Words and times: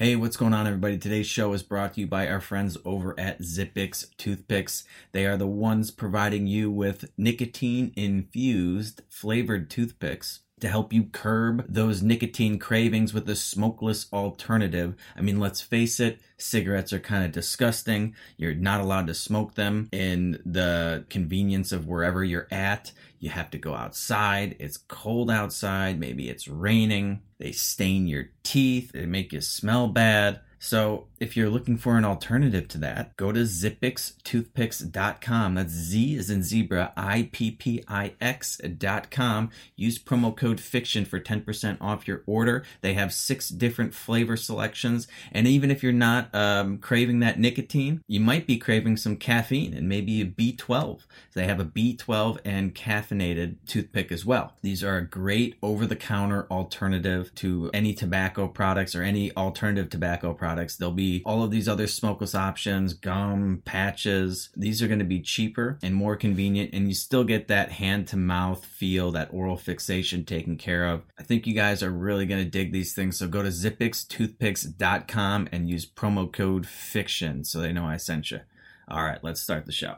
Hey, 0.00 0.14
what's 0.14 0.36
going 0.36 0.54
on, 0.54 0.68
everybody? 0.68 0.96
Today's 0.96 1.26
show 1.26 1.52
is 1.54 1.64
brought 1.64 1.94
to 1.94 2.02
you 2.02 2.06
by 2.06 2.28
our 2.28 2.40
friends 2.40 2.78
over 2.84 3.18
at 3.18 3.40
Zippix 3.40 4.06
Toothpicks. 4.16 4.84
They 5.10 5.26
are 5.26 5.36
the 5.36 5.48
ones 5.48 5.90
providing 5.90 6.46
you 6.46 6.70
with 6.70 7.10
nicotine 7.18 7.92
infused 7.96 9.02
flavored 9.08 9.68
toothpicks 9.68 10.42
to 10.60 10.68
help 10.68 10.92
you 10.92 11.02
curb 11.06 11.66
those 11.68 12.00
nicotine 12.00 12.60
cravings 12.60 13.12
with 13.12 13.28
a 13.28 13.34
smokeless 13.34 14.06
alternative. 14.12 14.94
I 15.16 15.20
mean, 15.20 15.40
let's 15.40 15.62
face 15.62 15.98
it, 15.98 16.20
cigarettes 16.36 16.92
are 16.92 17.00
kind 17.00 17.24
of 17.24 17.32
disgusting. 17.32 18.14
You're 18.36 18.54
not 18.54 18.80
allowed 18.80 19.08
to 19.08 19.14
smoke 19.14 19.56
them 19.56 19.88
in 19.90 20.40
the 20.46 21.06
convenience 21.10 21.72
of 21.72 21.88
wherever 21.88 22.22
you're 22.22 22.46
at. 22.52 22.92
You 23.18 23.30
have 23.30 23.50
to 23.50 23.58
go 23.58 23.74
outside. 23.74 24.54
It's 24.60 24.76
cold 24.76 25.28
outside. 25.28 25.98
Maybe 25.98 26.28
it's 26.28 26.46
raining. 26.46 27.22
They 27.38 27.52
stain 27.52 28.08
your 28.08 28.30
teeth. 28.42 28.92
They 28.92 29.06
make 29.06 29.32
you 29.32 29.40
smell 29.40 29.88
bad. 29.88 30.40
So, 30.58 31.06
if 31.20 31.36
you're 31.36 31.50
looking 31.50 31.76
for 31.76 31.98
an 31.98 32.04
alternative 32.04 32.66
to 32.68 32.78
that, 32.78 33.16
go 33.16 33.32
to 33.32 33.40
zippixtoothpicks.com. 33.40 35.54
That's 35.54 35.72
Z 35.72 36.16
is 36.16 36.30
in 36.30 36.42
zebra, 36.42 36.92
I 36.96 37.28
P 37.32 37.50
P 37.52 37.84
I 37.86 38.14
X.com. 38.20 39.50
Use 39.76 39.98
promo 39.98 40.36
code 40.36 40.60
FICTION 40.60 41.04
for 41.04 41.20
10% 41.20 41.78
off 41.80 42.08
your 42.08 42.22
order. 42.26 42.64
They 42.80 42.94
have 42.94 43.12
six 43.12 43.48
different 43.48 43.94
flavor 43.94 44.36
selections. 44.36 45.06
And 45.32 45.46
even 45.46 45.70
if 45.70 45.82
you're 45.82 45.92
not 45.92 46.34
um, 46.34 46.78
craving 46.78 47.20
that 47.20 47.38
nicotine, 47.38 48.02
you 48.08 48.20
might 48.20 48.46
be 48.46 48.58
craving 48.58 48.96
some 48.96 49.16
caffeine 49.16 49.74
and 49.74 49.88
maybe 49.88 50.20
a 50.20 50.26
B12. 50.26 51.02
They 51.34 51.46
have 51.46 51.60
a 51.60 51.64
B12 51.64 52.38
and 52.44 52.74
caffeinated 52.74 53.56
toothpick 53.66 54.10
as 54.10 54.24
well. 54.24 54.54
These 54.62 54.82
are 54.82 54.96
a 54.96 55.06
great 55.06 55.56
over 55.62 55.86
the 55.86 55.96
counter 55.96 56.46
alternative 56.50 57.34
to 57.36 57.70
any 57.72 57.94
tobacco 57.94 58.48
products 58.48 58.94
or 58.94 59.02
any 59.02 59.34
alternative 59.36 59.90
tobacco 59.90 60.32
products 60.32 60.47
products. 60.48 60.76
There'll 60.76 60.94
be 60.94 61.22
all 61.26 61.42
of 61.42 61.50
these 61.50 61.68
other 61.68 61.86
smokeless 61.86 62.34
options, 62.34 62.94
gum, 62.94 63.60
patches. 63.66 64.48
These 64.56 64.82
are 64.82 64.86
going 64.86 64.98
to 64.98 65.04
be 65.04 65.20
cheaper 65.20 65.78
and 65.82 65.94
more 65.94 66.16
convenient, 66.16 66.70
and 66.72 66.88
you 66.88 66.94
still 66.94 67.22
get 67.22 67.48
that 67.48 67.70
hand 67.70 68.08
to 68.08 68.16
mouth 68.16 68.64
feel, 68.64 69.10
that 69.10 69.28
oral 69.30 69.58
fixation 69.58 70.24
taken 70.24 70.56
care 70.56 70.86
of. 70.86 71.02
I 71.18 71.22
think 71.22 71.46
you 71.46 71.52
guys 71.52 71.82
are 71.82 71.90
really 71.90 72.24
going 72.24 72.42
to 72.42 72.48
dig 72.48 72.72
these 72.72 72.94
things. 72.94 73.18
So 73.18 73.28
go 73.28 73.42
to 73.42 73.50
zippixtoothpicks.com 73.50 75.48
and 75.52 75.68
use 75.68 75.84
promo 75.84 76.32
code 76.32 76.66
FICTION 76.66 77.44
so 77.44 77.60
they 77.60 77.74
know 77.74 77.84
I 77.84 77.98
sent 77.98 78.30
you. 78.30 78.40
All 78.88 79.02
right, 79.02 79.22
let's 79.22 79.42
start 79.42 79.66
the 79.66 79.72
show. 79.72 79.96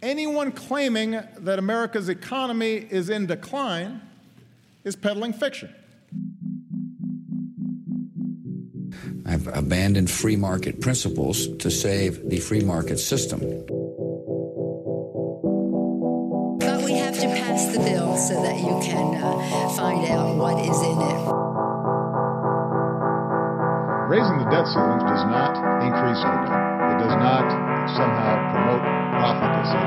Anyone 0.00 0.52
claiming 0.52 1.20
that 1.38 1.58
America's 1.58 2.08
economy 2.08 2.86
is 2.88 3.10
in 3.10 3.26
decline 3.26 4.00
is 4.84 4.94
peddling 4.94 5.32
fiction. 5.32 5.74
I've 9.28 9.46
abandoned 9.48 10.10
free 10.10 10.36
market 10.36 10.80
principles 10.80 11.54
to 11.58 11.70
save 11.70 12.30
the 12.30 12.40
free 12.40 12.62
market 12.62 12.96
system. 12.96 13.40
But 16.58 16.82
we 16.82 16.92
have 16.96 17.14
to 17.20 17.28
pass 17.36 17.66
the 17.66 17.78
bill 17.78 18.16
so 18.16 18.40
that 18.40 18.56
you 18.56 18.80
can 18.80 19.22
uh, 19.22 19.68
find 19.76 20.08
out 20.08 20.34
what 20.34 20.58
is 20.64 20.80
in 20.80 20.96
it. 20.96 21.20
Raising 24.08 24.38
the 24.40 24.48
debt 24.48 24.64
ceilings 24.72 25.04
does 25.04 25.24
not 25.28 25.52
increase 25.84 26.24
income. 26.24 26.64
It 26.88 26.98
does 27.04 27.16
not 27.20 27.44
somehow 28.00 28.32
promote 28.48 28.80
profligacy. 29.20 29.84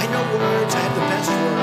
I 0.00 0.04
know 0.08 0.24
words. 0.38 0.74
I 0.74 0.80
have 0.80 0.94
the 0.94 1.00
best 1.12 1.30
words. 1.30 1.57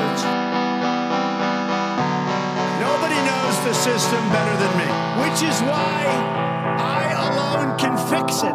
The 3.65 3.73
system 3.73 4.29
better 4.29 4.55
than 4.57 4.77
me, 4.77 4.85
which 5.23 5.41
is 5.41 5.59
why 5.61 6.05
I 6.77 7.13
alone 7.25 7.75
can 7.79 7.97
fix 7.97 8.43
it. 8.43 8.53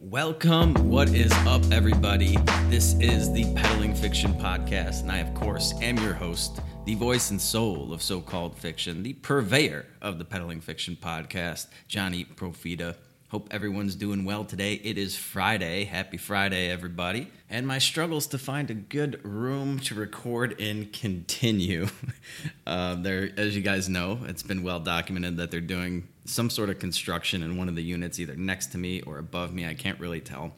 Welcome. 0.00 0.74
What 0.90 1.08
is 1.14 1.32
up, 1.46 1.62
everybody? 1.72 2.36
This 2.68 2.92
is 3.00 3.32
the 3.32 3.50
Peddling 3.54 3.94
Fiction 3.94 4.34
Podcast, 4.34 5.00
and 5.00 5.10
I, 5.10 5.20
of 5.20 5.32
course, 5.32 5.72
am 5.80 5.96
your 5.96 6.12
host, 6.12 6.60
the 6.84 6.94
voice 6.94 7.30
and 7.30 7.40
soul 7.40 7.94
of 7.94 8.02
so 8.02 8.20
called 8.20 8.58
fiction, 8.58 9.02
the 9.02 9.14
purveyor 9.14 9.86
of 10.02 10.18
the 10.18 10.26
Peddling 10.26 10.60
Fiction 10.60 10.94
Podcast, 10.94 11.68
Johnny 11.88 12.26
Profita. 12.26 12.96
Hope 13.32 13.48
everyone's 13.50 13.94
doing 13.94 14.26
well 14.26 14.44
today. 14.44 14.74
It 14.74 14.98
is 14.98 15.16
Friday. 15.16 15.84
Happy 15.84 16.18
Friday, 16.18 16.68
everybody. 16.68 17.28
And 17.48 17.66
my 17.66 17.78
struggles 17.78 18.26
to 18.26 18.36
find 18.36 18.70
a 18.70 18.74
good 18.74 19.24
room 19.24 19.78
to 19.78 19.94
record 19.94 20.60
in 20.60 20.90
continue. 20.90 21.86
uh, 22.66 22.96
there, 22.96 23.30
as 23.38 23.56
you 23.56 23.62
guys 23.62 23.88
know, 23.88 24.18
it's 24.26 24.42
been 24.42 24.62
well 24.62 24.80
documented 24.80 25.38
that 25.38 25.50
they're 25.50 25.62
doing 25.62 26.08
some 26.26 26.50
sort 26.50 26.68
of 26.68 26.78
construction 26.78 27.42
in 27.42 27.56
one 27.56 27.70
of 27.70 27.74
the 27.74 27.82
units, 27.82 28.20
either 28.20 28.36
next 28.36 28.66
to 28.72 28.76
me 28.76 29.00
or 29.00 29.16
above 29.16 29.54
me. 29.54 29.66
I 29.66 29.72
can't 29.72 29.98
really 29.98 30.20
tell, 30.20 30.52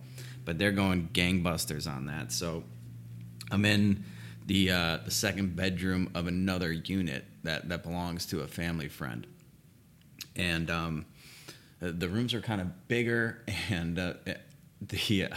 but 0.44 0.58
they're 0.58 0.72
going 0.72 1.10
gangbusters 1.12 1.88
on 1.88 2.06
that. 2.06 2.32
So 2.32 2.64
I'm 3.52 3.64
in 3.64 4.02
the 4.46 4.72
uh, 4.72 4.98
the 5.04 5.12
second 5.12 5.54
bedroom 5.54 6.10
of 6.16 6.26
another 6.26 6.72
unit 6.72 7.24
that 7.44 7.68
that 7.68 7.84
belongs 7.84 8.26
to 8.26 8.40
a 8.40 8.48
family 8.48 8.88
friend, 8.88 9.28
and 10.34 10.68
um, 10.72 11.06
the, 11.92 12.08
rooms 12.08 12.34
are 12.34 12.40
kind 12.40 12.60
of 12.60 12.88
bigger, 12.88 13.42
and 13.70 13.98
uh, 13.98 14.14
the. 14.80 15.28
Uh, 15.30 15.36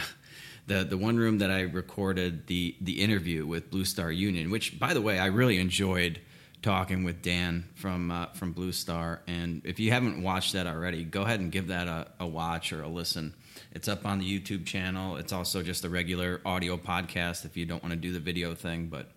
the, 0.66 0.84
the 0.84 0.98
one 0.98 1.16
room 1.16 1.38
that 1.38 1.50
I 1.50 1.62
recorded 1.62 2.46
the 2.46 2.76
the 2.82 3.00
interview 3.00 3.46
with 3.46 3.70
Blue 3.70 3.86
Star 3.86 4.12
Union, 4.12 4.50
which 4.50 4.78
by 4.78 4.92
the 4.92 5.00
way 5.00 5.18
I 5.18 5.24
really 5.24 5.56
enjoyed 5.56 6.20
talking 6.62 7.04
with 7.04 7.22
Dan 7.22 7.68
from 7.74 8.10
uh, 8.10 8.26
from 8.34 8.52
Blue 8.52 8.72
Star. 8.72 9.22
And 9.26 9.62
if 9.64 9.78
you 9.80 9.90
haven't 9.90 10.22
watched 10.22 10.52
that 10.54 10.66
already, 10.66 11.04
go 11.04 11.22
ahead 11.22 11.40
and 11.40 11.52
give 11.52 11.68
that 11.68 11.86
a, 11.88 12.08
a, 12.20 12.26
watch 12.26 12.72
or 12.72 12.82
a 12.82 12.88
listen. 12.88 13.34
It's 13.72 13.88
up 13.88 14.06
on 14.06 14.18
the 14.18 14.40
YouTube 14.40 14.66
channel. 14.66 15.16
It's 15.16 15.32
also 15.32 15.62
just 15.62 15.84
a 15.84 15.88
regular 15.88 16.40
audio 16.44 16.76
podcast 16.76 17.44
if 17.44 17.56
you 17.56 17.66
don't 17.66 17.82
want 17.82 17.92
to 17.92 17.98
do 17.98 18.12
the 18.12 18.20
video 18.20 18.54
thing. 18.54 18.86
But 18.86 19.10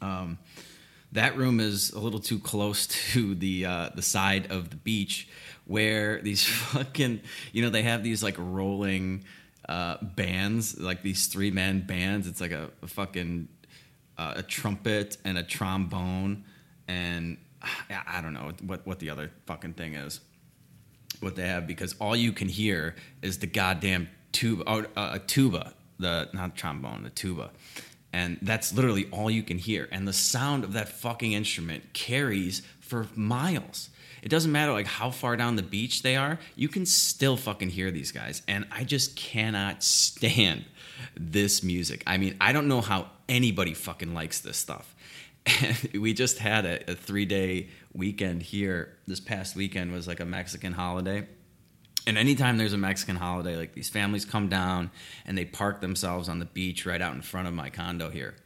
um, 0.00 0.38
that 1.12 1.36
room 1.36 1.60
is 1.60 1.92
a 1.92 1.98
little 1.98 2.20
too 2.20 2.38
close 2.38 2.86
to 3.12 3.34
the 3.34 3.66
uh, 3.66 3.90
the 3.94 4.02
side 4.02 4.50
of 4.50 4.70
the 4.70 4.76
beach 4.76 5.28
where 5.66 6.20
these 6.20 6.44
fucking 6.72 7.20
you 7.52 7.62
know 7.62 7.70
they 7.70 7.82
have 7.82 8.02
these 8.02 8.22
like 8.22 8.36
rolling 8.38 9.24
uh, 9.68 9.96
bands 10.02 10.78
like 10.78 11.02
these 11.02 11.26
three 11.26 11.50
man 11.50 11.80
bands. 11.80 12.26
It's 12.26 12.40
like 12.40 12.52
a, 12.52 12.70
a 12.82 12.86
fucking 12.86 13.48
uh, 14.18 14.34
a 14.36 14.42
trumpet 14.42 15.16
and 15.24 15.38
a 15.38 15.42
trombone 15.42 16.44
and 16.88 17.38
I 18.06 18.20
don't 18.20 18.34
know 18.34 18.52
what 18.62 18.86
what 18.86 18.98
the 18.98 19.10
other 19.10 19.30
fucking 19.46 19.74
thing 19.74 19.94
is. 19.94 20.20
What 21.20 21.36
they 21.36 21.46
have 21.46 21.66
because 21.66 21.94
all 22.00 22.16
you 22.16 22.32
can 22.32 22.48
hear 22.48 22.96
is 23.22 23.38
the 23.38 23.46
goddamn 23.46 24.08
tuba, 24.32 24.64
oh, 24.66 24.84
uh, 24.96 25.12
a 25.14 25.18
tuba, 25.20 25.72
the 25.98 26.28
not 26.32 26.56
trombone, 26.56 27.04
the 27.04 27.10
tuba, 27.10 27.50
and 28.12 28.38
that's 28.42 28.74
literally 28.74 29.08
all 29.10 29.30
you 29.30 29.42
can 29.42 29.56
hear. 29.56 29.88
And 29.90 30.06
the 30.06 30.12
sound 30.12 30.64
of 30.64 30.72
that 30.74 30.88
fucking 30.88 31.32
instrument 31.32 31.92
carries 31.94 32.62
for 32.80 33.06
miles. 33.14 33.90
It 34.24 34.30
doesn't 34.30 34.50
matter 34.50 34.72
like 34.72 34.86
how 34.86 35.10
far 35.10 35.36
down 35.36 35.56
the 35.56 35.62
beach 35.62 36.02
they 36.02 36.16
are, 36.16 36.38
you 36.56 36.68
can 36.68 36.86
still 36.86 37.36
fucking 37.36 37.68
hear 37.68 37.90
these 37.90 38.10
guys. 38.10 38.40
And 38.48 38.66
I 38.72 38.82
just 38.82 39.16
cannot 39.16 39.84
stand 39.84 40.64
this 41.14 41.62
music. 41.62 42.02
I 42.06 42.16
mean, 42.16 42.34
I 42.40 42.52
don't 42.52 42.66
know 42.66 42.80
how 42.80 43.10
anybody 43.28 43.74
fucking 43.74 44.14
likes 44.14 44.40
this 44.40 44.56
stuff. 44.56 44.96
And 45.44 45.76
we 46.00 46.14
just 46.14 46.38
had 46.38 46.64
a, 46.64 46.92
a 46.92 46.94
three 46.94 47.26
day 47.26 47.68
weekend 47.92 48.42
here. 48.42 48.96
This 49.06 49.20
past 49.20 49.56
weekend 49.56 49.92
was 49.92 50.08
like 50.08 50.20
a 50.20 50.24
Mexican 50.24 50.72
holiday. 50.72 51.28
And 52.06 52.16
anytime 52.16 52.56
there's 52.56 52.72
a 52.72 52.78
Mexican 52.78 53.16
holiday, 53.16 53.56
like 53.58 53.74
these 53.74 53.90
families 53.90 54.24
come 54.24 54.48
down 54.48 54.90
and 55.26 55.36
they 55.36 55.44
park 55.44 55.82
themselves 55.82 56.30
on 56.30 56.38
the 56.38 56.46
beach 56.46 56.86
right 56.86 57.02
out 57.02 57.14
in 57.14 57.20
front 57.20 57.46
of 57.46 57.52
my 57.52 57.68
condo 57.68 58.08
here. 58.08 58.36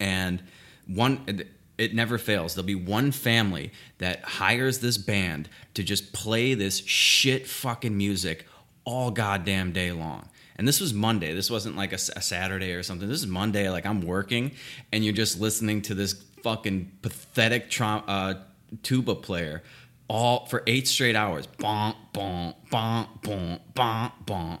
And 0.00 0.42
one, 0.88 1.44
it 1.80 1.94
never 1.94 2.18
fails. 2.18 2.54
There'll 2.54 2.66
be 2.66 2.74
one 2.74 3.10
family 3.10 3.72
that 3.98 4.22
hires 4.22 4.80
this 4.80 4.98
band 4.98 5.48
to 5.72 5.82
just 5.82 6.12
play 6.12 6.52
this 6.52 6.84
shit 6.84 7.46
fucking 7.46 7.96
music 7.96 8.46
all 8.84 9.10
goddamn 9.10 9.72
day 9.72 9.90
long. 9.90 10.28
And 10.56 10.68
this 10.68 10.78
was 10.78 10.92
Monday. 10.92 11.32
This 11.32 11.50
wasn't 11.50 11.78
like 11.78 11.92
a, 11.92 11.98
a, 12.16 12.20
Saturday 12.20 12.74
or 12.74 12.82
something. 12.82 13.08
This 13.08 13.20
is 13.20 13.26
Monday. 13.26 13.70
Like 13.70 13.86
I'm 13.86 14.02
working, 14.02 14.52
and 14.92 15.02
you're 15.02 15.14
just 15.14 15.40
listening 15.40 15.80
to 15.82 15.94
this 15.94 16.12
fucking 16.42 16.92
pathetic 17.00 17.74
uh, 17.80 18.34
tuba 18.82 19.14
player 19.14 19.62
all 20.06 20.44
for 20.46 20.62
eight 20.66 20.86
straight 20.86 21.16
hours. 21.16 21.46
Bonk, 21.46 21.94
bonk, 22.12 22.56
bonk, 22.70 23.08
bonk, 23.22 23.60
bonk, 23.74 24.12
bonk. 24.26 24.58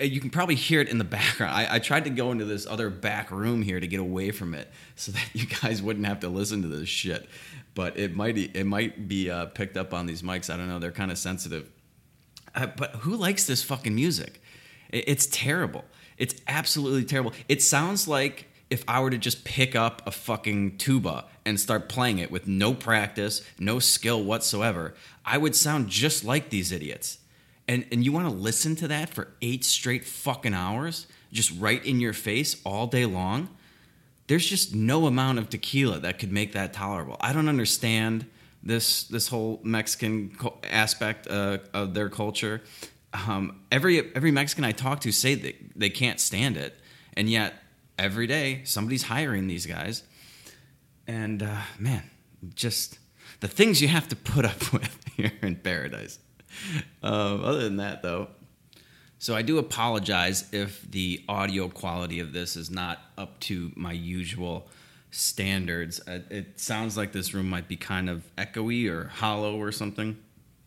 You 0.00 0.20
can 0.20 0.30
probably 0.30 0.54
hear 0.54 0.80
it 0.80 0.88
in 0.88 0.98
the 0.98 1.04
background. 1.04 1.54
I, 1.54 1.76
I 1.76 1.78
tried 1.78 2.04
to 2.04 2.10
go 2.10 2.32
into 2.32 2.44
this 2.44 2.66
other 2.66 2.90
back 2.90 3.30
room 3.30 3.62
here 3.62 3.80
to 3.80 3.86
get 3.86 4.00
away 4.00 4.30
from 4.30 4.54
it, 4.54 4.70
so 4.96 5.12
that 5.12 5.28
you 5.32 5.46
guys 5.46 5.82
wouldn't 5.82 6.06
have 6.06 6.20
to 6.20 6.28
listen 6.28 6.62
to 6.62 6.68
this 6.68 6.88
shit. 6.88 7.28
But 7.74 7.98
it 7.98 8.14
might 8.14 8.36
it 8.38 8.64
might 8.64 9.08
be 9.08 9.30
uh, 9.30 9.46
picked 9.46 9.76
up 9.76 9.94
on 9.94 10.06
these 10.06 10.22
mics. 10.22 10.52
I 10.52 10.56
don't 10.56 10.68
know. 10.68 10.78
They're 10.78 10.92
kind 10.92 11.10
of 11.10 11.18
sensitive. 11.18 11.70
Uh, 12.54 12.66
but 12.66 12.90
who 12.96 13.14
likes 13.14 13.46
this 13.46 13.62
fucking 13.62 13.94
music? 13.94 14.42
It's 14.88 15.26
terrible. 15.30 15.84
It's 16.18 16.34
absolutely 16.48 17.04
terrible. 17.04 17.32
It 17.48 17.62
sounds 17.62 18.08
like 18.08 18.48
if 18.70 18.84
I 18.86 19.00
were 19.00 19.10
to 19.10 19.18
just 19.18 19.44
pick 19.44 19.74
up 19.74 20.02
a 20.06 20.10
fucking 20.10 20.78
tuba 20.78 21.26
and 21.44 21.58
start 21.58 21.88
playing 21.88 22.18
it 22.18 22.30
with 22.30 22.46
no 22.46 22.74
practice, 22.74 23.42
no 23.58 23.78
skill 23.78 24.22
whatsoever, 24.22 24.94
I 25.24 25.38
would 25.38 25.56
sound 25.56 25.88
just 25.88 26.24
like 26.24 26.50
these 26.50 26.72
idiots. 26.72 27.18
And 27.70 27.86
and 27.92 28.04
you 28.04 28.10
want 28.10 28.26
to 28.26 28.34
listen 28.34 28.74
to 28.76 28.88
that 28.88 29.10
for 29.10 29.28
8 29.40 29.64
straight 29.64 30.04
fucking 30.04 30.54
hours 30.54 31.06
just 31.32 31.52
right 31.56 31.82
in 31.86 32.00
your 32.00 32.12
face 32.12 32.60
all 32.64 32.88
day 32.88 33.06
long? 33.06 33.48
There's 34.26 34.44
just 34.44 34.74
no 34.74 35.06
amount 35.06 35.38
of 35.38 35.48
tequila 35.50 36.00
that 36.00 36.18
could 36.18 36.32
make 36.32 36.52
that 36.54 36.72
tolerable. 36.72 37.16
I 37.20 37.32
don't 37.32 37.48
understand 37.48 38.26
this 38.60 39.04
this 39.04 39.28
whole 39.28 39.60
Mexican 39.62 40.36
aspect 40.64 41.28
uh, 41.28 41.58
of 41.72 41.94
their 41.94 42.08
culture. 42.08 42.60
Um, 43.14 43.60
every 43.70 44.14
every 44.16 44.32
Mexican 44.32 44.64
I 44.64 44.72
talk 44.72 45.00
to 45.02 45.12
say 45.12 45.36
that 45.36 45.54
they 45.76 45.90
can't 45.90 46.18
stand 46.18 46.56
it, 46.56 46.76
and 47.14 47.30
yet 47.30 47.54
every 47.96 48.26
day 48.26 48.62
somebody's 48.64 49.04
hiring 49.04 49.46
these 49.46 49.66
guys. 49.66 50.02
And 51.06 51.40
uh, 51.40 51.62
man, 51.78 52.02
just 52.52 52.98
the 53.38 53.48
things 53.48 53.80
you 53.80 53.86
have 53.86 54.08
to 54.08 54.16
put 54.16 54.44
up 54.44 54.72
with 54.72 54.98
here 55.16 55.32
in 55.40 55.54
paradise. 55.54 56.18
Um, 57.02 57.44
other 57.44 57.62
than 57.62 57.78
that, 57.78 58.02
though, 58.02 58.28
so 59.18 59.34
I 59.34 59.42
do 59.42 59.58
apologize 59.58 60.52
if 60.52 60.82
the 60.90 61.22
audio 61.28 61.68
quality 61.68 62.20
of 62.20 62.32
this 62.32 62.56
is 62.56 62.70
not 62.70 62.98
up 63.18 63.38
to 63.40 63.70
my 63.76 63.92
usual 63.92 64.68
standards. 65.10 66.00
It 66.06 66.58
sounds 66.58 66.96
like 66.96 67.12
this 67.12 67.34
room 67.34 67.50
might 67.50 67.68
be 67.68 67.76
kind 67.76 68.08
of 68.08 68.22
echoey 68.36 68.88
or 68.88 69.08
hollow 69.08 69.56
or 69.56 69.72
something. 69.72 70.16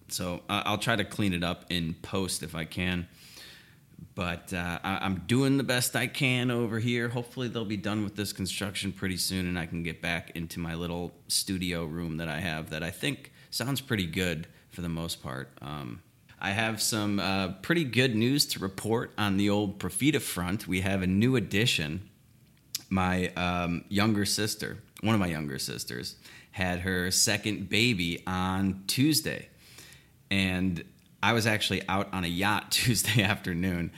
So 0.09 0.41
I'll 0.49 0.77
try 0.77 0.95
to 0.95 1.03
clean 1.03 1.33
it 1.33 1.43
up 1.43 1.65
in 1.69 1.95
post 1.95 2.43
if 2.43 2.53
I 2.53 2.65
can. 2.65 3.07
But 4.15 4.53
uh, 4.53 4.79
I- 4.83 5.05
am 5.05 5.23
doing 5.25 5.57
the 5.57 5.63
best 5.63 5.95
I 5.95 6.05
can 6.05 6.51
over 6.51 6.77
here. 6.77 7.09
Hopefully, 7.09 7.47
they'll 7.47 7.65
be 7.65 7.77
done 7.77 8.03
with 8.03 8.15
this 8.15 8.31
construction 8.33 8.91
pretty 8.91 9.17
soon 9.17 9.47
and 9.47 9.57
I 9.57 9.65
can 9.65 9.81
get 9.81 10.01
back 10.01 10.31
into 10.35 10.59
my 10.59 10.75
little 10.75 11.13
studio 11.27 11.85
room 11.85 12.17
that 12.17 12.27
I 12.27 12.39
have 12.39 12.69
that 12.69 12.83
I 12.83 12.91
think 12.91 13.31
sounds 13.49 13.81
pretty 13.81 14.05
good 14.05 14.47
for 14.73 14.81
the 14.81 14.89
most 14.89 15.23
part. 15.23 15.49
Um, 15.61 16.01
I 16.39 16.51
have 16.51 16.81
some 16.81 17.19
uh, 17.19 17.53
pretty 17.61 17.85
good 17.85 18.15
news 18.15 18.45
to 18.47 18.59
report 18.59 19.13
on 19.17 19.37
the 19.37 19.49
old 19.49 19.79
Profita 19.79 20.19
front. 20.19 20.67
We 20.67 20.81
have 20.81 21.01
a 21.01 21.07
new 21.07 21.35
addition 21.35 22.09
my 22.89 23.29
um, 23.29 23.83
younger 23.89 24.23
sister, 24.23 24.77
one 25.01 25.15
of 25.15 25.19
my 25.19 25.27
younger 25.27 25.57
sisters, 25.57 26.15
had 26.51 26.81
her 26.81 27.09
second 27.09 27.67
baby 27.67 28.23
on 28.27 28.83
Tuesday. 28.85 29.49
And 30.29 30.83
I 31.21 31.33
was 31.33 31.47
actually 31.47 31.87
out 31.89 32.13
on 32.13 32.23
a 32.23 32.27
yacht 32.27 32.71
Tuesday 32.71 33.23
afternoon 33.23 33.91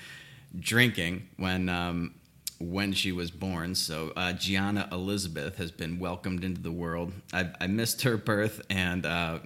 drinking 0.58 1.28
when 1.36 1.68
um, 1.68 2.16
when 2.60 2.94
she 2.94 3.12
was 3.12 3.32
born. 3.32 3.76
So 3.76 4.14
uh, 4.16 4.32
Gianna 4.34 4.88
Elizabeth 4.92 5.58
has 5.58 5.72
been 5.72 6.00
welcomed 6.00 6.44
into 6.44 6.62
the 6.62 6.72
world. 6.72 7.12
I, 7.34 7.50
I 7.60 7.68
missed 7.68 8.04
her 8.04 8.16
birth, 8.16 8.62
and 8.70 9.06
uh, 9.06 9.40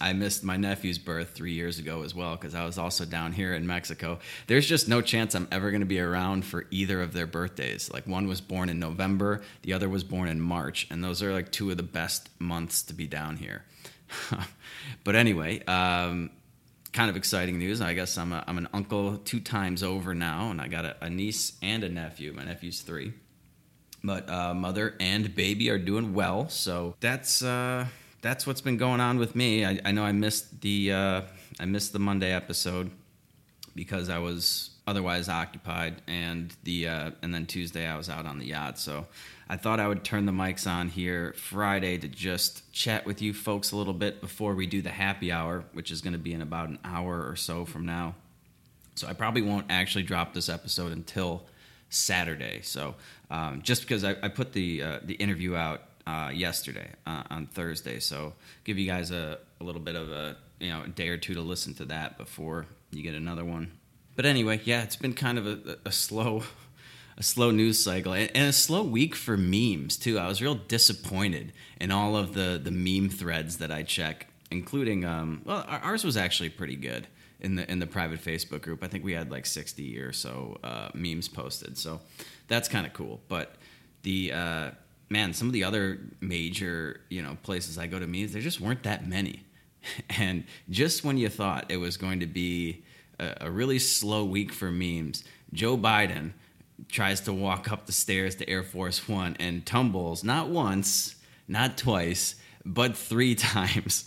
I 0.00 0.12
missed 0.12 0.44
my 0.44 0.56
nephew's 0.56 0.98
birth 0.98 1.30
three 1.30 1.52
years 1.52 1.78
ago 1.78 2.02
as 2.02 2.14
well 2.14 2.36
because 2.36 2.54
I 2.54 2.64
was 2.64 2.78
also 2.78 3.04
down 3.04 3.32
here 3.32 3.54
in 3.54 3.66
Mexico. 3.66 4.18
There's 4.46 4.66
just 4.66 4.88
no 4.88 5.00
chance 5.00 5.34
I'm 5.34 5.48
ever 5.50 5.70
going 5.70 5.80
to 5.80 5.86
be 5.86 6.00
around 6.00 6.44
for 6.44 6.66
either 6.70 7.02
of 7.02 7.12
their 7.12 7.26
birthdays. 7.26 7.90
Like 7.92 8.06
one 8.06 8.28
was 8.28 8.40
born 8.40 8.68
in 8.68 8.78
November, 8.78 9.42
the 9.62 9.72
other 9.72 9.88
was 9.88 10.04
born 10.04 10.28
in 10.28 10.40
March, 10.40 10.86
and 10.90 11.02
those 11.02 11.22
are 11.22 11.32
like 11.32 11.50
two 11.50 11.70
of 11.70 11.76
the 11.76 11.82
best 11.82 12.28
months 12.38 12.82
to 12.84 12.94
be 12.94 13.06
down 13.06 13.36
here. 13.36 13.64
but 15.04 15.16
anyway, 15.16 15.64
um, 15.64 16.30
kind 16.92 17.10
of 17.10 17.16
exciting 17.16 17.58
news. 17.58 17.80
I 17.80 17.94
guess 17.94 18.16
I'm, 18.16 18.32
a, 18.32 18.44
I'm 18.46 18.58
an 18.58 18.68
uncle 18.72 19.18
two 19.18 19.40
times 19.40 19.82
over 19.82 20.14
now, 20.14 20.50
and 20.50 20.60
I 20.60 20.68
got 20.68 20.84
a, 20.84 20.96
a 21.02 21.10
niece 21.10 21.52
and 21.62 21.84
a 21.84 21.88
nephew. 21.88 22.32
My 22.32 22.44
nephew's 22.44 22.80
three. 22.80 23.12
But 24.02 24.30
uh, 24.30 24.54
mother 24.54 24.94
and 25.00 25.34
baby 25.34 25.70
are 25.70 25.78
doing 25.78 26.14
well, 26.14 26.48
so 26.48 26.94
that's. 27.00 27.42
Uh, 27.42 27.86
that's 28.20 28.46
what's 28.46 28.60
been 28.60 28.76
going 28.76 29.00
on 29.00 29.18
with 29.18 29.34
me. 29.34 29.64
I, 29.64 29.80
I 29.84 29.92
know 29.92 30.04
I 30.04 30.12
missed 30.12 30.60
the 30.60 30.92
uh, 30.92 31.22
I 31.60 31.64
missed 31.64 31.92
the 31.92 31.98
Monday 31.98 32.32
episode 32.32 32.90
because 33.74 34.08
I 34.08 34.18
was 34.18 34.70
otherwise 34.86 35.28
occupied, 35.28 36.02
and 36.06 36.54
the 36.64 36.88
uh, 36.88 37.10
and 37.22 37.32
then 37.32 37.46
Tuesday 37.46 37.86
I 37.86 37.96
was 37.96 38.08
out 38.08 38.26
on 38.26 38.38
the 38.38 38.46
yacht. 38.46 38.78
So 38.78 39.06
I 39.48 39.56
thought 39.56 39.80
I 39.80 39.88
would 39.88 40.04
turn 40.04 40.26
the 40.26 40.32
mics 40.32 40.66
on 40.66 40.88
here 40.88 41.34
Friday 41.36 41.98
to 41.98 42.08
just 42.08 42.70
chat 42.72 43.06
with 43.06 43.22
you 43.22 43.32
folks 43.32 43.72
a 43.72 43.76
little 43.76 43.94
bit 43.94 44.20
before 44.20 44.54
we 44.54 44.66
do 44.66 44.82
the 44.82 44.90
happy 44.90 45.30
hour, 45.30 45.64
which 45.72 45.90
is 45.90 46.00
going 46.00 46.12
to 46.12 46.18
be 46.18 46.32
in 46.32 46.42
about 46.42 46.68
an 46.68 46.78
hour 46.84 47.26
or 47.28 47.36
so 47.36 47.64
from 47.64 47.86
now. 47.86 48.14
So 48.96 49.06
I 49.06 49.12
probably 49.12 49.42
won't 49.42 49.66
actually 49.70 50.02
drop 50.02 50.34
this 50.34 50.48
episode 50.48 50.90
until 50.90 51.44
Saturday. 51.88 52.60
So 52.62 52.96
um, 53.30 53.62
just 53.62 53.82
because 53.82 54.02
I, 54.04 54.16
I 54.22 54.28
put 54.28 54.52
the 54.52 54.82
uh, 54.82 54.98
the 55.04 55.14
interview 55.14 55.54
out 55.54 55.82
uh, 56.08 56.30
yesterday 56.30 56.88
uh, 57.06 57.22
on 57.28 57.46
Thursday. 57.46 58.00
So 58.00 58.32
give 58.64 58.78
you 58.78 58.86
guys 58.86 59.10
a, 59.10 59.38
a 59.60 59.64
little 59.64 59.80
bit 59.80 59.94
of 59.94 60.10
a 60.10 60.36
you 60.58 60.70
know 60.70 60.82
a 60.84 60.88
day 60.88 61.08
or 61.08 61.18
two 61.18 61.34
to 61.34 61.42
listen 61.42 61.74
to 61.74 61.84
that 61.86 62.16
before 62.16 62.66
you 62.90 63.02
get 63.02 63.14
another 63.14 63.44
one. 63.44 63.72
But 64.16 64.24
anyway, 64.24 64.60
yeah, 64.64 64.82
it's 64.82 64.96
been 64.96 65.12
kind 65.12 65.38
of 65.38 65.46
a, 65.46 65.78
a 65.84 65.92
slow 65.92 66.44
a 67.18 67.22
slow 67.22 67.50
news 67.50 67.82
cycle 67.82 68.14
and, 68.14 68.30
a 68.34 68.52
slow 68.52 68.82
week 68.82 69.14
for 69.14 69.36
memes 69.36 69.98
too. 69.98 70.18
I 70.18 70.28
was 70.28 70.40
real 70.40 70.54
disappointed 70.54 71.52
in 71.78 71.90
all 71.90 72.16
of 72.16 72.32
the 72.32 72.58
the 72.62 72.70
meme 72.70 73.10
threads 73.10 73.58
that 73.58 73.70
I 73.70 73.82
check, 73.82 74.28
including 74.50 75.04
um, 75.04 75.42
well, 75.44 75.64
ours 75.68 76.04
was 76.04 76.16
actually 76.16 76.48
pretty 76.48 76.76
good 76.76 77.06
in 77.38 77.56
the 77.56 77.70
in 77.70 77.80
the 77.80 77.86
private 77.86 78.22
Facebook 78.22 78.62
group. 78.62 78.82
I 78.82 78.88
think 78.88 79.04
we 79.04 79.12
had 79.12 79.30
like 79.30 79.44
sixty 79.44 79.98
or 79.98 80.14
so 80.14 80.56
uh, 80.64 80.88
memes 80.94 81.28
posted, 81.28 81.76
so 81.76 82.00
that's 82.46 82.66
kind 82.66 82.86
of 82.86 82.94
cool. 82.94 83.20
But 83.28 83.56
the 84.02 84.32
uh, 84.32 84.70
man, 85.08 85.32
some 85.32 85.48
of 85.48 85.52
the 85.52 85.64
other 85.64 85.98
major, 86.20 87.00
you 87.08 87.22
know, 87.22 87.36
places 87.42 87.78
I 87.78 87.86
go 87.86 87.98
to 87.98 88.06
meetings, 88.06 88.32
there 88.32 88.42
just 88.42 88.60
weren't 88.60 88.82
that 88.84 89.06
many. 89.06 89.42
And 90.18 90.44
just 90.68 91.04
when 91.04 91.16
you 91.16 91.28
thought 91.28 91.70
it 91.70 91.76
was 91.76 91.96
going 91.96 92.20
to 92.20 92.26
be 92.26 92.82
a, 93.18 93.34
a 93.42 93.50
really 93.50 93.78
slow 93.78 94.24
week 94.24 94.52
for 94.52 94.70
memes, 94.70 95.24
Joe 95.52 95.78
Biden 95.78 96.32
tries 96.88 97.20
to 97.22 97.32
walk 97.32 97.70
up 97.70 97.86
the 97.86 97.92
stairs 97.92 98.34
to 98.36 98.50
Air 98.50 98.64
Force 98.64 99.08
One 99.08 99.36
and 99.38 99.64
tumbles 99.64 100.24
not 100.24 100.48
once, 100.48 101.14
not 101.46 101.78
twice, 101.78 102.34
but 102.66 102.96
three 102.96 103.34
times. 103.36 104.04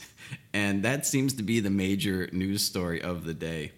And 0.53 0.83
that 0.83 1.05
seems 1.05 1.33
to 1.35 1.43
be 1.43 1.61
the 1.61 1.69
major 1.69 2.29
news 2.31 2.63
story 2.63 3.01
of 3.01 3.23
the 3.23 3.33
day 3.33 3.71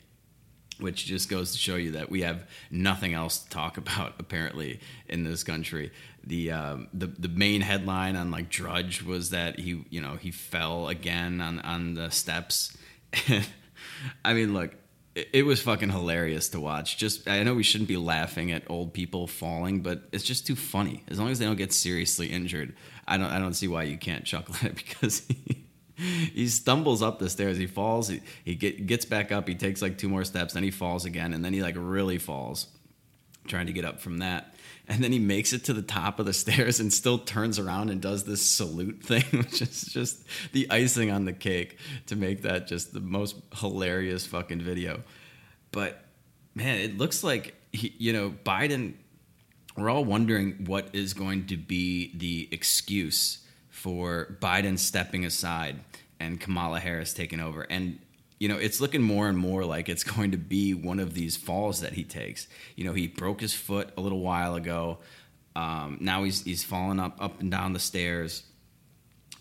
which 0.80 1.06
just 1.06 1.30
goes 1.30 1.52
to 1.52 1.58
show 1.58 1.76
you 1.76 1.92
that 1.92 2.10
we 2.10 2.22
have 2.22 2.48
nothing 2.72 3.14
else 3.14 3.40
to 3.40 3.50
talk 3.50 3.78
about 3.84 4.16
apparently 4.20 4.80
in 5.08 5.24
this 5.24 5.44
country. 5.44 5.92
The 6.26 6.52
um, 6.52 6.88
the 6.94 7.08
the 7.08 7.28
main 7.28 7.62
headline 7.62 8.16
on 8.16 8.32
like 8.32 8.50
Drudge 8.50 9.04
was 9.04 9.32
that 9.32 9.60
he 9.60 9.84
you 9.90 10.02
know 10.02 10.16
he 10.16 10.32
fell 10.32 10.88
again 10.88 11.42
on 11.42 11.60
on 11.60 11.96
the 11.96 12.10
steps. 12.12 12.76
I 14.26 14.34
mean, 14.34 14.54
look, 14.54 14.74
it, 15.16 15.30
it 15.34 15.46
was 15.46 15.62
fucking 15.62 15.90
hilarious 15.90 16.50
to 16.50 16.60
watch. 16.62 16.98
Just 16.98 17.28
I 17.28 17.44
know 17.44 17.54
we 17.54 17.64
shouldn't 17.64 17.90
be 17.90 17.98
laughing 17.98 18.52
at 18.52 18.64
old 18.70 18.94
people 18.94 19.28
falling, 19.28 19.82
but 19.82 20.04
it's 20.12 20.24
just 20.24 20.48
too 20.48 20.56
funny. 20.56 21.04
As 21.10 21.20
long 21.20 21.30
as 21.30 21.40
they 21.40 21.46
don't 21.46 21.58
get 21.58 21.74
seriously 21.74 22.28
injured, 22.28 22.74
I 23.06 23.18
don't 23.18 23.32
I 23.32 23.40
don't 23.40 23.54
see 23.54 23.68
why 23.68 23.84
you 23.84 23.98
can't 23.98 24.24
chuckle 24.24 24.56
at 24.62 24.72
it 24.72 24.76
because. 24.76 25.28
He, 26.34 26.48
stumbles 26.48 27.02
up 27.02 27.20
the 27.20 27.30
stairs. 27.30 27.58
He 27.58 27.68
falls. 27.68 28.08
He, 28.08 28.22
he 28.44 28.56
get, 28.56 28.86
gets 28.86 29.06
back 29.06 29.32
up. 29.32 29.48
He 29.48 29.56
takes 29.56 29.82
like 29.82 29.98
two 29.98 30.10
more 30.10 30.24
steps. 30.24 30.54
Then 30.54 30.64
he 30.64 30.72
falls 30.72 31.06
again, 31.06 31.34
and 31.34 31.44
then 31.44 31.54
he 31.54 31.62
like 31.62 31.76
really 31.78 32.18
falls, 32.18 32.68
trying 33.48 33.68
to 33.68 33.74
get 33.74 33.86
up 33.86 34.00
from 34.00 34.20
that. 34.20 34.54
And 34.88 35.02
then 35.02 35.14
he 35.14 35.20
makes 35.20 35.54
it 35.54 35.64
to 35.66 35.74
the 35.74 35.82
top 35.82 36.20
of 36.20 36.26
the 36.26 36.34
stairs 36.44 36.80
and 36.80 36.92
still 36.92 37.18
turns 37.18 37.60
around 37.60 37.90
and 37.90 38.02
does 38.02 38.24
this 38.24 38.46
salute 38.46 39.04
thing, 39.04 39.24
which 39.32 39.62
is 39.62 39.84
just 39.84 40.26
the 40.52 40.70
icing 40.70 41.12
on 41.12 41.26
the 41.26 41.34
cake 41.34 41.78
to 42.08 42.16
make 42.16 42.42
that 42.44 42.68
just 42.68 42.94
the 42.94 43.00
most 43.00 43.36
hilarious 43.56 44.26
fucking 44.26 44.62
video. 44.62 45.04
But 45.72 46.04
man, 46.56 46.80
it 46.80 46.98
looks 46.98 47.24
like 47.24 47.56
he, 47.72 47.94
you 47.98 48.14
know 48.14 48.34
Biden. 48.46 48.96
We're 49.76 49.90
all 49.90 50.06
wondering 50.06 50.66
what 50.68 50.94
is 50.94 51.16
going 51.16 51.48
to 51.48 51.58
be 51.58 52.16
the 52.16 52.48
excuse 52.52 53.43
for 53.84 54.38
Biden 54.42 54.80
stepping 54.80 55.26
aside 55.26 55.76
and 56.18 56.40
Kamala 56.40 56.80
Harris 56.80 57.14
taking 57.14 57.42
over. 57.42 57.64
And 57.64 58.00
you 58.40 58.48
know, 58.48 58.56
it's 58.56 58.80
looking 58.80 59.02
more 59.02 59.28
and 59.28 59.38
more 59.38 59.66
like 59.66 59.90
it's 59.90 60.04
going 60.16 60.32
to 60.32 60.38
be 60.38 60.74
one 60.74 61.02
of 61.02 61.14
these 61.14 61.36
falls 61.36 61.82
that 61.82 61.92
he 61.92 62.06
takes. 62.06 62.48
You 62.78 62.86
know, 62.86 62.94
he 62.94 63.08
broke 63.08 63.42
his 63.42 63.54
foot 63.54 63.90
a 63.98 64.02
little 64.02 64.22
while 64.22 64.56
ago. 64.56 65.00
Um, 65.54 65.98
now 66.00 66.24
he's 66.24 66.44
he's 66.46 66.64
falling 66.64 66.98
up 66.98 67.18
up 67.22 67.42
and 67.42 67.52
down 67.52 67.74
the 67.74 67.80
stairs. 67.80 68.44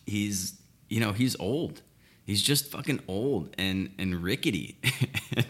He's 0.07 0.61
you 0.89 0.99
know 0.99 1.13
he's 1.13 1.37
old. 1.39 1.81
He's 2.25 2.43
just 2.43 2.67
fucking 2.67 2.99
old 3.07 3.55
and 3.57 3.91
and 3.97 4.25
rickety. 4.25 4.77
and 5.37 5.47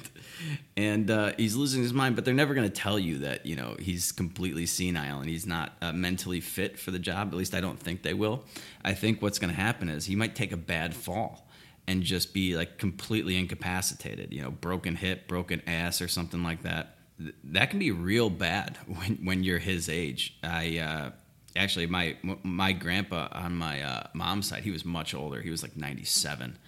and 0.76 1.10
uh, 1.10 1.32
he's 1.36 1.54
losing 1.56 1.82
his 1.82 1.92
mind. 1.92 2.16
But 2.16 2.24
they're 2.24 2.34
never 2.34 2.54
going 2.54 2.68
to 2.68 2.74
tell 2.74 2.98
you 2.98 3.18
that 3.18 3.46
you 3.46 3.56
know 3.56 3.76
he's 3.78 4.12
completely 4.12 4.66
senile 4.66 5.20
and 5.20 5.28
he's 5.28 5.46
not 5.46 5.72
uh, 5.80 5.92
mentally 5.92 6.40
fit 6.40 6.78
for 6.78 6.90
the 6.90 6.98
job. 6.98 7.28
At 7.28 7.34
least 7.34 7.54
I 7.54 7.60
don't 7.60 7.78
think 7.78 8.02
they 8.02 8.14
will. 8.14 8.44
I 8.84 8.94
think 8.94 9.22
what's 9.22 9.38
going 9.38 9.52
to 9.52 9.60
happen 9.60 9.88
is 9.88 10.06
he 10.06 10.16
might 10.16 10.34
take 10.34 10.52
a 10.52 10.56
bad 10.56 10.94
fall 10.94 11.48
and 11.86 12.02
just 12.02 12.32
be 12.32 12.56
like 12.56 12.78
completely 12.78 13.36
incapacitated. 13.36 14.32
You 14.32 14.42
know, 14.42 14.50
broken 14.50 14.96
hip, 14.96 15.28
broken 15.28 15.62
ass, 15.66 16.00
or 16.00 16.08
something 16.08 16.42
like 16.42 16.62
that. 16.62 16.96
that 17.44 17.70
can 17.70 17.78
be 17.78 17.90
real 17.90 18.30
bad 18.30 18.78
when 18.86 19.18
when 19.24 19.44
you're 19.44 19.58
his 19.58 19.88
age. 19.88 20.36
I 20.42 20.78
uh, 20.78 21.10
actually 21.56 21.86
my 21.86 22.16
my 22.42 22.72
grandpa 22.72 23.28
on 23.32 23.56
my 23.56 23.82
uh, 23.82 24.06
mom's 24.14 24.48
side, 24.48 24.62
he 24.62 24.70
was 24.70 24.84
much 24.84 25.14
older. 25.14 25.40
He 25.40 25.50
was 25.50 25.62
like 25.62 25.76
97 25.76 26.58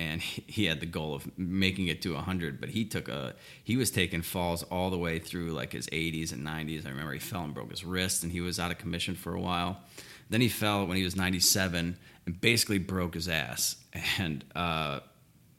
and 0.00 0.22
he 0.22 0.64
had 0.64 0.80
the 0.80 0.86
goal 0.86 1.14
of 1.14 1.30
making 1.38 1.88
it 1.88 2.00
to 2.02 2.14
100 2.14 2.60
but 2.60 2.70
he 2.70 2.84
took 2.84 3.08
a 3.08 3.34
he 3.62 3.76
was 3.76 3.90
taking 3.90 4.22
falls 4.22 4.62
all 4.64 4.90
the 4.90 4.98
way 4.98 5.18
through 5.18 5.52
like 5.52 5.72
his 5.72 5.86
80s 5.88 6.32
and 6.32 6.46
90s 6.46 6.86
i 6.86 6.88
remember 6.88 7.12
he 7.12 7.18
fell 7.18 7.44
and 7.44 7.54
broke 7.54 7.70
his 7.70 7.84
wrist 7.84 8.22
and 8.22 8.32
he 8.32 8.40
was 8.40 8.58
out 8.58 8.70
of 8.70 8.78
commission 8.78 9.14
for 9.14 9.34
a 9.34 9.40
while. 9.40 9.80
Then 10.28 10.40
he 10.40 10.48
fell 10.48 10.86
when 10.86 10.96
he 10.96 11.04
was 11.04 11.16
97 11.16 11.96
and 12.26 12.40
basically 12.40 12.78
broke 12.78 13.14
his 13.14 13.28
ass. 13.28 13.76
And 14.18 14.44
uh, 14.54 15.00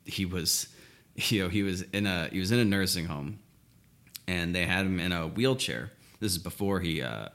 he 0.06 0.26
was 0.26 0.68
you 1.16 1.44
know 1.44 1.50
he 1.50 1.64
was 1.64 1.82
in 1.82 2.08
a 2.08 2.28
he 2.28 2.40
was 2.40 2.52
in 2.52 2.60
a 2.60 2.66
nursing 2.66 3.06
home 3.06 3.40
and 4.28 4.56
they 4.56 4.66
had 4.66 4.86
him 4.86 5.00
in 5.00 5.12
a 5.12 5.28
wheelchair. 5.28 5.92
This 6.20 6.32
is 6.32 6.38
before 6.38 6.80
he 6.80 7.02
uh, 7.02 7.30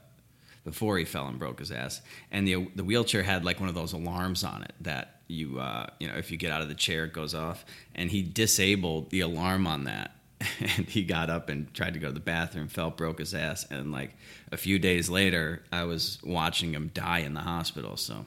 before 0.63 0.97
he 0.97 1.05
fell 1.05 1.27
and 1.27 1.37
broke 1.37 1.59
his 1.59 1.71
ass. 1.71 2.01
And 2.31 2.47
the 2.47 2.67
the 2.75 2.83
wheelchair 2.83 3.23
had 3.23 3.45
like 3.45 3.59
one 3.59 3.69
of 3.69 3.75
those 3.75 3.93
alarms 3.93 4.43
on 4.43 4.63
it 4.63 4.73
that 4.81 5.16
you 5.27 5.59
uh, 5.59 5.87
you 5.99 6.07
know 6.07 6.15
if 6.15 6.31
you 6.31 6.37
get 6.37 6.51
out 6.51 6.61
of 6.61 6.69
the 6.69 6.75
chair 6.75 7.05
it 7.05 7.13
goes 7.13 7.33
off. 7.35 7.65
And 7.95 8.09
he 8.09 8.21
disabled 8.21 9.09
the 9.09 9.21
alarm 9.21 9.67
on 9.67 9.85
that. 9.85 10.11
And 10.59 10.87
he 10.87 11.03
got 11.03 11.29
up 11.29 11.49
and 11.49 11.73
tried 11.73 11.93
to 11.95 11.99
go 11.99 12.07
to 12.07 12.13
the 12.13 12.19
bathroom 12.19 12.67
fell 12.67 12.91
broke 12.91 13.19
his 13.19 13.33
ass. 13.33 13.65
And 13.69 13.91
like 13.91 14.15
a 14.51 14.57
few 14.57 14.79
days 14.79 15.09
later 15.09 15.63
i 15.71 15.83
was 15.83 16.19
watching 16.23 16.73
him 16.73 16.91
die 16.93 17.19
in 17.19 17.33
the 17.33 17.41
hospital. 17.41 17.97
So 17.97 18.25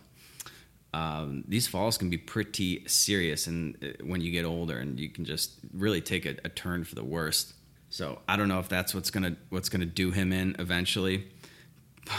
um, 0.92 1.44
these 1.46 1.68
falls 1.68 1.96
can 1.96 2.10
be 2.10 2.18
pretty 2.18 2.86
serious. 2.88 3.46
And 3.46 3.76
uh, 3.82 4.04
when 4.04 4.20
you 4.20 4.32
get 4.32 4.44
older 4.44 4.78
and 4.78 4.98
you 4.98 5.08
can 5.08 5.24
just 5.24 5.52
really 5.72 6.00
take 6.00 6.26
a, 6.26 6.36
a 6.44 6.48
turn 6.48 6.84
for 6.84 6.94
the 6.94 7.04
worst. 7.04 7.54
So 7.92 8.20
i 8.28 8.36
don't 8.36 8.48
know 8.48 8.60
if 8.60 8.68
that's 8.68 8.94
what's 8.94 9.10
gonna 9.10 9.36
what's 9.48 9.68
gonna 9.68 9.86
do 9.86 10.10
him 10.10 10.32
in 10.32 10.56
eventually. 10.58 11.28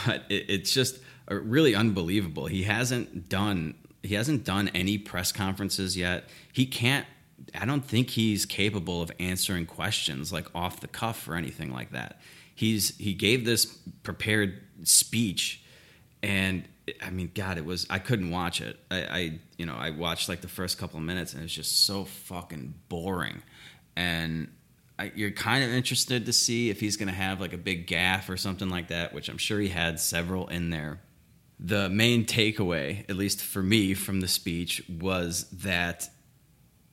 But 0.06 0.22
it, 0.30 0.46
it's 0.48 0.72
just 0.72 1.00
uh, 1.30 1.34
really 1.36 1.74
unbelievable. 1.74 2.46
He 2.46 2.62
hasn't 2.62 3.28
done 3.28 3.74
he 4.02 4.14
hasn't 4.14 4.44
done 4.44 4.68
any 4.68 4.98
press 4.98 5.32
conferences 5.32 5.96
yet. 5.96 6.24
He 6.52 6.66
can't. 6.66 7.06
I 7.58 7.64
don't 7.64 7.84
think 7.84 8.10
he's 8.10 8.46
capable 8.46 9.02
of 9.02 9.10
answering 9.18 9.66
questions 9.66 10.32
like 10.32 10.46
off 10.54 10.80
the 10.80 10.88
cuff 10.88 11.28
or 11.28 11.34
anything 11.34 11.72
like 11.72 11.90
that. 11.92 12.20
He's 12.54 12.96
he 12.98 13.14
gave 13.14 13.44
this 13.44 13.66
prepared 14.02 14.60
speech, 14.84 15.62
and 16.22 16.64
I 17.02 17.10
mean, 17.10 17.30
God, 17.34 17.58
it 17.58 17.64
was 17.64 17.86
I 17.90 17.98
couldn't 17.98 18.30
watch 18.30 18.60
it. 18.60 18.78
I, 18.90 18.96
I 19.02 19.38
you 19.56 19.66
know 19.66 19.74
I 19.74 19.90
watched 19.90 20.28
like 20.28 20.40
the 20.40 20.48
first 20.48 20.78
couple 20.78 20.98
of 20.98 21.04
minutes, 21.04 21.34
and 21.34 21.42
it's 21.42 21.54
just 21.54 21.86
so 21.86 22.04
fucking 22.04 22.74
boring, 22.88 23.42
and. 23.96 24.48
I, 24.98 25.10
you're 25.16 25.30
kind 25.30 25.64
of 25.64 25.70
interested 25.70 26.26
to 26.26 26.34
see 26.34 26.68
if 26.68 26.78
he's 26.78 26.98
going 26.98 27.08
to 27.08 27.14
have 27.14 27.40
like 27.40 27.54
a 27.54 27.58
big 27.58 27.86
gaffe 27.86 28.28
or 28.28 28.36
something 28.36 28.68
like 28.68 28.88
that, 28.88 29.14
which 29.14 29.30
I'm 29.30 29.38
sure 29.38 29.58
he 29.58 29.68
had 29.68 29.98
several 29.98 30.46
in 30.48 30.68
there 30.68 31.00
the 31.64 31.88
main 31.88 32.24
takeaway, 32.24 33.08
at 33.08 33.16
least 33.16 33.40
for 33.40 33.62
me, 33.62 33.94
from 33.94 34.20
the 34.20 34.28
speech 34.28 34.82
was 34.88 35.44
that 35.50 36.08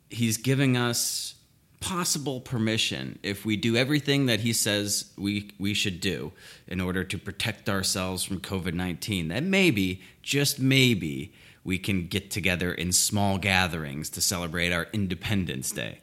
he's 0.10 0.38
giving 0.38 0.78
us 0.78 1.36
possible 1.80 2.42
permission 2.42 3.18
if 3.24 3.46
we 3.46 3.56
do 3.56 3.76
everything 3.78 4.26
that 4.26 4.42
he 4.42 4.52
says 4.52 5.14
we 5.18 5.50
we 5.58 5.74
should 5.74 6.02
do 6.02 6.30
in 6.68 6.82
order 6.82 7.06
to 7.06 7.18
protect 7.18 7.70
ourselves 7.70 8.22
from 8.22 8.38
COVID-19 8.38 9.30
that 9.30 9.44
maybe 9.44 10.02
just 10.22 10.60
maybe 10.60 11.34
we 11.64 11.80
can 11.80 12.08
get 12.08 12.30
together 12.30 12.74
in 12.74 12.92
small 12.92 13.38
gatherings 13.38 14.10
to 14.10 14.20
celebrate 14.20 14.74
our 14.74 14.88
Independence 14.92 15.72
Day 15.72 16.00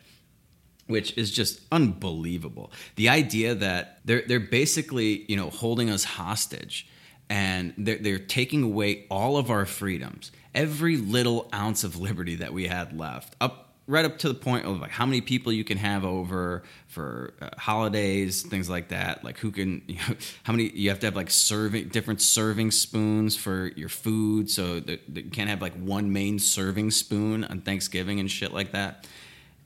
which 0.87 1.17
is 1.19 1.31
just 1.31 1.61
unbelievable. 1.73 2.71
The 2.95 3.09
idea 3.09 3.55
that 3.55 3.99
they're 4.05 4.23
they're 4.27 4.41
basically 4.41 5.25
you 5.29 5.37
know 5.37 5.51
holding 5.51 5.91
us 5.91 6.05
hostage 6.05 6.89
and 7.29 7.75
they're, 7.77 7.99
they're 7.99 8.19
taking 8.19 8.63
away 8.63 9.07
all 9.11 9.37
of 9.37 9.51
our 9.51 9.67
freedoms, 9.67 10.33
every 10.55 10.97
little 10.97 11.49
ounce 11.53 11.85
of 11.85 11.99
liberty 11.99 12.37
that 12.37 12.53
we 12.53 12.67
had 12.67 12.97
left, 12.97 13.35
up 13.41 13.67
right 13.89 14.05
up 14.05 14.19
to 14.19 14.29
the 14.29 14.35
point 14.35 14.67
of 14.67 14.81
like 14.81 14.91
how 14.91 15.07
many 15.07 15.21
people 15.21 15.53
you 15.53 15.63
can 15.63 15.79
have 15.79 16.05
over 16.05 16.65
for 16.89 17.35
uh, 17.41 17.51
holidays, 17.57 18.43
things 18.43 18.69
like 18.69 18.89
that. 18.89 19.23
Like 19.23 19.39
who 19.39 19.51
can, 19.51 19.83
you 19.87 19.97
know, 19.97 20.17
how 20.43 20.53
many 20.53 20.71
you 20.71 20.89
have 20.91 21.01
to 21.01 21.07
have 21.07 21.17
like 21.17 21.31
serving 21.31 21.89
different 21.89 22.21
serving 22.21 22.71
spoons 22.73 23.37
for 23.37 23.69
your 23.77 23.89
food, 23.89 24.51
so 24.51 24.81
that, 24.81 25.15
that 25.15 25.25
you 25.25 25.31
can't 25.31 25.51
have 25.51 25.63
like 25.63 25.75
one 25.75 26.13
main 26.13 26.39
serving 26.39 26.91
spoon 26.91 27.45
on 27.45 27.61
Thanksgiving 27.61 28.21
and 28.21 28.31
shit 28.31 28.53
like 28.53 28.73
that. 28.73 29.07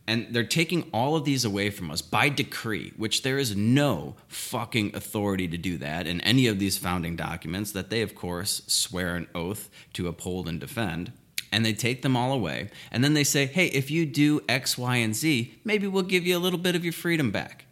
And 0.07 0.29
they're 0.31 0.45
taking 0.45 0.89
all 0.93 1.15
of 1.15 1.25
these 1.25 1.45
away 1.45 1.71
from 1.71 1.91
us 1.91 2.03
by 2.03 2.29
decree, 2.29 2.93
which 2.97 3.23
there 3.23 3.39
is 3.39 3.55
no 3.55 4.17
fucking 4.27 4.95
authority 4.95 5.47
to 5.49 5.57
do 5.57 5.77
that 5.79 6.07
in 6.07 6.21
any 6.23 6.47
of 6.47 6.59
these 6.59 6.79
founding 6.79 7.15
documents 7.15 7.73
that 7.73 7.91
they, 7.91 8.03
of 8.03 8.15
course, 8.15 8.63
swear 8.67 9.15
an 9.15 9.29
oath 9.35 9.71
to 9.93 10.09
uphold 10.09 10.49
and 10.49 10.59
defend. 10.59 11.13
And 11.53 11.65
they 11.65 11.73
take 11.73 12.03
them 12.03 12.17
all 12.17 12.33
away. 12.33 12.71
And 12.91 13.05
then 13.05 13.15
they 13.15 13.25
say, 13.25 13.47
hey, 13.47 13.67
if 13.67 13.91
you 13.91 14.07
do 14.07 14.41
X, 14.49 14.79
Y, 14.79 14.97
and 14.97 15.15
Z, 15.15 15.55
maybe 15.65 15.87
we'll 15.87 16.03
give 16.03 16.27
you 16.27 16.37
a 16.37 16.41
little 16.41 16.59
bit 16.59 16.75
of 16.75 16.85
your 16.85 16.93
freedom 16.93 17.31
back. 17.31 17.67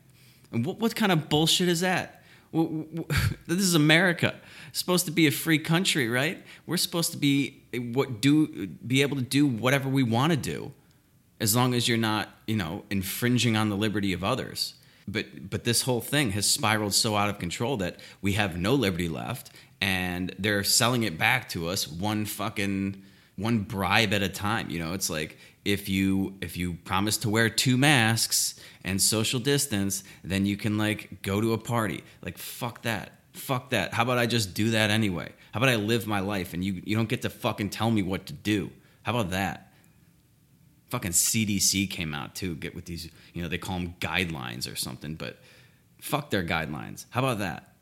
And 0.52 0.64
what, 0.64 0.78
what 0.78 0.96
kind 0.96 1.12
of 1.12 1.28
bullshit 1.28 1.68
is 1.68 1.80
that? 1.80 2.22
This 2.52 3.58
is 3.58 3.74
America. 3.74 4.34
It's 4.68 4.78
supposed 4.78 5.06
to 5.06 5.10
be 5.12 5.26
a 5.26 5.30
free 5.30 5.58
country, 5.58 6.08
right? 6.08 6.42
We're 6.66 6.76
supposed 6.76 7.12
to 7.12 7.18
be 7.18 7.62
eh, 7.72 7.78
what 7.78 8.20
do 8.20 8.66
be 8.66 9.02
able 9.02 9.16
to 9.16 9.22
do 9.22 9.46
whatever 9.46 9.88
we 9.88 10.02
want 10.02 10.32
to 10.32 10.36
do 10.36 10.72
as 11.40 11.54
long 11.54 11.74
as 11.74 11.88
you're 11.88 11.96
not, 11.96 12.28
you 12.46 12.56
know, 12.56 12.84
infringing 12.90 13.56
on 13.56 13.68
the 13.68 13.76
liberty 13.76 14.12
of 14.12 14.24
others. 14.24 14.74
But 15.06 15.50
but 15.50 15.64
this 15.64 15.82
whole 15.82 16.00
thing 16.00 16.32
has 16.32 16.46
spiraled 16.46 16.94
so 16.94 17.16
out 17.16 17.30
of 17.30 17.38
control 17.38 17.76
that 17.78 17.98
we 18.20 18.34
have 18.34 18.58
no 18.58 18.74
liberty 18.74 19.08
left 19.08 19.50
and 19.80 20.34
they're 20.38 20.64
selling 20.64 21.04
it 21.04 21.16
back 21.18 21.48
to 21.50 21.68
us 21.68 21.88
one 21.88 22.24
fucking 22.24 23.02
one 23.36 23.60
bribe 23.60 24.12
at 24.12 24.22
a 24.22 24.28
time. 24.28 24.68
You 24.68 24.80
know, 24.80 24.92
it's 24.92 25.08
like 25.08 25.38
if 25.64 25.88
you 25.88 26.34
if 26.40 26.56
you 26.56 26.74
promise 26.84 27.16
to 27.18 27.30
wear 27.30 27.48
two 27.48 27.76
masks 27.76 28.60
and 28.84 29.00
social 29.00 29.40
distance, 29.40 30.04
then 30.24 30.44
you 30.46 30.56
can 30.56 30.76
like 30.76 31.22
go 31.22 31.40
to 31.40 31.52
a 31.52 31.58
party. 31.58 32.02
Like 32.22 32.38
fuck 32.38 32.82
that. 32.82 33.12
Fuck 33.32 33.70
that. 33.70 33.94
How 33.94 34.02
about 34.02 34.18
I 34.18 34.26
just 34.26 34.54
do 34.54 34.70
that 34.72 34.90
anyway? 34.90 35.30
How 35.52 35.58
about 35.58 35.68
I 35.70 35.76
live 35.76 36.06
my 36.06 36.20
life 36.20 36.52
and 36.52 36.64
you 36.64 36.82
you 36.84 36.96
don't 36.96 37.08
get 37.08 37.22
to 37.22 37.30
fucking 37.30 37.70
tell 37.70 37.90
me 37.90 38.02
what 38.02 38.26
to 38.26 38.32
do? 38.32 38.70
How 39.02 39.12
about 39.12 39.30
that? 39.30 39.67
Fucking 40.90 41.12
CDC 41.12 41.90
came 41.90 42.14
out 42.14 42.34
too. 42.34 42.54
Get 42.54 42.74
with 42.74 42.86
these, 42.86 43.10
you 43.34 43.42
know, 43.42 43.48
they 43.48 43.58
call 43.58 43.78
them 43.78 43.94
guidelines 44.00 44.70
or 44.70 44.76
something, 44.76 45.14
but 45.14 45.38
fuck 46.00 46.30
their 46.30 46.44
guidelines. 46.44 47.06
How 47.10 47.20
about 47.20 47.38
that? 47.38 47.74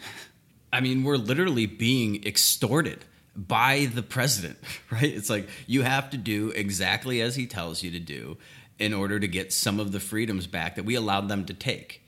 I 0.72 0.80
mean, 0.80 1.04
we're 1.04 1.16
literally 1.16 1.66
being 1.66 2.24
extorted 2.24 3.04
by 3.36 3.88
the 3.92 4.02
president, 4.02 4.58
right? 4.90 5.04
It's 5.04 5.30
like 5.30 5.48
you 5.66 5.82
have 5.82 6.10
to 6.10 6.16
do 6.16 6.50
exactly 6.50 7.20
as 7.20 7.36
he 7.36 7.46
tells 7.46 7.82
you 7.82 7.90
to 7.92 8.00
do 8.00 8.36
in 8.78 8.92
order 8.92 9.20
to 9.20 9.28
get 9.28 9.52
some 9.52 9.78
of 9.78 9.92
the 9.92 10.00
freedoms 10.00 10.46
back 10.46 10.74
that 10.76 10.84
we 10.84 10.94
allowed 10.94 11.28
them 11.28 11.44
to 11.46 11.54
take 11.54 12.02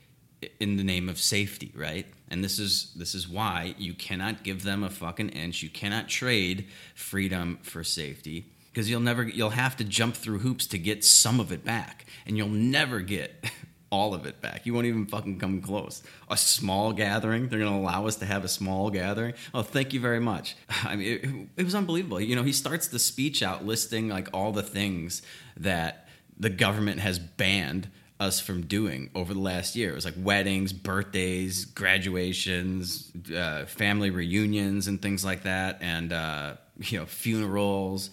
in 0.59 0.77
the 0.77 0.83
name 0.83 1.07
of 1.09 1.17
safety, 1.17 1.71
right? 1.75 2.05
And 2.29 2.43
this 2.43 2.59
is 2.59 2.93
this 2.95 3.15
is 3.15 3.27
why 3.27 3.73
you 3.77 3.93
cannot 3.93 4.43
give 4.43 4.63
them 4.63 4.83
a 4.83 4.89
fucking 4.89 5.29
inch. 5.29 5.63
You 5.63 5.69
cannot 5.69 6.09
trade 6.09 6.67
freedom 6.93 7.59
for 7.61 7.83
safety 7.83 8.51
because 8.77 8.91
you'll 8.91 8.99
never 8.99 9.23
you'll 9.23 9.49
have 9.49 9.75
to 9.75 9.83
jump 9.83 10.15
through 10.15 10.37
hoops 10.37 10.67
to 10.67 10.77
get 10.77 11.03
some 11.03 11.39
of 11.39 11.51
it 11.51 11.65
back 11.65 12.05
and 12.27 12.37
you'll 12.37 12.47
never 12.47 12.99
get 12.99 13.43
all 13.89 14.13
of 14.13 14.27
it 14.27 14.39
back. 14.39 14.67
You 14.67 14.73
won't 14.75 14.85
even 14.85 15.07
fucking 15.07 15.39
come 15.39 15.63
close. 15.63 16.03
A 16.29 16.37
small 16.37 16.93
gathering 16.93 17.47
they're 17.47 17.57
going 17.57 17.71
to 17.71 17.79
allow 17.79 18.05
us 18.05 18.17
to 18.17 18.25
have 18.27 18.45
a 18.45 18.47
small 18.47 18.91
gathering? 18.91 19.33
Oh 19.51 19.63
thank 19.63 19.93
you 19.93 19.99
very 19.99 20.19
much. 20.19 20.55
I 20.83 20.95
mean 20.95 21.49
it, 21.57 21.61
it 21.61 21.63
was 21.63 21.73
unbelievable. 21.73 22.21
You 22.21 22.35
know 22.35 22.43
he 22.43 22.51
starts 22.51 22.87
the 22.87 22.99
speech 22.99 23.41
out 23.41 23.65
listing 23.65 24.09
like 24.09 24.29
all 24.31 24.51
the 24.51 24.61
things 24.61 25.23
that 25.55 26.07
the 26.39 26.51
government 26.51 26.99
has 26.99 27.17
banned 27.17 27.89
us 28.19 28.39
from 28.39 28.61
doing 28.61 29.09
over 29.15 29.33
the 29.33 29.39
last 29.39 29.75
year. 29.75 29.89
It 29.89 29.95
was 29.95 30.05
like 30.05 30.13
weddings, 30.19 30.71
birthdays, 30.71 31.65
graduations, 31.65 33.11
uh, 33.35 33.65
family 33.65 34.11
reunions, 34.11 34.87
and 34.87 35.01
things 35.01 35.25
like 35.25 35.43
that, 35.43 35.79
and 35.81 36.13
uh, 36.13 36.57
you 36.79 36.99
know 36.99 37.07
funerals, 37.07 38.11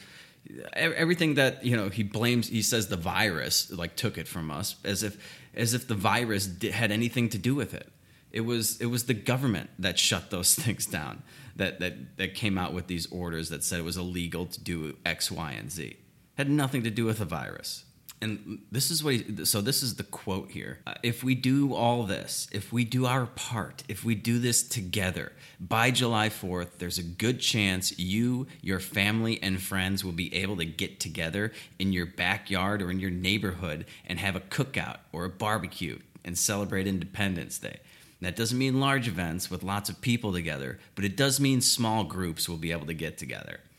everything 0.75 1.35
that 1.35 1.65
you 1.65 1.77
know 1.77 1.89
he 1.89 2.03
blames 2.03 2.49
he 2.49 2.63
says 2.63 2.89
the 2.89 2.97
virus 2.97 3.71
like 3.73 3.97
took 3.97 4.19
it 4.19 4.29
from 4.29 4.51
us 4.51 4.77
as 4.85 5.03
if 5.03 5.17
as 5.55 5.75
if 5.75 5.87
the 5.87 5.95
virus 5.95 6.47
did, 6.47 6.73
had 6.73 6.91
anything 6.93 7.29
to 7.31 7.39
do 7.39 7.55
with 7.55 7.75
it. 7.75 7.91
It 8.31 8.43
was 8.43 8.81
it 8.81 8.87
was 8.87 9.05
the 9.05 9.15
government 9.15 9.71
that 9.79 9.99
shut 9.99 10.31
those 10.31 10.55
things 10.65 10.87
down 10.87 11.23
that 11.57 11.81
that 11.81 12.17
that 12.19 12.35
came 12.35 12.59
out 12.59 12.75
with 12.75 12.87
these 12.87 13.11
orders 13.11 13.49
that 13.49 13.65
said 13.65 13.79
it 13.79 13.85
was 13.85 13.97
illegal 13.97 14.47
to 14.47 14.61
do 14.61 14.97
x 15.05 15.31
y 15.31 15.53
and 15.53 15.71
z. 15.71 15.85
It 15.85 15.99
had 16.35 16.51
nothing 16.51 16.83
to 16.83 16.91
do 16.91 17.05
with 17.05 17.19
the 17.19 17.25
virus 17.25 17.85
and 18.25 18.63
this 18.73 18.91
is 18.91 19.05
what 19.05 19.15
he, 19.15 19.45
so 19.45 19.61
this 19.61 19.83
is 19.83 19.97
the 19.97 20.03
quote 20.03 20.51
here 20.51 20.79
uh, 20.87 20.95
if 21.03 21.23
we 21.23 21.35
do 21.35 21.75
all 21.75 22.03
this 22.05 22.49
if 22.53 22.73
we 22.73 22.85
do 22.85 23.07
our 23.07 23.27
part 23.27 23.83
if 23.89 24.05
we 24.05 24.15
do 24.15 24.39
this 24.39 24.63
together 24.63 25.33
by 25.61 25.91
july 25.91 26.29
4th 26.29 26.79
there's 26.79 26.99
a 26.99 27.03
good 27.03 27.39
chance 27.39 27.99
you 27.99 28.47
your 28.63 28.81
family 28.81 29.41
and 29.43 29.63
friends 29.63 30.05
will 30.05 30.13
be 30.13 30.35
able 30.35 30.57
to 30.57 30.65
get 30.65 30.99
together 30.99 31.53
in 31.79 31.93
your 31.93 32.07
backyard 32.07 32.81
or 32.83 32.91
in 32.91 32.99
your 32.99 33.11
neighborhood 33.11 33.85
and 34.07 34.19
have 34.19 34.35
a 34.35 34.41
cookout 34.41 34.99
or 35.13 35.25
a 35.25 35.31
barbecue 35.31 35.99
and 36.25 36.39
celebrate 36.39 36.87
Independence 36.87 37.59
Day. 37.59 37.81
That 38.21 38.37
doesn't 38.37 38.57
mean 38.57 38.81
large 38.81 39.07
events 39.07 39.51
with 39.51 39.63
lots 39.63 39.91
of 39.91 40.01
people 40.01 40.33
together, 40.33 40.79
but 40.95 41.05
it 41.05 41.17
does 41.17 41.39
mean 41.39 41.61
small 41.61 42.05
groups 42.05 42.49
will 42.49 42.57
be 42.57 42.73
able 42.73 42.87
to 42.87 42.95
get 42.95 43.19
together. 43.19 43.61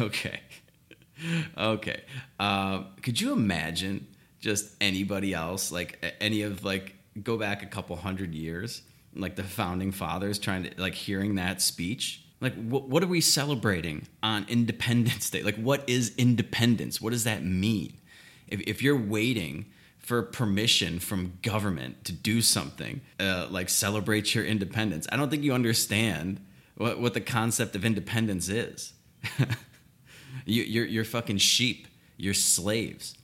Okay. 0.00 0.40
Okay. 1.56 2.02
Uh, 2.38 2.84
could 3.02 3.20
you 3.20 3.32
imagine 3.32 4.06
just 4.40 4.74
anybody 4.80 5.34
else, 5.34 5.72
like 5.72 6.16
any 6.20 6.42
of 6.42 6.64
like 6.64 6.94
go 7.22 7.36
back 7.36 7.62
a 7.62 7.66
couple 7.66 7.96
hundred 7.96 8.34
years, 8.34 8.82
like 9.14 9.36
the 9.36 9.42
founding 9.42 9.92
fathers 9.92 10.38
trying 10.38 10.64
to 10.64 10.70
like 10.76 10.94
hearing 10.94 11.36
that 11.36 11.60
speech? 11.60 12.24
Like, 12.40 12.54
what, 12.54 12.88
what 12.88 13.02
are 13.02 13.08
we 13.08 13.20
celebrating 13.20 14.06
on 14.22 14.46
Independence 14.48 15.30
Day? 15.30 15.42
Like, 15.42 15.56
what 15.56 15.88
is 15.88 16.14
independence? 16.16 17.00
What 17.00 17.10
does 17.10 17.24
that 17.24 17.44
mean? 17.44 17.96
If, 18.46 18.60
if 18.60 18.82
you're 18.82 18.98
waiting 18.98 19.66
for 19.98 20.22
permission 20.22 21.00
from 21.00 21.34
government 21.42 22.04
to 22.04 22.12
do 22.12 22.40
something, 22.40 23.00
uh, 23.18 23.48
like 23.50 23.68
celebrate 23.68 24.34
your 24.34 24.44
independence, 24.44 25.06
I 25.10 25.16
don't 25.16 25.30
think 25.30 25.42
you 25.42 25.52
understand 25.52 26.40
what, 26.76 27.00
what 27.00 27.14
the 27.14 27.20
concept 27.20 27.74
of 27.74 27.84
independence 27.84 28.48
is. 28.48 28.92
you, 30.44 30.62
you're, 30.62 30.86
you're 30.86 31.04
fucking 31.04 31.38
sheep. 31.38 31.88
You're 32.16 32.34
slaves. 32.34 33.16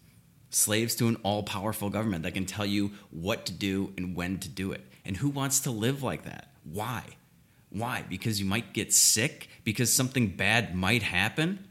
Slaves 0.51 0.95
to 0.97 1.09
an 1.09 1.17
all 1.23 1.43
powerful 1.43 1.91
government 1.91 2.23
that 2.23 2.35
can 2.35 2.47
tell 2.47 2.67
you 2.67 2.93
what 3.11 3.47
to 3.47 3.53
do 3.53 3.93
and 3.97 4.15
when 4.15 4.39
to 4.39 4.49
do 4.49 4.73
it. 4.73 4.83
And 5.05 5.17
who 5.17 5.29
wants 5.29 5.61
to 5.61 5.71
live 5.71 6.03
like 6.03 6.25
that? 6.25 6.49
Why? 6.65 7.03
Why? 7.71 8.05
Because 8.09 8.41
you 8.41 8.47
might 8.47 8.73
get 8.73 8.93
sick? 8.93 9.49
Because 9.65 9.93
something 9.93 10.29
bad 10.29 10.75
might 10.75 11.03
happen? 11.03 11.67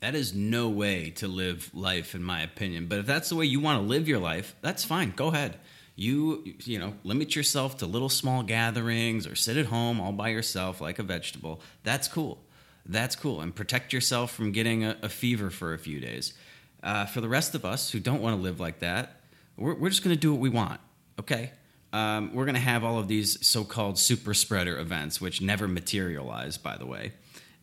That 0.00 0.16
is 0.16 0.34
no 0.34 0.68
way 0.68 1.10
to 1.16 1.28
live 1.28 1.70
life, 1.72 2.16
in 2.16 2.24
my 2.24 2.42
opinion. 2.42 2.86
But 2.88 2.98
if 2.98 3.06
that's 3.06 3.28
the 3.28 3.36
way 3.36 3.44
you 3.44 3.60
want 3.60 3.80
to 3.80 3.86
live 3.86 4.08
your 4.08 4.18
life, 4.18 4.56
that's 4.60 4.84
fine. 4.84 5.12
Go 5.14 5.28
ahead. 5.28 5.60
You, 5.94 6.42
you 6.64 6.80
know, 6.80 6.94
limit 7.04 7.36
yourself 7.36 7.78
to 7.78 7.86
little 7.86 8.08
small 8.08 8.42
gatherings 8.42 9.28
or 9.28 9.36
sit 9.36 9.56
at 9.56 9.66
home 9.66 10.00
all 10.00 10.10
by 10.10 10.30
yourself 10.30 10.80
like 10.80 10.98
a 10.98 11.04
vegetable. 11.04 11.60
That's 11.84 12.08
cool. 12.08 12.42
That's 12.84 13.16
cool. 13.16 13.40
And 13.40 13.54
protect 13.54 13.92
yourself 13.92 14.32
from 14.32 14.52
getting 14.52 14.84
a, 14.84 14.96
a 15.02 15.08
fever 15.08 15.50
for 15.50 15.72
a 15.72 15.78
few 15.78 16.00
days. 16.00 16.34
Uh, 16.82 17.06
for 17.06 17.20
the 17.20 17.28
rest 17.28 17.54
of 17.54 17.64
us 17.64 17.90
who 17.90 18.00
don't 18.00 18.20
want 18.20 18.36
to 18.36 18.42
live 18.42 18.58
like 18.58 18.80
that, 18.80 19.20
we're, 19.56 19.74
we're 19.74 19.88
just 19.88 20.02
going 20.02 20.14
to 20.14 20.20
do 20.20 20.32
what 20.32 20.40
we 20.40 20.48
want, 20.48 20.80
okay? 21.20 21.52
Um, 21.92 22.34
we're 22.34 22.44
going 22.44 22.54
to 22.54 22.60
have 22.60 22.82
all 22.82 22.98
of 22.98 23.06
these 23.06 23.46
so 23.46 23.64
called 23.64 23.98
super 23.98 24.34
spreader 24.34 24.78
events, 24.78 25.20
which 25.20 25.40
never 25.40 25.68
materialize, 25.68 26.56
by 26.56 26.76
the 26.76 26.86
way. 26.86 27.12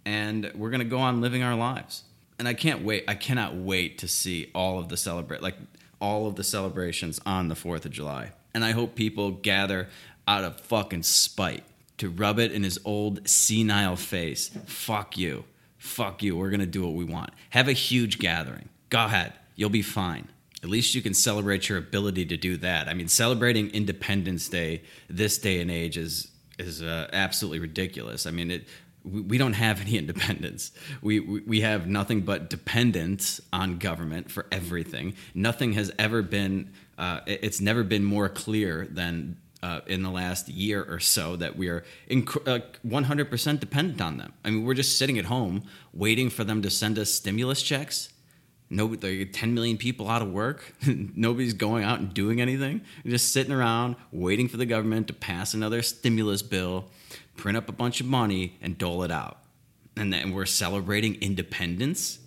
And 0.05 0.51
we're 0.55 0.69
going 0.69 0.79
to 0.79 0.85
go 0.85 0.99
on 0.99 1.19
living 1.19 1.43
our 1.43 1.55
lives. 1.55 2.03
And 2.37 2.47
I 2.47 2.53
can't 2.53 2.83
wait. 2.83 3.03
I 3.07 3.15
cannot 3.15 3.55
wait 3.55 3.97
to 3.97 4.07
see 4.07 4.49
all 4.55 4.79
of 4.79 4.87
the 4.87 4.97
celebrate, 4.97 5.41
like 5.41 5.55
all 5.99 6.27
of 6.27 6.35
the 6.35 6.43
celebrations 6.43 7.19
on 7.25 7.49
the 7.49 7.55
4th 7.55 7.85
of 7.85 7.91
July. 7.91 8.31
And 8.53 8.63
I 8.63 8.71
hope 8.71 8.95
people 8.95 9.31
gather 9.31 9.89
out 10.27 10.43
of 10.43 10.61
fucking 10.61 11.03
spite 11.03 11.63
to 11.99 12.09
rub 12.09 12.39
it 12.39 12.51
in 12.51 12.63
his 12.63 12.79
old 12.83 13.27
senile 13.27 13.95
face. 13.95 14.49
Fuck 14.65 15.17
you. 15.17 15.45
Fuck 15.77 16.23
you. 16.23 16.35
We're 16.35 16.49
going 16.49 16.59
to 16.59 16.65
do 16.65 16.83
what 16.83 16.93
we 16.93 17.05
want. 17.05 17.31
Have 17.51 17.67
a 17.67 17.73
huge 17.73 18.19
gathering. 18.19 18.69
Go 18.89 19.05
ahead. 19.05 19.33
You'll 19.55 19.69
be 19.69 19.81
fine. 19.81 20.27
At 20.61 20.69
least 20.69 20.93
you 20.93 21.01
can 21.01 21.13
celebrate 21.13 21.69
your 21.69 21.77
ability 21.77 22.25
to 22.25 22.37
do 22.37 22.57
that. 22.57 22.89
I 22.89 22.93
mean, 22.93 23.07
celebrating 23.07 23.69
Independence 23.69 24.49
Day 24.49 24.81
this 25.09 25.37
day 25.37 25.61
and 25.61 25.71
age 25.71 25.97
is 25.97 26.31
is 26.57 26.81
uh, 26.81 27.07
absolutely 27.13 27.59
ridiculous. 27.59 28.25
I 28.25 28.31
mean, 28.31 28.51
it 28.51 28.67
we, 29.05 29.21
we 29.21 29.37
don't 29.37 29.53
have 29.53 29.79
any 29.79 29.97
independence. 30.03 30.71
We, 31.01 31.21
we 31.21 31.41
we 31.41 31.61
have 31.61 31.87
nothing 31.87 32.21
but 32.21 32.49
dependence 32.49 33.39
on 33.53 33.77
government 33.77 34.31
for 34.31 34.47
everything. 34.51 35.13
Nothing 35.33 35.73
has 35.73 35.91
ever 35.97 36.21
been. 36.21 36.71
Uh, 36.97 37.21
it's 37.25 37.61
never 37.61 37.83
been 37.83 38.03
more 38.03 38.27
clear 38.27 38.85
than 38.91 39.37
uh, 39.61 39.81
in 39.87 40.03
the 40.03 40.09
last 40.09 40.49
year 40.49 40.85
or 40.87 40.99
so 40.99 41.35
that 41.35 41.57
we 41.57 41.67
are 41.67 41.83
inc- 42.09 42.47
uh, 42.47 42.59
100% 42.85 43.59
dependent 43.59 44.01
on 44.01 44.17
them. 44.17 44.33
I 44.43 44.51
mean, 44.51 44.65
we're 44.65 44.73
just 44.73 44.97
sitting 44.97 45.17
at 45.17 45.25
home 45.25 45.63
waiting 45.93 46.29
for 46.29 46.43
them 46.43 46.61
to 46.61 46.69
send 46.69 46.97
us 46.97 47.11
stimulus 47.11 47.61
checks. 47.61 48.09
No, 48.69 48.95
there 48.95 49.21
are 49.21 49.25
10 49.25 49.53
million 49.53 49.77
people 49.77 50.09
out 50.09 50.21
of 50.21 50.31
work. 50.31 50.75
Nobody's 50.87 51.53
going 51.53 51.83
out 51.83 51.99
and 51.99 52.13
doing 52.13 52.39
anything. 52.39 52.81
They're 53.03 53.13
just 53.13 53.33
sitting 53.33 53.51
around 53.51 53.95
waiting 54.11 54.47
for 54.47 54.57
the 54.57 54.65
government 54.65 55.07
to 55.07 55.13
pass 55.13 55.53
another 55.53 55.81
stimulus 55.81 56.43
bill, 56.43 56.85
print 57.35 57.57
up 57.57 57.67
a 57.67 57.73
bunch 57.73 57.99
of 57.99 58.05
money, 58.05 58.57
and 58.61 58.77
dole 58.77 59.03
it 59.03 59.11
out. 59.11 59.39
And 59.97 60.13
then 60.13 60.31
we're 60.31 60.45
celebrating 60.45 61.15
independence 61.15 62.19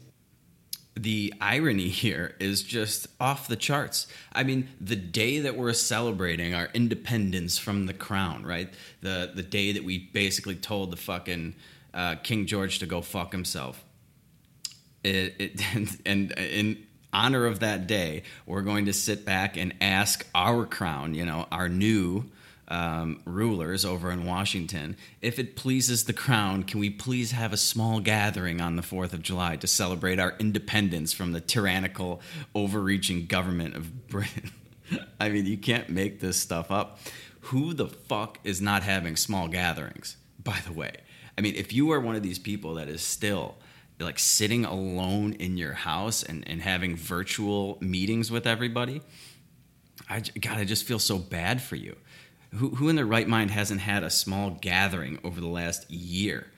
the 0.95 1.33
irony 1.41 1.89
here 1.89 2.35
is 2.39 2.63
just 2.63 3.07
off 3.19 3.49
the 3.49 3.57
charts. 3.57 4.07
I 4.33 4.43
mean, 4.43 4.69
the 4.81 4.97
day 4.97 5.41
that 5.41 5.57
we're 5.57 5.73
celebrating 5.73 6.55
our 6.55 6.69
independence 6.75 7.59
from 7.59 7.87
the 7.87 7.95
crown, 7.95 8.45
right? 8.45 8.73
The 9.01 9.31
the 9.35 9.43
day 9.43 9.73
that 9.73 9.85
we 9.85 9.99
basically 9.99 10.57
told 10.57 10.91
the 10.91 10.97
fucking 10.97 11.55
uh, 11.95 12.17
King 12.17 12.47
George 12.47 12.79
to 12.81 12.87
go 12.87 13.01
fuck 13.01 13.33
himself. 13.33 13.85
It, 15.03 15.35
it 15.39 15.63
and, 15.75 15.99
and 16.05 16.33
in 16.33 16.87
honor 17.13 17.47
of 17.47 17.61
that 17.61 17.87
day, 17.87 18.23
we're 18.47 18.63
going 18.63 18.87
to 18.87 18.93
sit 18.93 19.25
back 19.25 19.57
and 19.57 19.75
ask 19.81 20.27
our 20.35 20.67
crown, 20.67 21.15
you 21.15 21.25
know, 21.25 21.47
our 21.51 21.69
new 21.69 22.25
um, 22.73 23.21
rulers 23.27 23.85
over 23.85 24.11
in 24.11 24.25
Washington, 24.25 24.97
if 25.21 25.39
it 25.39 25.57
pleases 25.57 26.05
the 26.05 26.15
crown, 26.15 26.63
can 26.63 26.81
we 26.81 26.89
please 26.89 27.33
have 27.33 27.53
a 27.53 27.59
small 27.59 28.01
gathering 28.01 28.63
on 28.63 28.77
the 28.77 28.83
4th 28.83 29.13
of 29.13 29.21
July 29.23 29.57
to 29.57 29.67
celebrate 29.67 30.19
our 30.19 30.35
independence 30.39 31.13
from 31.13 31.33
the 31.33 31.41
tyrannical, 31.41 32.23
overreaching 32.55 33.27
government 33.27 33.77
of 33.77 34.09
Britain? 34.09 34.51
I 35.21 35.29
mean, 35.29 35.45
you 35.45 35.59
can't 35.59 35.91
make 35.91 36.21
this 36.21 36.39
stuff 36.39 36.71
up. 36.71 36.99
Who 37.47 37.75
the 37.75 37.89
fuck 37.89 38.39
is 38.43 38.63
not 38.63 38.83
having 38.83 39.17
small 39.17 39.49
gatherings, 39.49 40.17
by 40.43 40.61
the 40.67 40.73
way? 40.73 40.93
I 41.37 41.43
mean, 41.43 41.55
if 41.57 41.75
you 41.75 41.93
are 41.93 42.01
one 42.01 42.17
of 42.17 42.23
these 42.23 42.39
people 42.39 42.75
that 42.75 42.89
is 42.89 43.03
still 43.03 43.57
like 44.01 44.19
sitting 44.19 44.65
alone 44.65 45.35
in 45.35 45.59
your 45.59 45.75
house 45.75 46.23
and, 46.23 46.49
and 46.49 46.63
having 46.63 46.97
virtual 46.97 47.77
meetings 47.83 48.31
with 48.31 48.47
everybody, 48.47 49.03
I, 50.09 50.21
God, 50.21 50.57
I 50.57 50.65
just 50.65 50.85
feel 50.85 50.99
so 50.99 51.19
bad 51.19 51.61
for 51.61 51.77
you. 51.77 51.97
Who, 52.55 52.71
who 52.71 52.89
in 52.89 52.97
their 52.97 53.07
right 53.07 53.27
mind 53.27 53.51
hasn't 53.51 53.81
had 53.81 54.03
a 54.05 54.11
small 54.11 54.51
gathering 54.51 55.19
over 55.25 55.41
the 55.41 55.47
last 55.47 55.91
year? 55.91 56.49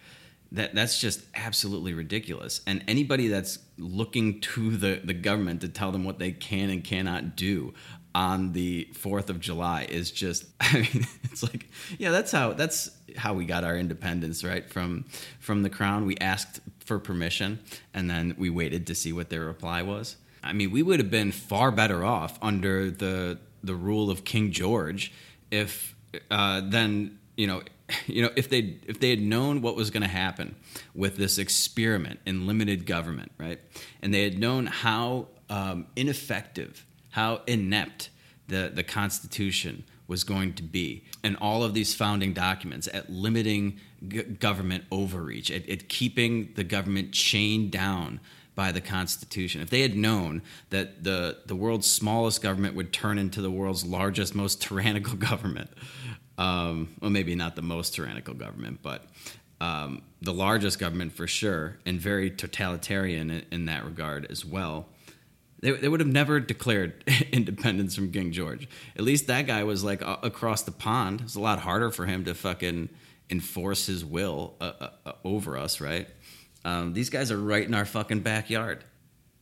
That, 0.53 0.75
that's 0.75 1.01
just 1.01 1.23
absolutely 1.35 1.95
ridiculous. 1.95 2.61
And 2.67 2.85
anybody 2.87 3.29
that's 3.29 3.59
looking 3.77 4.41
to 4.41 4.77
the, 4.77 5.01
the 5.03 5.15
government 5.15 5.61
to 5.63 5.69
tell 5.69 5.91
them 5.91 6.05
what 6.05 6.19
they 6.19 6.33
can 6.33 6.71
and 6.71 6.83
cannot 6.85 7.37
do 7.37 7.75
on 8.15 8.53
the 8.53 8.89
4th 8.93 9.29
of 9.31 9.41
July 9.41 9.87
is 9.89 10.11
just, 10.11 10.45
I 10.61 10.75
mean, 10.75 11.07
it's 11.25 11.43
like, 11.43 11.69
yeah, 11.99 12.11
that's 12.11 12.31
how, 12.31 12.53
that's 12.53 12.91
how 13.17 13.35
we 13.35 13.45
got 13.45 13.65
our 13.65 13.77
independence, 13.77 14.45
right? 14.45 14.69
From, 14.71 15.05
from 15.41 15.63
the 15.63 15.71
crown. 15.71 16.07
We 16.07 16.17
asked 16.19 16.61
for 16.79 16.99
permission 16.99 17.61
and 17.93 18.09
then 18.09 18.35
we 18.39 18.51
waited 18.51 18.87
to 18.89 18.95
see 18.95 19.13
what 19.13 19.31
their 19.31 19.45
reply 19.45 19.83
was. 19.83 20.17
I 20.43 20.53
mean, 20.53 20.71
we 20.71 20.83
would 20.83 21.01
have 21.01 21.11
been 21.11 21.33
far 21.33 21.71
better 21.71 22.05
off 22.05 22.39
under 22.43 22.91
the, 22.91 23.39
the 23.63 23.75
rule 23.75 24.11
of 24.11 24.25
King 24.25 24.53
George 24.53 25.13
if 25.51 25.95
uh, 26.31 26.61
then 26.65 27.19
you 27.37 27.47
know 27.47 27.63
you 28.07 28.23
know 28.23 28.31
if 28.37 28.49
they 28.49 28.77
if 28.87 29.01
they 29.01 29.11
had 29.11 29.21
known 29.21 29.63
what 29.63 29.77
was 29.77 29.91
going 29.91 30.03
to 30.03 30.09
happen 30.09 30.57
with 30.95 31.17
this 31.17 31.39
experiment 31.39 32.21
in 32.27 32.47
limited 32.47 32.87
government 32.87 33.33
right? 33.39 33.61
And 34.03 34.13
they 34.13 34.25
had 34.25 34.39
known 34.39 34.67
how 34.67 35.29
um, 35.51 35.87
ineffective 35.97 36.87
how 37.11 37.43
inept 37.47 38.11
the 38.49 38.71
the 38.75 38.83
constitution 38.83 39.85
was 40.07 40.25
going 40.25 40.53
to 40.55 40.63
be 40.63 41.05
and 41.23 41.37
all 41.41 41.63
of 41.63 41.73
these 41.73 41.95
founding 41.95 42.33
documents 42.35 42.89
at 42.93 43.09
limiting 43.09 43.81
g- 44.07 44.23
government 44.23 44.85
overreach 44.91 45.51
at, 45.51 45.69
at 45.69 45.89
keeping 45.89 46.53
the 46.57 46.65
government 46.65 47.13
chained 47.13 47.71
down 47.71 48.21
by 48.55 48.73
the 48.73 48.81
Constitution. 48.81 49.61
If 49.61 49.71
they 49.71 49.81
had 49.83 49.97
known 49.97 50.43
that 50.71 51.03
the, 51.03 51.39
the 51.47 51.57
world's 51.57 51.91
smallest 51.91 52.43
government 52.43 52.75
would 52.77 52.93
turn 52.93 53.19
into 53.19 53.41
the 53.41 53.51
world's 53.51 53.85
largest, 53.85 54.35
most 54.35 54.63
tyrannical 54.69 55.15
government, 55.15 55.71
um, 56.39 56.95
well, 57.01 57.11
maybe 57.11 57.35
not 57.35 57.57
the 57.57 57.63
most 57.63 57.95
tyrannical 57.95 58.35
government, 58.35 58.81
but 58.83 59.07
um, 59.61 60.03
the 60.21 60.33
largest 60.33 60.79
government 60.79 61.13
for 61.13 61.27
sure, 61.27 61.79
and 61.87 62.01
very 62.01 62.31
totalitarian 62.31 63.31
in, 63.31 63.45
in 63.51 63.65
that 63.67 63.85
regard 63.85 64.27
as 64.31 64.45
well. 64.45 64.87
They, 65.61 65.71
they 65.73 65.89
would 65.89 66.01
have 66.01 66.09
never 66.09 66.41
declared 66.41 67.05
independence 67.33 67.95
from 67.95 68.13
King 68.13 68.33
George. 68.33 68.69
At 68.97 69.03
least 69.03 69.27
that 69.29 69.47
guy 69.47 69.65
was 69.65 69.83
like 69.83 70.03
a- 70.03 70.19
across 70.23 70.63
the 70.63 70.73
pond. 70.73 71.23
It's 71.23 71.37
a 71.37 71.41
lot 71.41 71.61
harder 71.61 71.91
for 71.91 72.05
him 72.07 72.25
to 72.25 72.35
fucking 72.35 72.91
enforce 73.31 73.87
his 73.87 74.05
will 74.05 74.55
uh, 74.61 74.73
uh, 74.81 74.91
uh, 75.07 75.13
over 75.25 75.57
us, 75.57 75.81
right? 75.81 76.09
Um, 76.65 76.93
these 76.93 77.11
guys 77.11 77.31
are 77.31 77.41
right 77.41 77.67
in 77.67 77.75
our 77.75 77.85
fucking 77.85 78.21
backyard. 78.21 78.85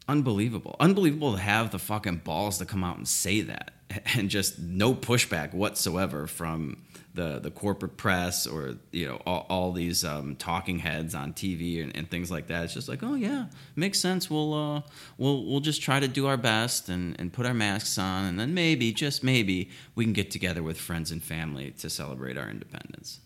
Unbelievable. 0.09 0.77
Unbelievable 0.81 1.33
to 1.33 1.39
have 1.39 1.71
the 1.71 1.79
fucking 1.79 2.23
balls 2.25 2.59
to 2.59 2.65
come 2.65 2.83
out 2.83 2.97
and 2.97 3.07
say 3.07 3.41
that. 3.43 3.73
and 4.15 4.29
just 4.29 4.59
no 4.59 4.95
pushback 4.95 5.53
whatsoever 5.53 6.27
from 6.27 6.83
the 7.15 7.39
the 7.41 7.51
corporate 7.51 7.99
press 7.99 8.47
or 8.47 8.77
you 8.91 9.07
know 9.07 9.21
all, 9.27 9.47
all 9.51 9.73
these 9.73 10.03
um, 10.05 10.35
talking 10.37 10.79
heads 10.79 11.15
on 11.15 11.35
TV 11.35 11.83
and, 11.83 11.95
and, 11.95 12.11
things 12.11 12.31
like 12.31 12.47
that. 12.47 12.65
It's 12.65 12.75
just 12.75 12.89
like, 12.89 13.03
oh 13.03 13.15
yeah, 13.15 13.47
makes 13.77 13.99
sense. 13.99 14.31
We'll 14.31 14.55
uh, 14.55 14.83
we'll 15.19 15.45
we'll 15.45 15.61
just 15.61 15.83
try 15.83 16.01
to 16.01 16.09
do 16.09 16.27
our 16.27 16.37
best 16.37 16.89
and, 16.89 17.19
and 17.21 17.33
put 17.33 17.45
our 17.45 17.55
masks 17.55 17.99
on, 17.99 18.25
and 18.25 18.41
then 18.41 18.55
maybe 18.55 18.93
just 18.93 19.23
maybe 19.23 19.71
we 19.95 20.05
can 20.05 20.13
get 20.13 20.31
together 20.31 20.63
with 20.63 20.79
friends 20.79 21.11
and 21.11 21.23
family 21.23 21.73
to 21.79 21.91
celebrate 21.91 22.39
our 22.39 22.49
independence. 22.49 23.21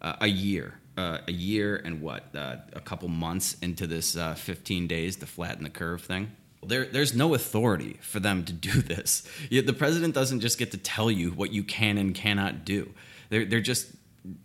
Uh, 0.00 0.16
a 0.20 0.28
year, 0.28 0.74
uh, 1.00 1.18
a 1.26 1.32
year, 1.32 1.80
and 1.82 2.02
what? 2.02 2.24
Uh, 2.34 2.56
a 2.74 2.80
couple 2.80 3.08
months 3.08 3.56
into 3.62 3.86
this 3.86 4.16
uh, 4.16 4.34
15 4.34 4.86
days 4.86 5.16
to 5.16 5.26
flatten 5.26 5.64
the 5.64 5.70
curve 5.70 6.02
thing. 6.02 6.30
There, 6.62 6.84
there's 6.84 7.14
no 7.14 7.32
authority 7.32 7.96
for 8.02 8.20
them 8.20 8.44
to 8.44 8.52
do 8.52 8.82
this. 8.82 9.26
The 9.50 9.72
president 9.72 10.14
doesn't 10.14 10.40
just 10.40 10.58
get 10.58 10.72
to 10.72 10.76
tell 10.76 11.10
you 11.10 11.30
what 11.30 11.52
you 11.52 11.64
can 11.64 11.96
and 11.96 12.14
cannot 12.14 12.66
do. 12.66 12.92
They're, 13.30 13.46
they're 13.46 13.60
just 13.62 13.92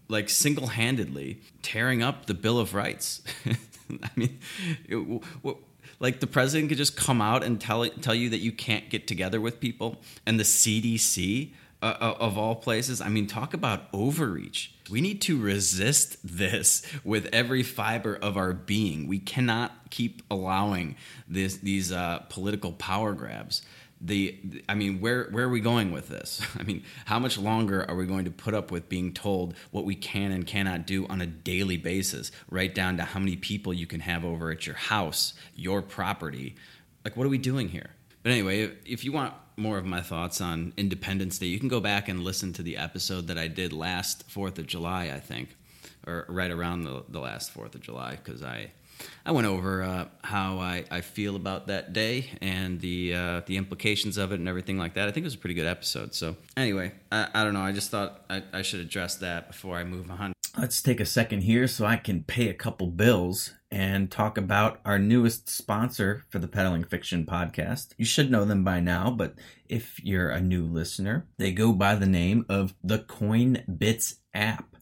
like 0.08 0.30
single 0.30 0.68
handedly 0.68 1.42
tearing 1.62 2.02
up 2.02 2.28
the 2.28 2.34
Bill 2.34 2.58
of 2.58 2.74
Rights. 2.74 3.22
I 4.04 4.10
mean, 4.16 4.40
it, 4.88 5.22
like 6.00 6.22
the 6.22 6.28
president 6.28 6.70
could 6.70 6.78
just 6.78 6.96
come 6.96 7.22
out 7.22 7.44
and 7.44 7.60
tell 7.60 7.86
tell 7.86 8.16
you 8.16 8.30
that 8.30 8.40
you 8.40 8.54
can't 8.54 8.90
get 8.90 9.08
together 9.08 9.42
with 9.42 9.60
people, 9.60 10.02
and 10.26 10.40
the 10.40 10.44
CDC 10.44 11.52
uh, 11.86 11.98
uh, 12.02 12.16
of 12.20 12.36
all 12.36 12.56
places. 12.56 13.00
I 13.00 13.10
mean, 13.10 13.28
talk 13.28 13.54
about 13.54 13.84
overreach. 13.94 14.74
We 14.90 15.02
need 15.02 15.22
to 15.22 15.40
resist 15.40 16.18
this 16.24 16.82
with 17.04 17.30
every 17.32 17.62
fiber 17.62 18.16
of 18.16 18.38
our 18.38 18.54
being. 18.54 19.08
We 19.08 19.20
cannot 19.20 19.92
keep 19.92 20.24
allowing 20.32 20.96
this, 21.28 21.58
these 21.58 21.92
uh, 21.92 22.24
political 22.30 22.72
power 22.72 23.14
grabs. 23.14 23.62
The, 24.02 24.64
I 24.68 24.74
mean, 24.74 25.00
where 25.00 25.26
where 25.26 25.46
are 25.46 25.50
we 25.50 25.60
going 25.60 25.92
with 25.92 26.10
this? 26.10 26.42
I 26.60 26.64
mean, 26.64 26.82
how 27.06 27.20
much 27.20 27.38
longer 27.38 27.86
are 27.88 27.96
we 27.96 28.08
going 28.08 28.26
to 28.26 28.32
put 28.32 28.56
up 28.56 28.72
with 28.72 28.90
being 28.90 29.14
told 29.14 29.54
what 29.70 29.86
we 29.86 29.94
can 29.94 30.32
and 30.32 30.48
cannot 30.48 30.88
do 30.88 31.06
on 31.06 31.22
a 31.22 31.28
daily 31.28 31.78
basis, 31.78 32.32
right 32.50 32.74
down 32.74 32.98
to 32.98 33.04
how 33.04 33.20
many 33.20 33.36
people 33.36 33.76
you 33.76 33.86
can 33.86 34.00
have 34.00 34.26
over 34.26 34.50
at 34.50 34.66
your 34.66 34.76
house, 34.76 35.36
your 35.56 35.84
property? 35.84 36.56
Like, 37.04 37.16
what 37.16 37.28
are 37.28 37.30
we 37.30 37.38
doing 37.38 37.70
here? 37.70 37.92
But 38.24 38.32
anyway, 38.32 38.72
if 38.88 39.06
you 39.06 39.12
want 39.12 39.36
more 39.58 39.78
of 39.78 39.86
my 39.86 40.02
thoughts 40.02 40.42
on 40.42 40.74
Independence 40.78 41.38
Day, 41.40 41.48
you 41.48 41.60
can 41.60 41.70
go 41.70 41.80
back 41.80 42.10
and 42.10 42.24
listen 42.24 42.54
to 42.54 42.64
the 42.64 42.78
episode 42.78 43.28
that 43.28 43.38
I 43.38 43.48
did 43.48 43.74
last 43.74 44.30
Fourth 44.30 44.60
of 44.60 44.68
July, 44.68 45.12
I 45.14 45.20
think, 45.20 45.56
or 46.06 46.26
right 46.28 46.52
around 46.52 46.84
the, 46.84 47.04
the 47.10 47.20
last 47.20 47.52
Fourth 47.52 47.76
of 47.76 47.82
July, 47.82 48.20
because 48.24 48.44
I 48.44 48.72
I 49.26 49.32
went 49.32 49.48
over 49.48 49.84
uh, 49.84 50.06
how 50.24 50.60
I, 50.60 50.86
I 50.90 51.02
feel 51.02 51.36
about 51.36 51.68
that 51.68 51.94
day 51.94 52.30
and 52.42 52.80
the 52.80 53.14
uh, 53.14 53.42
the 53.46 53.58
implications 53.58 54.18
of 54.18 54.32
it 54.32 54.40
and 54.40 54.48
everything 54.48 54.78
like 54.78 54.94
that. 54.94 55.08
I 55.08 55.12
think 55.12 55.24
it 55.24 55.28
was 55.28 55.36
a 55.36 55.40
pretty 55.40 55.56
good 55.56 55.68
episode. 55.68 56.14
So 56.14 56.36
anyway, 56.56 56.94
I, 57.12 57.28
I 57.34 57.44
don't 57.44 57.54
know. 57.54 57.62
I 57.62 57.72
just 57.72 57.92
thought 57.92 58.22
I, 58.30 58.44
I 58.54 58.62
should 58.62 58.80
address 58.80 59.16
that 59.18 59.48
before 59.48 59.78
I 59.78 59.84
move 59.84 60.10
on. 60.10 60.34
Let's 60.58 60.82
take 60.82 61.02
a 61.02 61.06
second 61.06 61.42
here 61.42 61.68
so 61.68 61.86
I 61.86 61.98
can 61.98 62.24
pay 62.24 62.48
a 62.48 62.54
couple 62.54 62.88
bills 62.88 63.56
and 63.70 64.10
talk 64.10 64.38
about 64.38 64.80
our 64.86 64.98
newest 64.98 65.50
sponsor 65.50 66.24
for 66.30 66.40
the 66.40 66.48
Peddling 66.48 66.86
Fiction 66.86 67.26
podcast. 67.26 67.90
You 67.98 68.06
should 68.06 68.32
know 68.32 68.46
them 68.46 68.64
by 68.64 68.80
now, 68.80 69.12
but 69.12 69.36
if 69.68 70.02
you're 70.02 70.30
a 70.30 70.40
new 70.40 70.66
listener, 70.66 71.28
they 71.38 71.52
go 71.52 71.74
by 71.74 71.96
the 71.96 72.06
name 72.06 72.46
of 72.48 72.74
the 72.82 73.00
Coinbits 73.00 74.16
app. 74.34 74.78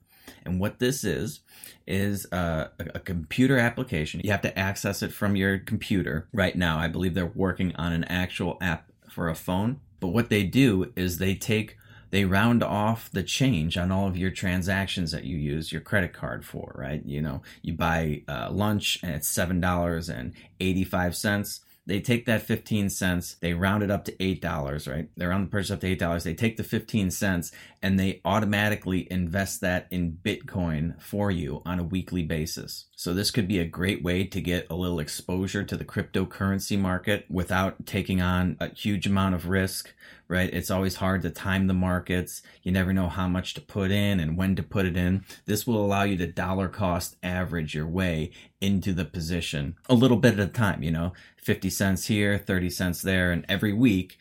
And 0.46 0.60
what 0.60 0.78
this 0.78 1.04
is, 1.04 1.42
is 1.88 2.28
a, 2.32 2.70
a, 2.78 3.00
computer 3.00 3.58
application. 3.58 4.22
You 4.24 4.30
have 4.30 4.42
to 4.42 4.58
access 4.58 5.02
it 5.02 5.12
from 5.12 5.36
your 5.36 5.58
computer. 5.58 6.28
Right 6.32 6.56
now, 6.56 6.78
I 6.78 6.88
believe 6.88 7.16
they're 7.16 7.26
working 7.26 7.76
on 7.78 7.94
an 7.94 8.04
actual 8.04 8.58
app 8.62 8.92
for 9.10 9.28
a 9.28 9.36
phone. 9.36 9.80
But 10.00 10.10
what 10.10 10.30
they 10.30 10.44
do 10.44 10.92
is 10.96 11.18
they 11.18 11.34
take 11.34 11.78
they 12.14 12.26
round 12.26 12.62
off 12.62 13.10
the 13.12 13.24
change 13.24 13.76
on 13.76 13.92
all 13.92 14.08
of 14.08 14.16
your 14.16 14.30
transactions 14.30 15.12
that 15.14 15.24
you 15.24 15.36
use 15.36 15.72
your 15.72 15.82
credit 15.82 16.14
card 16.14 16.46
for, 16.46 16.72
right? 16.78 17.04
You 17.04 17.24
know, 17.24 17.42
you 17.64 17.74
buy 17.74 18.22
uh, 18.28 18.50
lunch 18.52 19.00
and 19.02 19.16
it's 19.16 19.28
seven 19.28 19.60
dollars 19.60 20.10
and 20.10 20.34
eighty 20.60 20.84
five 20.84 21.16
cents. 21.16 21.62
They 21.88 22.00
take 22.00 22.28
that 22.28 22.44
15 22.44 22.90
cents, 22.92 23.36
they 23.42 23.54
round 23.54 23.84
it 23.84 23.92
up 23.92 24.06
to 24.06 24.14
$8, 24.14 24.90
right? 24.90 25.10
They 25.18 25.26
round 25.26 25.48
the 25.48 25.52
purchase 25.52 25.72
up 25.72 25.82
to 25.82 25.94
$8. 25.94 26.24
They 26.24 26.34
take 26.34 26.56
the 26.56 26.64
15 26.64 27.12
cents 27.12 27.52
and 27.84 28.00
they 28.00 28.22
automatically 28.24 29.06
invest 29.12 29.60
that 29.60 29.88
in 29.92 30.18
Bitcoin 30.24 31.00
for 31.02 31.30
you 31.30 31.62
on 31.66 31.80
a 31.80 31.84
weekly 31.84 32.24
basis. 32.24 32.86
So 32.96 33.14
this 33.14 33.30
could 33.30 33.48
be 33.48 33.60
a 33.60 33.66
great 33.66 34.02
way 34.02 34.24
to 34.24 34.40
get 34.40 34.68
a 34.70 34.76
little 34.76 35.00
exposure 35.00 35.66
to 35.66 35.76
the 35.76 35.84
cryptocurrency 35.84 36.80
market 36.80 37.26
without 37.30 37.86
taking 37.86 38.22
on 38.22 38.56
a 38.62 38.74
huge 38.74 39.06
amount 39.06 39.36
of 39.36 39.50
risk, 39.50 39.94
right? 40.30 40.50
It's 40.54 40.72
always 40.72 40.96
hard 40.96 41.24
to 41.24 41.30
time 41.30 41.68
the 41.68 41.74
markets. 41.74 42.42
You 42.62 42.72
never 42.72 42.94
know 42.94 43.10
how 43.10 43.28
much 43.28 43.54
to 43.56 43.62
put 43.62 43.92
in 43.92 44.22
and 44.22 44.38
when 44.38 44.56
to 44.56 44.64
put 44.64 44.86
it 44.86 44.96
in. 44.96 45.26
This 45.46 45.68
will 45.68 45.86
allow 45.86 46.04
you 46.04 46.16
to 46.18 46.28
dollar 46.28 46.70
cost 46.70 47.18
average 47.22 47.76
your 47.76 47.88
way 47.88 48.32
into 48.62 48.94
the 48.94 49.04
position 49.04 49.76
a 49.90 49.94
little 49.94 50.16
bit 50.16 50.40
at 50.40 50.40
a 50.40 50.48
time, 50.48 50.84
you 50.84 50.92
know, 50.92 51.12
50 51.36 51.70
cents 51.70 52.06
here, 52.06 52.38
30 52.38 52.70
cents 52.70 53.02
there, 53.02 53.34
and 53.34 53.46
every 53.50 53.74
week 53.74 54.18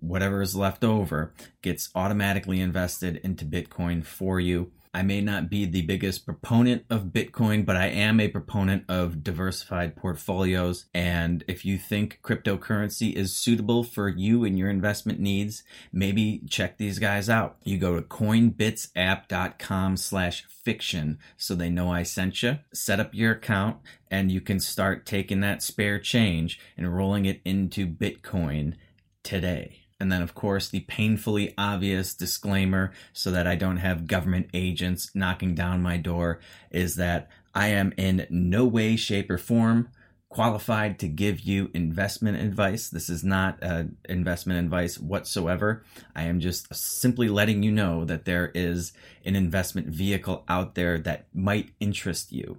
whatever 0.00 0.42
is 0.42 0.56
left 0.56 0.84
over 0.84 1.32
gets 1.62 1.90
automatically 1.94 2.60
invested 2.60 3.16
into 3.24 3.44
Bitcoin 3.44 4.04
for 4.04 4.40
you 4.40 4.72
I 4.94 5.02
may 5.02 5.20
not 5.20 5.50
be 5.50 5.64
the 5.64 5.82
biggest 5.82 6.24
proponent 6.24 6.84
of 6.88 7.06
Bitcoin, 7.06 7.66
but 7.66 7.74
I 7.74 7.86
am 7.86 8.20
a 8.20 8.28
proponent 8.28 8.84
of 8.88 9.24
diversified 9.24 9.96
portfolios. 9.96 10.84
And 10.94 11.42
if 11.48 11.64
you 11.64 11.78
think 11.78 12.20
cryptocurrency 12.22 13.12
is 13.12 13.34
suitable 13.34 13.82
for 13.82 14.08
you 14.08 14.44
and 14.44 14.56
your 14.56 14.70
investment 14.70 15.18
needs, 15.18 15.64
maybe 15.92 16.42
check 16.48 16.78
these 16.78 17.00
guys 17.00 17.28
out. 17.28 17.56
You 17.64 17.76
go 17.76 17.96
to 17.96 18.02
coinbitsapp.com 18.02 19.96
slash 19.96 20.44
fiction 20.46 21.18
so 21.36 21.56
they 21.56 21.70
know 21.70 21.90
I 21.92 22.04
sent 22.04 22.44
you. 22.44 22.60
Set 22.72 23.00
up 23.00 23.12
your 23.12 23.32
account 23.32 23.78
and 24.12 24.30
you 24.30 24.40
can 24.40 24.60
start 24.60 25.06
taking 25.06 25.40
that 25.40 25.60
spare 25.60 25.98
change 25.98 26.60
and 26.76 26.96
rolling 26.96 27.26
it 27.26 27.40
into 27.44 27.88
Bitcoin 27.88 28.74
today. 29.24 29.80
And 29.98 30.12
then, 30.12 30.22
of 30.22 30.34
course, 30.34 30.68
the 30.68 30.80
painfully 30.80 31.54
obvious 31.56 32.14
disclaimer 32.14 32.92
so 33.12 33.30
that 33.30 33.46
I 33.46 33.54
don't 33.54 33.78
have 33.78 34.06
government 34.06 34.50
agents 34.52 35.10
knocking 35.14 35.54
down 35.54 35.82
my 35.82 35.96
door 35.96 36.40
is 36.70 36.96
that 36.96 37.28
I 37.54 37.68
am 37.68 37.92
in 37.96 38.26
no 38.28 38.64
way, 38.66 38.96
shape, 38.96 39.30
or 39.30 39.38
form 39.38 39.88
qualified 40.28 40.98
to 40.98 41.06
give 41.06 41.40
you 41.40 41.70
investment 41.74 42.36
advice. 42.40 42.88
This 42.88 43.08
is 43.08 43.22
not 43.22 43.56
uh, 43.62 43.84
investment 44.08 44.58
advice 44.58 44.98
whatsoever. 44.98 45.84
I 46.16 46.24
am 46.24 46.40
just 46.40 46.74
simply 46.74 47.28
letting 47.28 47.62
you 47.62 47.70
know 47.70 48.04
that 48.04 48.24
there 48.24 48.50
is 48.52 48.92
an 49.24 49.36
investment 49.36 49.86
vehicle 49.86 50.44
out 50.48 50.74
there 50.74 50.98
that 50.98 51.26
might 51.32 51.70
interest 51.78 52.32
you 52.32 52.58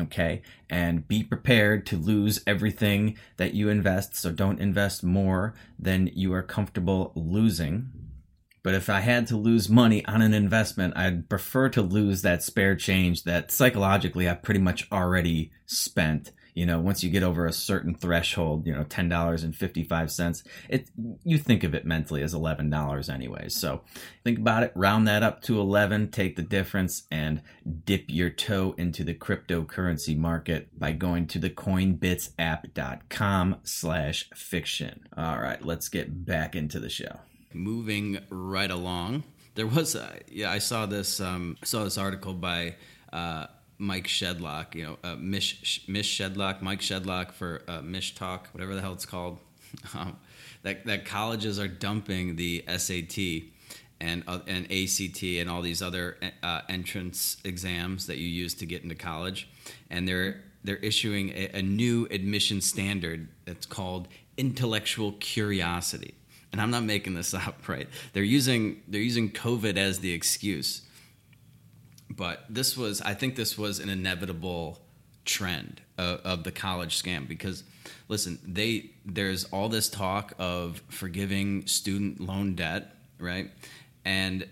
okay? 0.00 0.42
And 0.68 1.06
be 1.06 1.22
prepared 1.22 1.86
to 1.86 1.96
lose 1.96 2.42
everything 2.46 3.16
that 3.36 3.54
you 3.54 3.68
invest 3.68 4.16
so 4.16 4.32
don't 4.32 4.60
invest 4.60 5.04
more 5.04 5.54
than 5.78 6.10
you 6.14 6.32
are 6.32 6.42
comfortable 6.42 7.12
losing. 7.14 7.90
But 8.62 8.74
if 8.74 8.90
i 8.90 9.00
had 9.00 9.26
to 9.28 9.38
lose 9.38 9.70
money 9.70 10.04
on 10.04 10.20
an 10.20 10.34
investment 10.34 10.92
i'd 10.94 11.30
prefer 11.30 11.70
to 11.70 11.80
lose 11.80 12.20
that 12.20 12.42
spare 12.42 12.76
change 12.76 13.22
that 13.24 13.50
psychologically 13.50 14.28
I've 14.28 14.42
pretty 14.42 14.60
much 14.60 14.86
already 14.92 15.50
spent 15.64 16.30
you 16.54 16.66
know 16.66 16.78
once 16.78 17.02
you 17.02 17.10
get 17.10 17.22
over 17.22 17.46
a 17.46 17.52
certain 17.52 17.94
threshold 17.94 18.66
you 18.66 18.74
know 18.74 18.84
$10.55 18.84 20.42
it 20.68 20.88
you 21.24 21.38
think 21.38 21.64
of 21.64 21.74
it 21.74 21.84
mentally 21.84 22.22
as 22.22 22.34
$11 22.34 23.12
anyways 23.12 23.56
so 23.56 23.82
think 24.24 24.38
about 24.38 24.62
it 24.62 24.72
round 24.74 25.06
that 25.08 25.22
up 25.22 25.42
to 25.42 25.60
11 25.60 26.10
take 26.10 26.36
the 26.36 26.42
difference 26.42 27.06
and 27.10 27.42
dip 27.84 28.04
your 28.08 28.30
toe 28.30 28.74
into 28.78 29.04
the 29.04 29.14
cryptocurrency 29.14 30.16
market 30.16 30.68
by 30.78 30.92
going 30.92 31.26
to 31.26 31.38
the 31.38 31.50
coinbitsapp.com 31.50 33.56
slash 33.62 34.28
fiction. 34.34 35.06
All 35.16 35.38
right 35.38 35.64
let's 35.64 35.88
get 35.88 36.24
back 36.24 36.54
into 36.54 36.80
the 36.80 36.88
show. 36.88 37.20
Moving 37.52 38.18
right 38.30 38.70
along 38.70 39.24
there 39.54 39.66
was 39.66 39.94
a, 39.94 40.20
yeah 40.28 40.50
i 40.50 40.58
saw 40.58 40.86
this 40.86 41.20
um, 41.20 41.56
saw 41.64 41.84
this 41.84 41.98
article 41.98 42.32
by 42.32 42.74
uh, 43.12 43.46
Mike 43.80 44.06
Shedlock, 44.06 44.74
you 44.74 44.84
know, 44.84 44.98
uh, 45.02 45.16
Mish, 45.16 45.82
Mish 45.88 46.18
Shedlock, 46.18 46.62
Mike 46.62 46.80
Shedlock 46.80 47.32
for 47.32 47.62
uh, 47.66 47.80
Mish 47.80 48.14
Talk, 48.14 48.48
whatever 48.52 48.74
the 48.74 48.80
hell 48.80 48.92
it's 48.92 49.06
called. 49.06 49.38
Um, 49.94 50.16
that, 50.62 50.84
that 50.86 51.04
colleges 51.04 51.60
are 51.60 51.68
dumping 51.68 52.34
the 52.34 52.64
SAT 52.76 53.44
and 54.00 54.24
uh, 54.26 54.40
and 54.46 54.70
ACT 54.72 55.22
and 55.22 55.48
all 55.48 55.62
these 55.62 55.82
other 55.82 56.16
uh, 56.42 56.62
entrance 56.68 57.36
exams 57.44 58.06
that 58.06 58.18
you 58.18 58.26
use 58.26 58.54
to 58.54 58.66
get 58.66 58.82
into 58.82 58.94
college, 58.94 59.48
and 59.90 60.08
they're 60.08 60.42
they're 60.64 60.76
issuing 60.76 61.30
a, 61.30 61.58
a 61.58 61.62
new 61.62 62.06
admission 62.10 62.60
standard 62.60 63.28
that's 63.44 63.66
called 63.66 64.08
intellectual 64.36 65.12
curiosity. 65.12 66.14
And 66.52 66.60
I'm 66.60 66.70
not 66.70 66.82
making 66.82 67.14
this 67.14 67.32
up, 67.34 67.68
right? 67.68 67.88
They're 68.12 68.22
using 68.22 68.82
they're 68.88 69.00
using 69.00 69.30
COVID 69.30 69.76
as 69.76 70.00
the 70.00 70.12
excuse 70.12 70.82
but 72.20 72.44
this 72.48 72.76
was 72.76 73.00
i 73.02 73.14
think 73.14 73.34
this 73.34 73.58
was 73.58 73.80
an 73.80 73.88
inevitable 73.88 74.78
trend 75.24 75.80
of, 75.98 76.20
of 76.20 76.44
the 76.44 76.52
college 76.52 77.02
scam 77.02 77.26
because 77.26 77.64
listen 78.08 78.38
they 78.46 78.90
there's 79.04 79.44
all 79.44 79.68
this 79.68 79.88
talk 79.88 80.32
of 80.38 80.82
forgiving 80.88 81.66
student 81.66 82.20
loan 82.20 82.54
debt 82.54 82.96
right? 83.20 83.50
And 84.04 84.46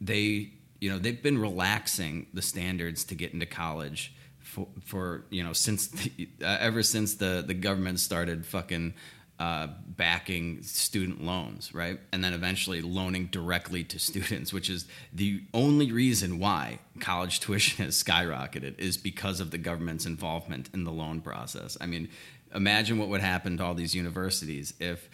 they 0.00 0.50
you 0.80 0.90
know 0.90 0.98
they've 0.98 1.22
been 1.22 1.38
relaxing 1.38 2.26
the 2.32 2.42
standards 2.42 3.04
to 3.04 3.14
get 3.14 3.32
into 3.32 3.46
college 3.46 4.14
for, 4.38 4.66
for 4.84 5.24
you 5.30 5.42
know 5.42 5.52
since 5.52 5.88
the, 5.88 6.28
uh, 6.42 6.56
ever 6.60 6.82
since 6.82 7.14
the 7.14 7.42
the 7.46 7.54
government 7.54 8.00
started 8.00 8.46
fucking 8.46 8.94
uh, 9.40 9.68
backing 9.86 10.62
student 10.62 11.24
loans, 11.24 11.74
right? 11.74 11.98
And 12.12 12.22
then 12.22 12.34
eventually 12.34 12.82
loaning 12.82 13.26
directly 13.26 13.82
to 13.84 13.98
students, 14.10 14.52
which 14.52 14.68
is 14.68 14.84
the 15.14 15.42
only 15.54 15.90
reason 15.90 16.38
why 16.38 16.78
college 17.00 17.40
tuition 17.40 17.84
has 17.84 18.00
skyrocketed 18.00 18.78
is 18.78 18.98
because 18.98 19.40
of 19.40 19.50
the 19.50 19.58
government's 19.58 20.04
involvement 20.04 20.68
in 20.74 20.84
the 20.84 20.92
loan 20.92 21.22
process. 21.22 21.78
I 21.80 21.86
mean, 21.86 22.10
imagine 22.54 22.98
what 22.98 23.08
would 23.08 23.22
happen 23.22 23.56
to 23.56 23.64
all 23.64 23.74
these 23.74 23.94
universities 23.94 24.74
if 24.78 25.08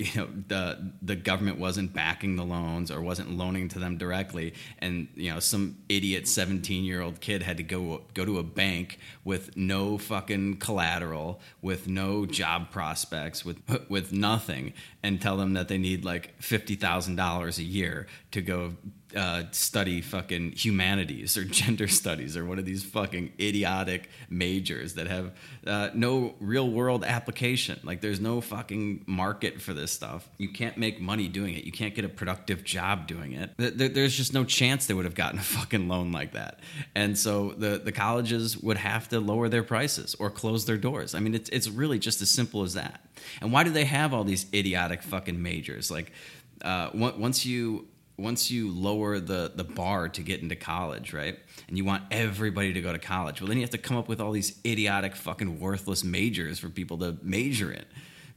you 0.00 0.20
know 0.20 0.28
the 0.48 0.92
the 1.02 1.14
government 1.14 1.58
wasn't 1.58 1.92
backing 1.92 2.36
the 2.36 2.44
loans 2.44 2.90
or 2.90 3.02
wasn't 3.02 3.30
loaning 3.30 3.68
to 3.68 3.78
them 3.78 3.98
directly. 3.98 4.54
And 4.78 5.08
you 5.14 5.30
know 5.30 5.40
some 5.40 5.76
idiot 5.90 6.26
17 6.26 6.84
year 6.84 7.02
old 7.02 7.20
kid 7.20 7.42
had 7.42 7.58
to 7.58 7.62
go 7.62 8.02
go 8.14 8.24
to 8.24 8.38
a 8.38 8.42
bank 8.42 8.98
with 9.24 9.56
no 9.58 9.98
fucking 9.98 10.56
collateral 10.56 11.40
with 11.60 11.86
no 11.86 12.24
job 12.24 12.70
prospects 12.70 13.44
with 13.44 13.58
with 13.90 14.10
nothing 14.10 14.72
and 15.02 15.20
tell 15.20 15.36
them 15.36 15.52
that 15.52 15.68
they 15.68 15.78
need 15.78 16.04
like 16.04 16.38
$50,000 16.40 17.58
a 17.58 17.62
year 17.62 18.06
to 18.30 18.40
go 18.40 18.72
uh, 19.14 19.44
study 19.50 20.00
fucking 20.00 20.52
humanities 20.52 21.36
or 21.36 21.44
gender 21.60 21.88
studies 21.88 22.36
or 22.36 22.44
one 22.44 22.58
of 22.58 22.64
these 22.64 22.84
fucking 22.84 23.32
idiotic 23.40 24.08
majors 24.28 24.94
that 24.94 25.06
have 25.06 25.32
uh, 25.66 25.90
no 25.94 26.34
real 26.40 26.68
world 26.68 27.04
application. 27.04 27.78
Like, 27.82 28.00
there's 28.00 28.20
no 28.20 28.40
fucking 28.40 29.04
market 29.06 29.60
for 29.60 29.74
this 29.74 29.92
stuff. 29.92 30.28
You 30.38 30.48
can't 30.48 30.76
make 30.76 31.00
money 31.00 31.28
doing 31.28 31.54
it. 31.54 31.64
You 31.64 31.72
can't 31.72 31.94
get 31.94 32.04
a 32.04 32.08
productive 32.08 32.64
job 32.64 33.06
doing 33.06 33.32
it. 33.32 33.50
There's 33.56 34.16
just 34.16 34.32
no 34.32 34.44
chance 34.44 34.86
they 34.86 34.94
would 34.94 35.04
have 35.04 35.14
gotten 35.14 35.38
a 35.38 35.42
fucking 35.60 35.88
loan 35.88 36.12
like 36.12 36.32
that. 36.32 36.60
And 36.94 37.18
so 37.18 37.50
the, 37.50 37.80
the 37.82 37.92
colleges 37.92 38.56
would 38.58 38.76
have 38.76 39.08
to 39.08 39.20
lower 39.20 39.48
their 39.48 39.62
prices 39.62 40.14
or 40.18 40.30
close 40.30 40.66
their 40.66 40.76
doors. 40.76 41.14
I 41.14 41.20
mean, 41.20 41.34
it's, 41.34 41.50
it's 41.50 41.68
really 41.68 41.98
just 41.98 42.22
as 42.22 42.30
simple 42.30 42.62
as 42.62 42.74
that. 42.74 43.04
And 43.40 43.52
why 43.52 43.64
do 43.64 43.70
they 43.70 43.84
have 43.84 44.14
all 44.14 44.24
these 44.24 44.46
idiotic 44.54 45.02
fucking 45.02 45.42
majors? 45.42 45.90
Like, 45.90 46.12
uh, 46.62 46.90
once 46.94 47.46
you 47.46 47.86
once 48.20 48.50
you 48.50 48.70
lower 48.70 49.18
the 49.18 49.52
the 49.54 49.64
bar 49.64 50.08
to 50.10 50.22
get 50.22 50.42
into 50.42 50.56
college, 50.56 51.12
right? 51.12 51.38
And 51.68 51.76
you 51.76 51.84
want 51.84 52.04
everybody 52.10 52.72
to 52.72 52.80
go 52.80 52.92
to 52.92 52.98
college. 52.98 53.40
Well, 53.40 53.48
then 53.48 53.56
you 53.56 53.62
have 53.62 53.70
to 53.70 53.78
come 53.78 53.96
up 53.96 54.08
with 54.08 54.20
all 54.20 54.32
these 54.32 54.58
idiotic 54.64 55.16
fucking 55.16 55.60
worthless 55.60 56.04
majors 56.04 56.58
for 56.58 56.68
people 56.68 56.98
to 56.98 57.16
major 57.22 57.72
in. 57.72 57.84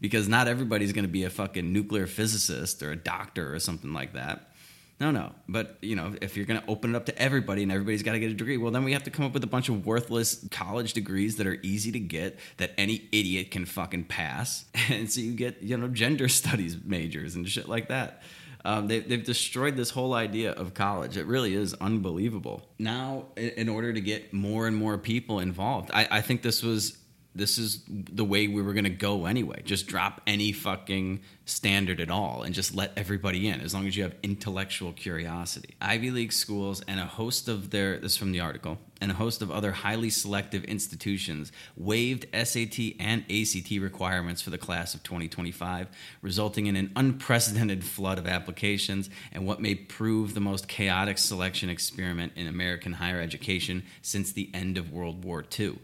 Because 0.02 0.28
not 0.28 0.48
everybody's 0.48 0.92
going 0.92 1.06
to 1.06 1.12
be 1.12 1.24
a 1.24 1.30
fucking 1.30 1.72
nuclear 1.72 2.08
physicist 2.08 2.84
or 2.84 2.92
a 2.92 2.96
doctor 2.96 3.54
or 3.54 3.60
something 3.60 3.94
like 3.94 4.14
that. 4.14 4.54
No, 5.00 5.12
no. 5.12 5.34
But, 5.50 5.78
you 5.82 5.96
know, 5.96 6.14
if 6.22 6.38
you're 6.38 6.46
going 6.46 6.62
to 6.62 6.68
open 6.70 6.94
it 6.94 6.96
up 6.96 7.08
to 7.08 7.22
everybody 7.22 7.64
and 7.64 7.72
everybody's 7.72 8.04
got 8.04 8.14
to 8.14 8.20
get 8.20 8.32
a 8.32 8.34
degree, 8.34 8.58
well, 8.58 8.72
then 8.72 8.84
we 8.84 8.94
have 8.94 9.04
to 9.04 9.12
come 9.12 9.26
up 9.26 9.34
with 9.34 9.44
a 9.44 9.48
bunch 9.48 9.68
of 9.68 9.86
worthless 9.86 10.48
college 10.52 10.94
degrees 10.94 11.38
that 11.38 11.48
are 11.48 11.58
easy 11.64 11.92
to 11.92 12.00
get 12.00 12.40
that 12.58 12.72
any 12.78 13.10
idiot 13.12 13.52
can 13.52 13.66
fucking 13.66 14.06
pass. 14.06 14.66
And 14.90 15.10
so 15.12 15.22
you 15.22 15.34
get, 15.34 15.64
you 15.64 15.76
know, 15.78 15.88
gender 15.88 16.28
studies 16.30 16.78
majors 16.84 17.36
and 17.36 17.48
shit 17.48 17.68
like 17.68 17.88
that. 17.88 18.22
Um, 18.66 18.88
they, 18.88 19.02
have 19.02 19.24
destroyed 19.24 19.76
this 19.76 19.90
whole 19.90 20.14
idea 20.14 20.52
of 20.52 20.74
college. 20.74 21.18
It 21.18 21.26
really 21.26 21.54
is 21.54 21.74
unbelievable. 21.76 22.66
Now, 22.80 23.26
in 23.36 23.68
order 23.68 23.92
to 23.92 24.00
get 24.00 24.34
more 24.34 24.68
and 24.68 24.76
more 24.76 24.98
people 24.98 25.40
involved, 25.40 25.92
I, 25.94 26.08
I 26.10 26.22
think 26.22 26.44
this 26.44 26.64
was 26.64 26.98
this 27.36 27.58
is 27.58 27.82
the 27.88 28.24
way 28.24 28.48
we 28.48 28.62
were 28.62 28.74
going 28.74 28.84
to 28.84 28.90
go 28.90 29.26
anyway. 29.26 29.62
Just 29.66 29.88
drop 29.88 30.22
any 30.28 30.52
fucking 30.52 31.22
standard 31.46 32.00
at 32.00 32.10
all 32.10 32.44
and 32.44 32.54
just 32.54 32.76
let 32.76 32.94
everybody 32.96 33.48
in 33.48 33.60
as 33.60 33.74
long 33.74 33.88
as 33.88 33.98
you 33.98 34.04
have 34.04 34.14
intellectual 34.24 34.94
curiosity. 34.94 35.76
Ivy 35.82 36.12
League 36.12 36.32
schools 36.32 36.82
and 36.88 37.00
a 37.00 37.06
host 37.06 37.48
of 37.48 37.72
their, 37.72 37.98
this 37.98 38.14
is 38.14 38.18
from 38.18 38.32
the 38.32 38.40
article, 38.40 38.78
and 39.02 39.12
a 39.12 39.16
host 39.16 39.42
of 39.42 39.52
other 39.52 39.72
highly 39.72 40.10
selective 40.10 40.64
institutions 40.66 41.52
waived 41.76 42.28
SAT 42.34 42.80
and 43.00 43.24
ACT 43.30 43.72
requirements 43.82 44.42
for 44.42 44.52
the 44.52 44.58
class 44.58 44.94
of 44.94 45.04
2025, 45.04 45.88
resulting 46.22 46.68
in 46.68 46.76
an 46.76 46.92
unprecedented 46.96 47.84
flood 47.84 48.20
of 48.20 48.28
applications 48.28 49.10
and 49.32 49.46
what 49.46 49.60
may 49.60 49.76
prove 49.76 50.34
the 50.34 50.40
most 50.40 50.68
chaotic 50.68 51.18
selection 51.18 51.70
experiment 51.70 52.32
in 52.36 52.48
American 52.48 52.94
higher 52.94 53.20
education 53.20 53.84
since 54.02 54.32
the 54.32 54.50
end 54.54 54.78
of 54.78 54.94
World 54.94 55.26
War 55.26 55.44
II 55.60 55.80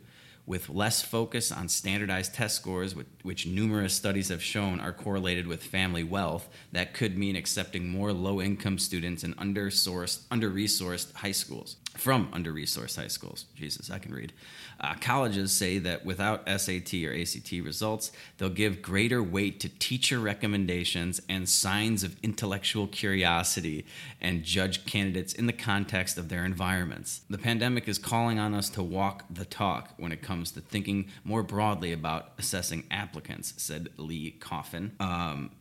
with 0.49 0.67
less 0.67 1.03
focus 1.03 1.51
on 1.51 1.69
standardized 1.69 2.33
test 2.33 2.55
scores, 2.55 2.95
which, 3.21 3.45
numerous 3.45 3.93
studies 3.93 4.29
have 4.29 4.41
shown 4.41 4.79
are 4.79 4.91
correlated 4.91 5.45
with 5.45 5.61
family 5.61 6.03
wealth, 6.03 6.49
that 6.71 6.91
could 6.95 7.15
mean 7.15 7.35
accepting 7.35 7.87
more 7.87 8.11
low 8.11 8.41
income 8.41 8.79
students 8.79 9.23
in 9.23 9.35
under-resourced, 9.37 10.23
under-resourced 10.31 11.13
high 11.13 11.31
schools 11.31 11.77
from 11.97 12.29
under 12.31 12.53
resourced 12.53 12.95
high 12.95 13.07
schools. 13.07 13.45
Jesus, 13.55 13.89
I 13.89 13.99
can 13.99 14.13
read. 14.13 14.33
Uh, 14.79 14.95
colleges 15.01 15.51
say 15.51 15.79
that 15.79 16.05
without 16.05 16.47
SAT 16.47 16.93
or 17.05 17.13
ACT 17.13 17.51
results, 17.63 18.11
they'll 18.37 18.49
give 18.49 18.81
greater 18.81 19.21
weight 19.21 19.59
to 19.59 19.69
teacher 19.69 20.19
recommendations 20.19 21.21
and 21.27 21.49
signs 21.49 22.03
of 22.03 22.15
intellectual 22.23 22.87
curiosity 22.87 23.85
and 24.21 24.43
judge 24.43 24.85
candidates 24.85 25.33
in 25.33 25.47
the 25.47 25.53
context 25.53 26.17
of 26.17 26.29
their 26.29 26.45
environments. 26.45 27.21
The 27.29 27.37
pandemic 27.37 27.87
is 27.87 27.97
calling 27.97 28.39
on 28.39 28.53
us 28.53 28.69
to 28.71 28.83
walk 28.83 29.25
the 29.29 29.45
talk 29.45 29.93
when 29.97 30.11
it 30.11 30.21
comes 30.21 30.51
to 30.51 30.61
thinking 30.61 31.09
more 31.23 31.43
broadly 31.43 31.91
about 31.91 32.31
assessing 32.37 32.85
applicants, 32.89 33.53
said 33.57 33.89
Lee 33.97 34.31
Coffin. 34.31 34.93
Um, 34.99 35.51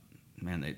man, 0.40 0.60
they 0.60 0.76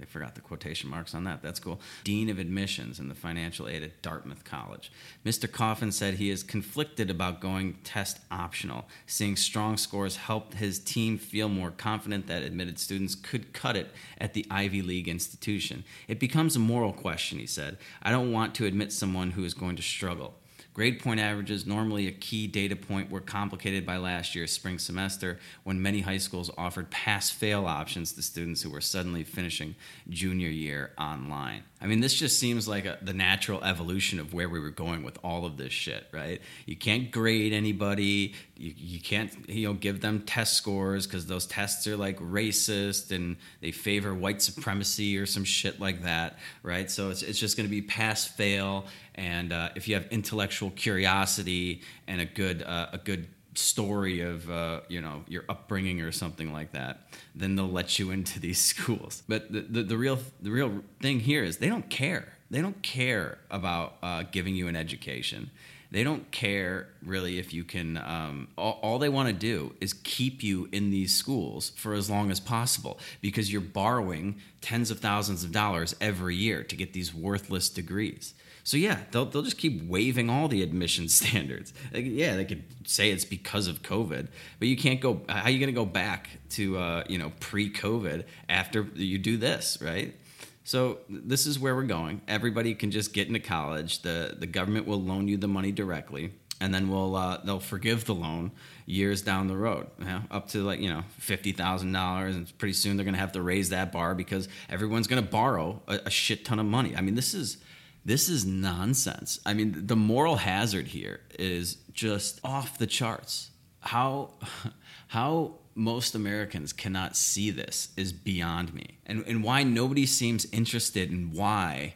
they 0.00 0.06
forgot 0.06 0.34
the 0.34 0.40
quotation 0.40 0.88
marks 0.88 1.14
on 1.14 1.24
that. 1.24 1.42
That's 1.42 1.60
cool. 1.60 1.80
Dean 2.04 2.30
of 2.30 2.38
Admissions 2.38 2.98
in 2.98 3.08
the 3.08 3.14
financial 3.14 3.68
aid 3.68 3.82
at 3.82 4.00
Dartmouth 4.00 4.44
College. 4.44 4.90
Mr. 5.24 5.50
Coffin 5.50 5.92
said 5.92 6.14
he 6.14 6.30
is 6.30 6.42
conflicted 6.42 7.10
about 7.10 7.40
going 7.40 7.74
test 7.84 8.18
optional. 8.30 8.88
Seeing 9.06 9.36
strong 9.36 9.76
scores 9.76 10.16
helped 10.16 10.54
his 10.54 10.78
team 10.78 11.18
feel 11.18 11.50
more 11.50 11.70
confident 11.70 12.26
that 12.28 12.42
admitted 12.42 12.78
students 12.78 13.14
could 13.14 13.52
cut 13.52 13.76
it 13.76 13.90
at 14.18 14.32
the 14.32 14.46
Ivy 14.50 14.80
League 14.80 15.08
institution. 15.08 15.84
It 16.08 16.18
becomes 16.18 16.56
a 16.56 16.60
moral 16.60 16.94
question, 16.94 17.38
he 17.38 17.46
said. 17.46 17.76
I 18.02 18.10
don't 18.10 18.32
want 18.32 18.54
to 18.56 18.66
admit 18.66 18.92
someone 18.92 19.32
who 19.32 19.44
is 19.44 19.52
going 19.52 19.76
to 19.76 19.82
struggle. 19.82 20.39
Grade 20.72 21.00
point 21.00 21.18
averages, 21.18 21.66
normally 21.66 22.06
a 22.06 22.12
key 22.12 22.46
data 22.46 22.76
point, 22.76 23.10
were 23.10 23.20
complicated 23.20 23.84
by 23.84 23.96
last 23.96 24.34
year's 24.34 24.52
spring 24.52 24.78
semester 24.78 25.38
when 25.64 25.82
many 25.82 26.00
high 26.00 26.18
schools 26.18 26.50
offered 26.56 26.90
pass 26.90 27.28
fail 27.28 27.66
options 27.66 28.12
to 28.12 28.22
students 28.22 28.62
who 28.62 28.70
were 28.70 28.80
suddenly 28.80 29.24
finishing 29.24 29.74
junior 30.08 30.48
year 30.48 30.92
online. 30.96 31.64
I 31.82 31.86
mean, 31.86 32.00
this 32.00 32.14
just 32.14 32.38
seems 32.38 32.68
like 32.68 32.84
a, 32.84 32.98
the 33.00 33.14
natural 33.14 33.64
evolution 33.64 34.20
of 34.20 34.34
where 34.34 34.50
we 34.50 34.60
were 34.60 34.70
going 34.70 35.02
with 35.02 35.18
all 35.24 35.46
of 35.46 35.56
this 35.56 35.72
shit, 35.72 36.06
right? 36.12 36.42
You 36.66 36.76
can't 36.76 37.10
grade 37.10 37.54
anybody. 37.54 38.34
You, 38.56 38.74
you 38.76 39.00
can't, 39.00 39.34
you 39.48 39.68
know, 39.68 39.72
give 39.74 40.02
them 40.02 40.20
test 40.20 40.54
scores 40.54 41.06
because 41.06 41.24
those 41.26 41.46
tests 41.46 41.86
are 41.86 41.96
like 41.96 42.18
racist 42.18 43.12
and 43.12 43.36
they 43.62 43.72
favor 43.72 44.14
white 44.14 44.42
supremacy 44.42 45.16
or 45.16 45.24
some 45.24 45.44
shit 45.44 45.80
like 45.80 46.02
that, 46.02 46.38
right? 46.62 46.90
So 46.90 47.08
it's, 47.08 47.22
it's 47.22 47.38
just 47.38 47.56
going 47.56 47.66
to 47.66 47.70
be 47.70 47.80
pass 47.80 48.26
fail. 48.26 48.84
And 49.14 49.50
uh, 49.50 49.70
if 49.74 49.88
you 49.88 49.94
have 49.94 50.06
intellectual 50.10 50.70
curiosity 50.70 51.80
and 52.06 52.20
a 52.20 52.26
good, 52.26 52.62
uh, 52.62 52.88
a 52.92 52.98
good 52.98 53.26
story 53.54 54.20
of 54.20 54.48
uh, 54.50 54.80
you 54.88 55.00
know 55.00 55.24
your 55.28 55.44
upbringing 55.48 56.00
or 56.00 56.12
something 56.12 56.52
like 56.52 56.72
that, 56.72 57.08
then 57.34 57.56
they'll 57.56 57.68
let 57.68 57.98
you 57.98 58.10
into 58.10 58.40
these 58.46 58.60
schools. 58.60 59.22
But 59.28 59.52
the, 59.52 59.60
the, 59.60 59.82
the 59.82 59.96
real 59.96 60.18
the 60.40 60.50
real 60.50 60.82
thing 61.00 61.20
here 61.20 61.44
is 61.44 61.58
they 61.58 61.68
don't 61.68 61.88
care. 61.90 62.34
They 62.50 62.60
don't 62.60 62.82
care 62.82 63.38
about 63.50 63.94
uh, 64.02 64.24
giving 64.30 64.56
you 64.56 64.66
an 64.66 64.76
education. 64.76 65.50
They 65.92 66.04
don't 66.04 66.30
care 66.30 66.88
really 67.04 67.38
if 67.38 67.52
you 67.52 67.64
can. 67.64 67.96
Um, 67.98 68.48
all, 68.56 68.78
all 68.82 68.98
they 68.98 69.08
want 69.08 69.28
to 69.28 69.32
do 69.32 69.74
is 69.80 69.92
keep 69.92 70.42
you 70.42 70.68
in 70.70 70.90
these 70.90 71.12
schools 71.12 71.70
for 71.70 71.94
as 71.94 72.08
long 72.08 72.30
as 72.30 72.38
possible 72.38 72.98
because 73.20 73.52
you're 73.52 73.60
borrowing 73.60 74.40
tens 74.60 74.90
of 74.90 75.00
thousands 75.00 75.42
of 75.42 75.50
dollars 75.50 75.96
every 76.00 76.36
year 76.36 76.62
to 76.62 76.76
get 76.76 76.92
these 76.92 77.12
worthless 77.12 77.68
degrees. 77.68 78.34
So 78.70 78.76
yeah, 78.76 79.00
they'll 79.10 79.24
they'll 79.24 79.42
just 79.42 79.58
keep 79.58 79.82
waiving 79.88 80.30
all 80.30 80.46
the 80.46 80.62
admission 80.62 81.08
standards. 81.20 81.74
Like, 81.92 82.04
yeah, 82.06 82.36
they 82.36 82.44
could 82.44 82.62
say 82.86 83.10
it's 83.10 83.24
because 83.24 83.66
of 83.66 83.82
COVID, 83.82 84.28
but 84.60 84.68
you 84.68 84.76
can't 84.76 85.00
go. 85.00 85.22
How 85.28 85.42
are 85.42 85.50
you 85.50 85.58
going 85.58 85.74
to 85.74 85.80
go 85.80 85.84
back 85.84 86.30
to 86.50 86.78
uh, 86.78 87.04
you 87.08 87.18
know 87.18 87.32
pre-COVID 87.40 88.26
after 88.48 88.86
you 88.94 89.18
do 89.18 89.36
this, 89.38 89.78
right? 89.82 90.14
So 90.62 90.98
this 91.08 91.46
is 91.46 91.58
where 91.58 91.74
we're 91.74 91.82
going. 91.82 92.20
Everybody 92.28 92.76
can 92.76 92.92
just 92.92 93.12
get 93.12 93.26
into 93.26 93.40
college. 93.40 94.02
the 94.02 94.36
The 94.38 94.46
government 94.46 94.86
will 94.86 95.02
loan 95.02 95.26
you 95.26 95.36
the 95.36 95.48
money 95.48 95.72
directly, 95.72 96.32
and 96.60 96.72
then 96.72 96.88
we'll 96.88 97.16
uh, 97.16 97.40
they'll 97.44 97.58
forgive 97.58 98.04
the 98.04 98.14
loan 98.14 98.52
years 98.86 99.20
down 99.20 99.48
the 99.48 99.56
road, 99.56 99.88
you 99.98 100.04
know, 100.04 100.22
up 100.30 100.46
to 100.50 100.62
like 100.62 100.78
you 100.78 100.90
know 100.90 101.02
fifty 101.18 101.50
thousand 101.50 101.90
dollars, 101.90 102.36
and 102.36 102.56
pretty 102.56 102.74
soon 102.74 102.96
they're 102.96 103.04
going 103.04 103.14
to 103.14 103.20
have 103.20 103.32
to 103.32 103.42
raise 103.42 103.70
that 103.70 103.90
bar 103.90 104.14
because 104.14 104.48
everyone's 104.68 105.08
going 105.08 105.20
to 105.20 105.28
borrow 105.28 105.82
a, 105.88 106.02
a 106.06 106.10
shit 106.10 106.44
ton 106.44 106.60
of 106.60 106.66
money. 106.66 106.94
I 106.94 107.00
mean, 107.00 107.16
this 107.16 107.34
is 107.34 107.56
This 108.04 108.28
is 108.28 108.46
nonsense. 108.46 109.40
I 109.44 109.54
mean, 109.54 109.86
the 109.86 109.96
moral 109.96 110.36
hazard 110.36 110.88
here 110.88 111.20
is 111.38 111.76
just 111.92 112.40
off 112.42 112.78
the 112.78 112.86
charts. 112.86 113.50
How 113.80 114.34
how 115.08 115.54
most 115.74 116.14
Americans 116.14 116.72
cannot 116.72 117.16
see 117.16 117.50
this 117.50 117.88
is 117.96 118.12
beyond 118.12 118.74
me. 118.74 118.98
And 119.06 119.24
and 119.26 119.44
why 119.44 119.62
nobody 119.62 120.06
seems 120.06 120.46
interested 120.52 121.10
in 121.10 121.32
why 121.32 121.94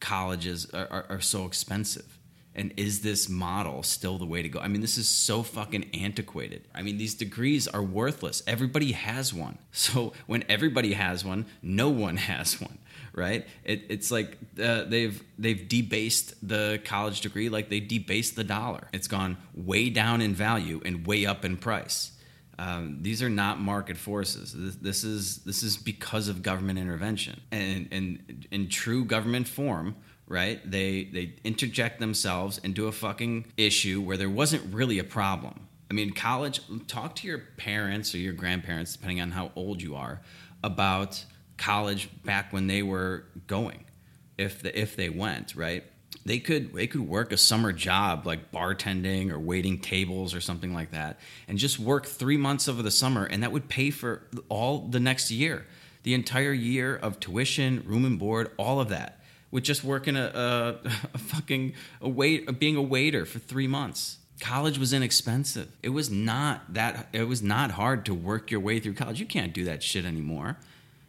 colleges 0.00 0.68
are, 0.72 0.86
are, 0.90 1.06
are 1.08 1.20
so 1.20 1.46
expensive. 1.46 2.18
And 2.56 2.72
is 2.76 3.00
this 3.00 3.28
model 3.28 3.82
still 3.82 4.16
the 4.16 4.24
way 4.24 4.40
to 4.40 4.48
go? 4.48 4.60
I 4.60 4.68
mean, 4.68 4.80
this 4.80 4.96
is 4.96 5.08
so 5.08 5.42
fucking 5.42 5.90
antiquated. 5.92 6.68
I 6.72 6.82
mean, 6.82 6.98
these 6.98 7.14
degrees 7.14 7.66
are 7.66 7.82
worthless. 7.82 8.44
Everybody 8.46 8.92
has 8.92 9.34
one. 9.34 9.58
So 9.72 10.12
when 10.26 10.44
everybody 10.48 10.92
has 10.92 11.24
one, 11.24 11.46
no 11.60 11.88
one 11.90 12.16
has 12.16 12.60
one, 12.60 12.78
right? 13.14 13.46
It, 13.64 13.84
it's 13.88 14.10
like 14.10 14.36
uh, 14.62 14.84
they've 14.84 15.22
they've 15.38 15.68
debased 15.68 16.34
the 16.46 16.80
college 16.84 17.20
degree 17.20 17.48
like 17.48 17.68
they 17.68 17.80
debased 17.80 18.36
the 18.36 18.44
dollar. 18.44 18.88
It's 18.92 19.08
gone 19.08 19.36
way 19.54 19.90
down 19.90 20.20
in 20.20 20.34
value 20.34 20.80
and 20.84 21.06
way 21.06 21.26
up 21.26 21.44
in 21.44 21.56
price. 21.56 22.12
Um, 22.58 22.98
these 23.00 23.20
are 23.22 23.28
not 23.28 23.60
market 23.60 23.96
forces. 23.96 24.52
This, 24.56 24.76
this, 24.76 25.04
is 25.04 25.38
this 25.38 25.64
is 25.64 25.76
because 25.76 26.28
of 26.28 26.42
government 26.42 26.78
intervention 26.78 27.40
and 27.50 27.88
and 27.90 28.46
in 28.50 28.68
true 28.68 29.04
government 29.04 29.48
form 29.48 29.96
right? 30.26 30.60
They 30.68 31.04
they 31.04 31.34
interject 31.44 32.00
themselves 32.00 32.58
into 32.58 32.86
a 32.86 32.92
fucking 32.92 33.52
issue 33.56 34.00
where 34.00 34.16
there 34.16 34.30
wasn't 34.30 34.72
really 34.72 34.98
a 34.98 35.04
problem. 35.04 35.68
I 35.90 35.94
mean, 35.94 36.12
college. 36.12 36.60
Talk 36.86 37.14
to 37.16 37.26
your 37.26 37.38
parents 37.56 38.14
or 38.14 38.18
your 38.18 38.32
grandparents, 38.32 38.94
depending 38.94 39.20
on 39.20 39.32
how 39.32 39.52
old 39.54 39.82
you 39.82 39.94
are, 39.96 40.22
about 40.62 41.24
college 41.56 42.08
back 42.24 42.52
when 42.52 42.66
they 42.66 42.82
were 42.82 43.24
going, 43.46 43.84
if 44.38 44.62
the, 44.62 44.78
if 44.78 44.96
they 44.96 45.08
went, 45.08 45.54
right? 45.54 45.84
They 46.26 46.38
could 46.38 46.72
they 46.72 46.86
could 46.86 47.02
work 47.02 47.32
a 47.32 47.36
summer 47.36 47.72
job 47.72 48.26
like 48.26 48.50
bartending 48.50 49.30
or 49.30 49.38
waiting 49.38 49.78
tables 49.78 50.34
or 50.34 50.40
something 50.40 50.72
like 50.72 50.92
that, 50.92 51.20
and 51.48 51.58
just 51.58 51.78
work 51.78 52.06
three 52.06 52.36
months 52.36 52.68
over 52.68 52.82
the 52.82 52.90
summer, 52.90 53.24
and 53.24 53.42
that 53.42 53.52
would 53.52 53.68
pay 53.68 53.90
for 53.90 54.22
all 54.48 54.88
the 54.88 55.00
next 55.00 55.30
year, 55.30 55.66
the 56.02 56.14
entire 56.14 56.52
year 56.52 56.96
of 56.96 57.20
tuition, 57.20 57.82
room 57.86 58.04
and 58.04 58.18
board, 58.18 58.50
all 58.56 58.80
of 58.80 58.88
that 58.88 59.20
with 59.54 59.62
just 59.62 59.84
working 59.84 60.16
a, 60.16 60.32
a, 60.34 60.88
a 61.14 61.18
fucking 61.18 61.74
a 62.00 62.08
wait 62.08 62.58
being 62.58 62.74
a 62.74 62.82
waiter 62.82 63.24
for 63.24 63.38
three 63.38 63.68
months. 63.68 64.18
College 64.40 64.78
was 64.78 64.92
inexpensive. 64.92 65.70
It 65.80 65.90
was 65.90 66.10
not 66.10 66.74
that 66.74 67.06
it 67.12 67.28
was 67.28 67.40
not 67.40 67.70
hard 67.70 68.04
to 68.06 68.14
work 68.14 68.50
your 68.50 68.58
way 68.60 68.80
through 68.80 68.94
college. 68.94 69.20
You 69.20 69.26
can't 69.26 69.52
do 69.52 69.64
that 69.64 69.82
shit 69.82 70.04
anymore 70.04 70.58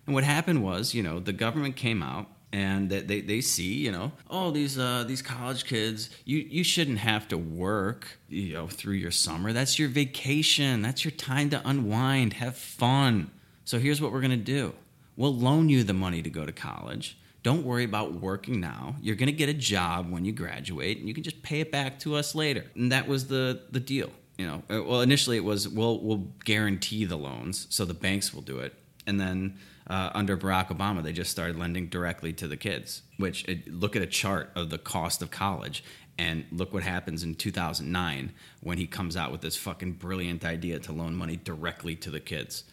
and 0.06 0.14
what 0.14 0.24
happened 0.24 0.64
was 0.64 0.94
you 0.94 1.04
know 1.04 1.20
the 1.20 1.34
government 1.34 1.76
came 1.76 2.02
out 2.02 2.28
and 2.52 2.90
they, 2.90 3.22
they 3.22 3.42
see 3.42 3.74
you 3.74 3.92
know 3.92 4.12
oh 4.30 4.52
these 4.52 4.78
uh, 4.80 5.04
these 5.08 5.22
college 5.22 5.66
kids 5.66 6.10
you 6.24 6.38
you 6.38 6.64
shouldn't 6.64 7.00
have 7.00 7.28
to 7.28 7.38
work 7.38 8.20
you 8.30 8.54
know 8.54 8.68
through 8.68 8.94
your 8.94 9.12
summer. 9.12 9.54
That's 9.54 9.80
your 9.80 9.90
vacation. 9.90 10.82
That's 10.82 11.04
your 11.04 11.12
time 11.12 11.50
to 11.52 11.62
unwind. 11.68 12.34
Have 12.34 12.56
fun. 12.56 13.32
So 13.64 13.80
here's 13.80 14.02
what 14.02 14.12
we're 14.12 14.22
to 14.32 14.38
do. 14.38 14.74
We'll 15.18 15.36
loan 15.36 15.70
you 15.70 15.84
the 15.84 15.94
money 15.94 16.22
to 16.22 16.30
go 16.30 16.46
to 16.46 16.52
college. 16.52 17.18
Don't 17.42 17.64
worry 17.64 17.84
about 17.84 18.14
working 18.14 18.60
now. 18.60 18.96
You're 19.02 19.16
to 19.28 19.32
get 19.32 19.50
a 19.50 19.54
job 19.54 20.12
when 20.12 20.26
you 20.26 20.32
graduate, 20.32 20.98
and 20.98 21.08
you 21.08 21.14
can 21.14 21.24
just 21.24 21.44
pay 21.44 21.60
it 21.60 21.72
back 21.72 22.00
to 22.00 22.16
us 22.16 22.36
later. 22.36 22.66
And 22.76 22.92
that 22.92 23.08
was 23.08 23.28
the 23.28 23.62
the 23.72 23.80
deal. 23.80 24.12
You 24.38 24.48
know, 24.48 24.64
well, 24.70 25.02
initially 25.02 25.38
it 25.38 25.44
was 25.44 25.70
we'll 25.70 26.00
we'll 26.02 26.28
guarantee 26.44 27.06
the 27.06 27.18
loans, 27.18 27.68
so 27.70 27.86
the 27.86 27.94
banks 27.94 28.34
will 28.34 28.42
do 28.42 28.60
it, 28.60 28.74
and 29.08 29.20
then 29.20 29.58
uh, 29.88 30.10
under 30.14 30.36
Barack 30.36 30.68
Obama, 30.68 31.04
they 31.04 31.14
just 31.14 31.32
started 31.32 31.58
lending 31.58 31.88
directly 31.88 32.34
to 32.34 32.48
the 32.48 32.58
kids. 32.58 33.02
Which 33.18 33.46
it, 33.48 33.72
look 33.72 33.96
at 33.96 34.02
a 34.02 34.08
chart 34.08 34.52
of 34.56 34.70
the 34.70 34.78
cost 34.78 35.22
of 35.22 35.32
college, 35.32 35.84
and 36.18 36.46
look 36.52 36.74
what 36.74 36.84
happens 36.84 37.24
in 37.24 37.36
2009 37.36 38.34
when 38.62 38.78
he 38.78 38.88
comes 38.88 39.16
out 39.16 39.32
with 39.32 39.42
this 39.42 39.58
fucking 39.58 39.94
brilliant 39.94 40.46
idea 40.46 40.80
to 40.80 40.92
loan 40.92 41.16
money 41.16 41.38
directly 41.38 41.96
to 41.98 42.10
the 42.10 42.20
kids. 42.20 42.64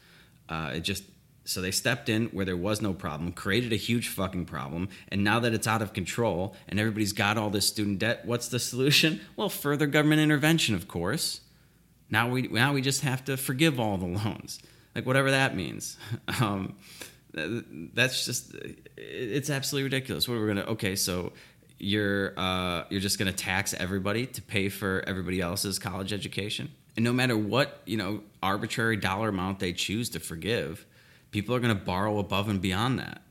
Uh, 0.48 0.72
it 0.74 0.80
just 0.80 1.04
so 1.44 1.60
they 1.60 1.72
stepped 1.72 2.08
in 2.08 2.26
where 2.26 2.44
there 2.44 2.56
was 2.56 2.80
no 2.80 2.94
problem, 2.94 3.32
created 3.32 3.72
a 3.72 3.76
huge 3.76 4.08
fucking 4.08 4.44
problem, 4.44 4.88
and 5.08 5.24
now 5.24 5.40
that 5.40 5.52
it's 5.52 5.66
out 5.66 5.82
of 5.82 5.92
control 5.92 6.54
and 6.68 6.78
everybody's 6.78 7.12
got 7.12 7.36
all 7.36 7.50
this 7.50 7.66
student 7.66 7.98
debt, 7.98 8.24
what's 8.24 8.48
the 8.48 8.58
solution? 8.58 9.20
Well, 9.36 9.48
further 9.48 9.86
government 9.86 10.20
intervention, 10.20 10.74
of 10.74 10.86
course. 10.86 11.40
Now 12.10 12.28
we 12.28 12.42
now 12.42 12.74
we 12.74 12.82
just 12.82 13.00
have 13.00 13.24
to 13.24 13.36
forgive 13.36 13.80
all 13.80 13.96
the 13.96 14.06
loans, 14.06 14.60
like 14.94 15.06
whatever 15.06 15.30
that 15.30 15.56
means. 15.56 15.96
Um, 16.40 16.76
that's 17.34 18.26
just 18.26 18.54
it's 18.96 19.48
absolutely 19.48 19.84
ridiculous. 19.84 20.28
What 20.28 20.38
we're 20.38 20.48
gonna 20.48 20.66
okay, 20.72 20.96
so 20.96 21.32
you're 21.78 22.38
uh, 22.38 22.84
you're 22.90 23.00
just 23.00 23.18
gonna 23.18 23.32
tax 23.32 23.72
everybody 23.72 24.26
to 24.26 24.42
pay 24.42 24.68
for 24.68 25.02
everybody 25.06 25.40
else's 25.40 25.78
college 25.78 26.12
education, 26.12 26.70
and 26.96 27.04
no 27.04 27.12
matter 27.12 27.36
what 27.36 27.80
you 27.86 27.96
know 27.96 28.22
arbitrary 28.42 28.96
dollar 28.98 29.30
amount 29.30 29.60
they 29.60 29.72
choose 29.72 30.10
to 30.10 30.20
forgive 30.20 30.84
people 31.32 31.54
are 31.54 31.60
to 31.76 31.82
borrow 31.82 32.18
above 32.18 32.48
and 32.48 32.60
beyond 32.60 33.00
that. 33.00 33.22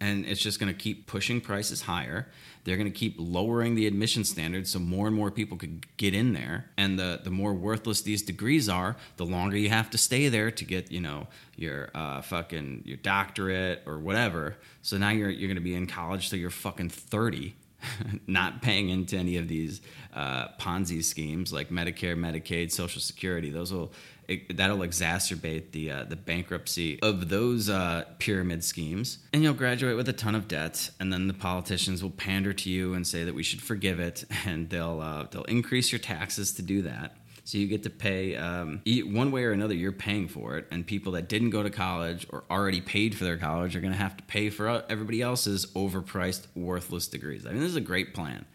And 0.00 0.24
it's 0.24 0.40
just 0.40 0.58
to 0.72 0.78
keep 0.78 1.06
pushing 1.06 1.40
prices 1.40 1.82
higher. 1.82 2.26
They're 2.64 2.76
going 2.76 2.90
to 2.90 2.98
keep 2.98 3.14
lowering 3.18 3.74
the 3.74 3.86
admission 3.86 4.24
standards 4.24 4.70
so 4.70 4.78
more 4.78 5.06
and 5.06 5.16
more 5.16 5.30
people 5.30 5.56
could 5.56 5.86
get 5.96 6.14
in 6.14 6.32
there. 6.32 6.66
And 6.76 6.98
the, 6.98 7.20
the 7.22 7.30
more 7.30 7.54
worthless 7.54 8.02
these 8.02 8.22
degrees 8.22 8.68
are, 8.68 8.96
the 9.16 9.26
longer 9.26 9.56
you 9.56 9.70
have 9.70 9.90
to 9.90 9.98
stay 9.98 10.28
there 10.28 10.50
to 10.50 10.64
get, 10.64 10.90
you 10.90 11.00
know, 11.00 11.26
your 11.56 11.90
uh, 11.94 12.22
fucking 12.22 12.82
your 12.84 12.96
doctorate 12.98 13.82
or 13.86 13.98
whatever. 13.98 14.56
So 14.82 14.98
now 14.98 15.10
you're 15.10 15.30
you're 15.30 15.48
going 15.48 15.56
to 15.56 15.62
be 15.62 15.74
in 15.74 15.86
college 15.86 16.30
till 16.30 16.38
you're 16.38 16.50
fucking 16.50 16.90
30 16.90 17.54
not 18.26 18.62
paying 18.62 18.88
into 18.88 19.16
any 19.16 19.36
of 19.36 19.48
these 19.48 19.80
uh, 20.14 20.48
Ponzi 20.58 21.02
schemes 21.02 21.52
like 21.52 21.70
Medicare, 21.70 22.16
Medicaid, 22.16 22.70
Social 22.72 23.00
Security. 23.00 23.50
Those 23.50 23.72
will 23.72 23.92
it, 24.30 24.56
that'll 24.56 24.78
exacerbate 24.78 25.72
the 25.72 25.90
uh, 25.90 26.04
the 26.04 26.16
bankruptcy 26.16 27.02
of 27.02 27.28
those 27.28 27.68
uh, 27.68 28.04
pyramid 28.20 28.62
schemes, 28.62 29.18
and 29.32 29.42
you'll 29.42 29.54
graduate 29.54 29.96
with 29.96 30.08
a 30.08 30.12
ton 30.12 30.36
of 30.36 30.46
debt. 30.46 30.90
And 31.00 31.12
then 31.12 31.26
the 31.26 31.34
politicians 31.34 32.02
will 32.02 32.10
pander 32.10 32.52
to 32.52 32.70
you 32.70 32.94
and 32.94 33.04
say 33.06 33.24
that 33.24 33.34
we 33.34 33.42
should 33.42 33.60
forgive 33.60 33.98
it, 33.98 34.24
and 34.46 34.70
they'll 34.70 35.00
uh, 35.00 35.26
they'll 35.30 35.44
increase 35.44 35.90
your 35.90 35.98
taxes 35.98 36.52
to 36.54 36.62
do 36.62 36.82
that. 36.82 37.16
So 37.42 37.58
you 37.58 37.66
get 37.66 37.82
to 37.82 37.90
pay 37.90 38.36
um, 38.36 38.80
one 38.86 39.32
way 39.32 39.42
or 39.42 39.50
another. 39.50 39.74
You're 39.74 39.90
paying 39.90 40.28
for 40.28 40.56
it, 40.56 40.68
and 40.70 40.86
people 40.86 41.12
that 41.12 41.28
didn't 41.28 41.50
go 41.50 41.64
to 41.64 41.70
college 41.70 42.24
or 42.30 42.44
already 42.48 42.80
paid 42.80 43.16
for 43.16 43.24
their 43.24 43.36
college 43.36 43.74
are 43.74 43.80
going 43.80 43.92
to 43.92 43.98
have 43.98 44.16
to 44.16 44.22
pay 44.24 44.50
for 44.50 44.68
uh, 44.68 44.82
everybody 44.88 45.20
else's 45.20 45.66
overpriced, 45.74 46.46
worthless 46.54 47.08
degrees. 47.08 47.46
I 47.46 47.50
mean, 47.50 47.60
this 47.60 47.70
is 47.70 47.76
a 47.76 47.80
great 47.80 48.14
plan. 48.14 48.46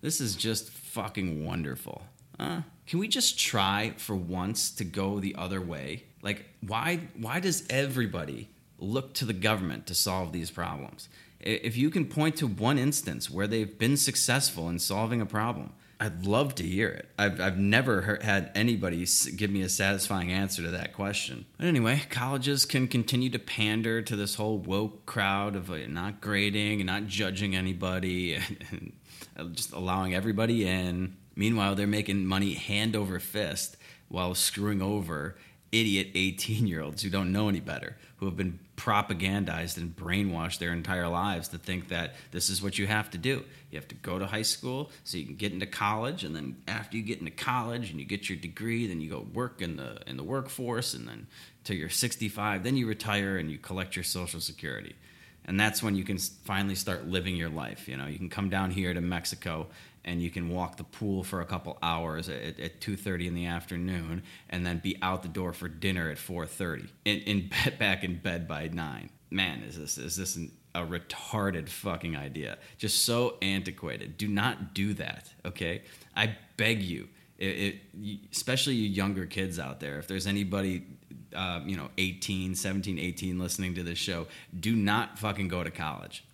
This 0.00 0.22
is 0.22 0.36
just 0.36 0.70
fucking 0.70 1.44
wonderful. 1.44 2.02
Uh, 2.38 2.62
can 2.88 2.98
we 2.98 3.06
just 3.06 3.38
try 3.38 3.92
for 3.98 4.16
once 4.16 4.70
to 4.70 4.84
go 4.84 5.20
the 5.20 5.34
other 5.36 5.60
way? 5.60 6.04
Like, 6.22 6.46
why 6.66 7.00
why 7.16 7.38
does 7.38 7.64
everybody 7.68 8.48
look 8.78 9.12
to 9.14 9.26
the 9.26 9.34
government 9.34 9.86
to 9.88 9.94
solve 9.94 10.32
these 10.32 10.50
problems? 10.50 11.10
If 11.38 11.76
you 11.76 11.90
can 11.90 12.06
point 12.06 12.36
to 12.36 12.46
one 12.46 12.78
instance 12.78 13.30
where 13.30 13.46
they've 13.46 13.78
been 13.78 13.98
successful 13.98 14.70
in 14.70 14.78
solving 14.78 15.20
a 15.20 15.26
problem, 15.26 15.74
I'd 16.00 16.24
love 16.24 16.54
to 16.56 16.62
hear 16.64 16.88
it. 16.88 17.08
I've, 17.18 17.40
I've 17.40 17.58
never 17.58 18.00
heard, 18.00 18.22
had 18.22 18.50
anybody 18.54 19.06
give 19.36 19.50
me 19.50 19.62
a 19.62 19.68
satisfying 19.68 20.32
answer 20.32 20.62
to 20.62 20.70
that 20.70 20.94
question. 20.94 21.44
But 21.58 21.66
anyway, 21.66 22.02
colleges 22.08 22.64
can 22.64 22.88
continue 22.88 23.30
to 23.30 23.38
pander 23.38 24.00
to 24.00 24.16
this 24.16 24.36
whole 24.36 24.58
woke 24.58 25.06
crowd 25.06 25.56
of 25.56 25.70
uh, 25.70 25.78
not 25.88 26.20
grading 26.20 26.80
and 26.80 26.86
not 26.86 27.06
judging 27.06 27.54
anybody 27.54 28.34
and, 28.70 28.92
and 29.36 29.54
just 29.54 29.72
allowing 29.72 30.14
everybody 30.14 30.66
in 30.66 31.16
Meanwhile, 31.38 31.76
they're 31.76 31.86
making 31.86 32.26
money 32.26 32.54
hand 32.54 32.96
over 32.96 33.20
fist 33.20 33.76
while 34.08 34.34
screwing 34.34 34.82
over 34.82 35.36
idiot 35.70 36.08
18 36.14 36.66
year 36.66 36.82
olds 36.82 37.02
who 37.02 37.10
don't 37.10 37.30
know 37.30 37.48
any 37.48 37.60
better, 37.60 37.96
who 38.16 38.26
have 38.26 38.36
been 38.36 38.58
propagandized 38.76 39.76
and 39.76 39.94
brainwashed 39.94 40.58
their 40.58 40.72
entire 40.72 41.06
lives 41.06 41.46
to 41.48 41.58
think 41.58 41.88
that 41.88 42.16
this 42.32 42.48
is 42.48 42.60
what 42.60 42.76
you 42.76 42.88
have 42.88 43.08
to 43.10 43.18
do. 43.18 43.44
You 43.70 43.78
have 43.78 43.86
to 43.86 43.94
go 43.94 44.18
to 44.18 44.26
high 44.26 44.42
school 44.42 44.90
so 45.04 45.16
you 45.16 45.26
can 45.26 45.36
get 45.36 45.52
into 45.52 45.66
college, 45.66 46.24
and 46.24 46.34
then 46.34 46.56
after 46.66 46.96
you 46.96 47.04
get 47.04 47.20
into 47.20 47.30
college 47.30 47.92
and 47.92 48.00
you 48.00 48.04
get 48.04 48.28
your 48.28 48.38
degree, 48.38 48.88
then 48.88 49.00
you 49.00 49.08
go 49.08 49.24
work 49.32 49.62
in 49.62 49.76
the 49.76 50.00
in 50.08 50.16
the 50.16 50.24
workforce, 50.24 50.92
and 50.92 51.06
then 51.06 51.28
till 51.62 51.76
you're 51.76 51.88
65, 51.88 52.64
then 52.64 52.76
you 52.76 52.88
retire 52.88 53.36
and 53.36 53.48
you 53.48 53.58
collect 53.58 53.94
your 53.94 54.04
social 54.04 54.40
security. 54.40 54.96
And 55.44 55.58
that's 55.58 55.82
when 55.82 55.94
you 55.94 56.04
can 56.04 56.18
finally 56.18 56.74
start 56.74 57.06
living 57.06 57.34
your 57.34 57.48
life. 57.48 57.88
You 57.88 57.96
know, 57.96 58.06
you 58.06 58.18
can 58.18 58.28
come 58.28 58.50
down 58.50 58.70
here 58.70 58.92
to 58.92 59.00
Mexico 59.00 59.68
and 60.04 60.22
you 60.22 60.30
can 60.30 60.48
walk 60.48 60.76
the 60.76 60.84
pool 60.84 61.22
for 61.22 61.40
a 61.40 61.44
couple 61.44 61.78
hours 61.82 62.28
at, 62.28 62.58
at 62.58 62.80
2.30 62.80 63.26
in 63.26 63.34
the 63.34 63.46
afternoon 63.46 64.22
and 64.50 64.66
then 64.66 64.78
be 64.78 64.96
out 65.02 65.22
the 65.22 65.28
door 65.28 65.52
for 65.52 65.68
dinner 65.68 66.10
at 66.10 66.16
4.30 66.16 66.88
in, 67.04 67.18
in 67.20 67.48
bed, 67.64 67.78
back 67.78 68.04
in 68.04 68.18
bed 68.18 68.48
by 68.48 68.68
9 68.68 69.10
man 69.30 69.62
is 69.62 69.78
this 69.78 69.98
is 69.98 70.16
this 70.16 70.36
an, 70.36 70.50
a 70.74 70.80
retarded 70.80 71.68
fucking 71.68 72.16
idea. 72.16 72.58
Just 72.76 73.04
so 73.04 73.36
antiquated. 73.42 74.16
Do 74.16 74.28
not 74.28 74.74
do 74.74 74.94
that 74.94 75.32
okay? 75.44 75.82
I 76.16 76.36
beg 76.56 76.82
you. 76.82 77.08
It, 77.38 77.46
it, 77.94 78.20
especially 78.32 78.74
you 78.74 78.88
younger 78.88 79.24
kids 79.24 79.60
out 79.60 79.78
there 79.78 80.00
if 80.00 80.08
there's 80.08 80.26
anybody 80.26 80.84
uh, 81.32 81.60
you 81.64 81.76
know 81.76 81.88
18 81.96 82.56
17 82.56 82.98
18 82.98 83.38
listening 83.38 83.76
to 83.76 83.84
this 83.84 83.96
show 83.96 84.26
do 84.58 84.74
not 84.74 85.20
fucking 85.20 85.46
go 85.46 85.62
to 85.62 85.70
college 85.70 86.24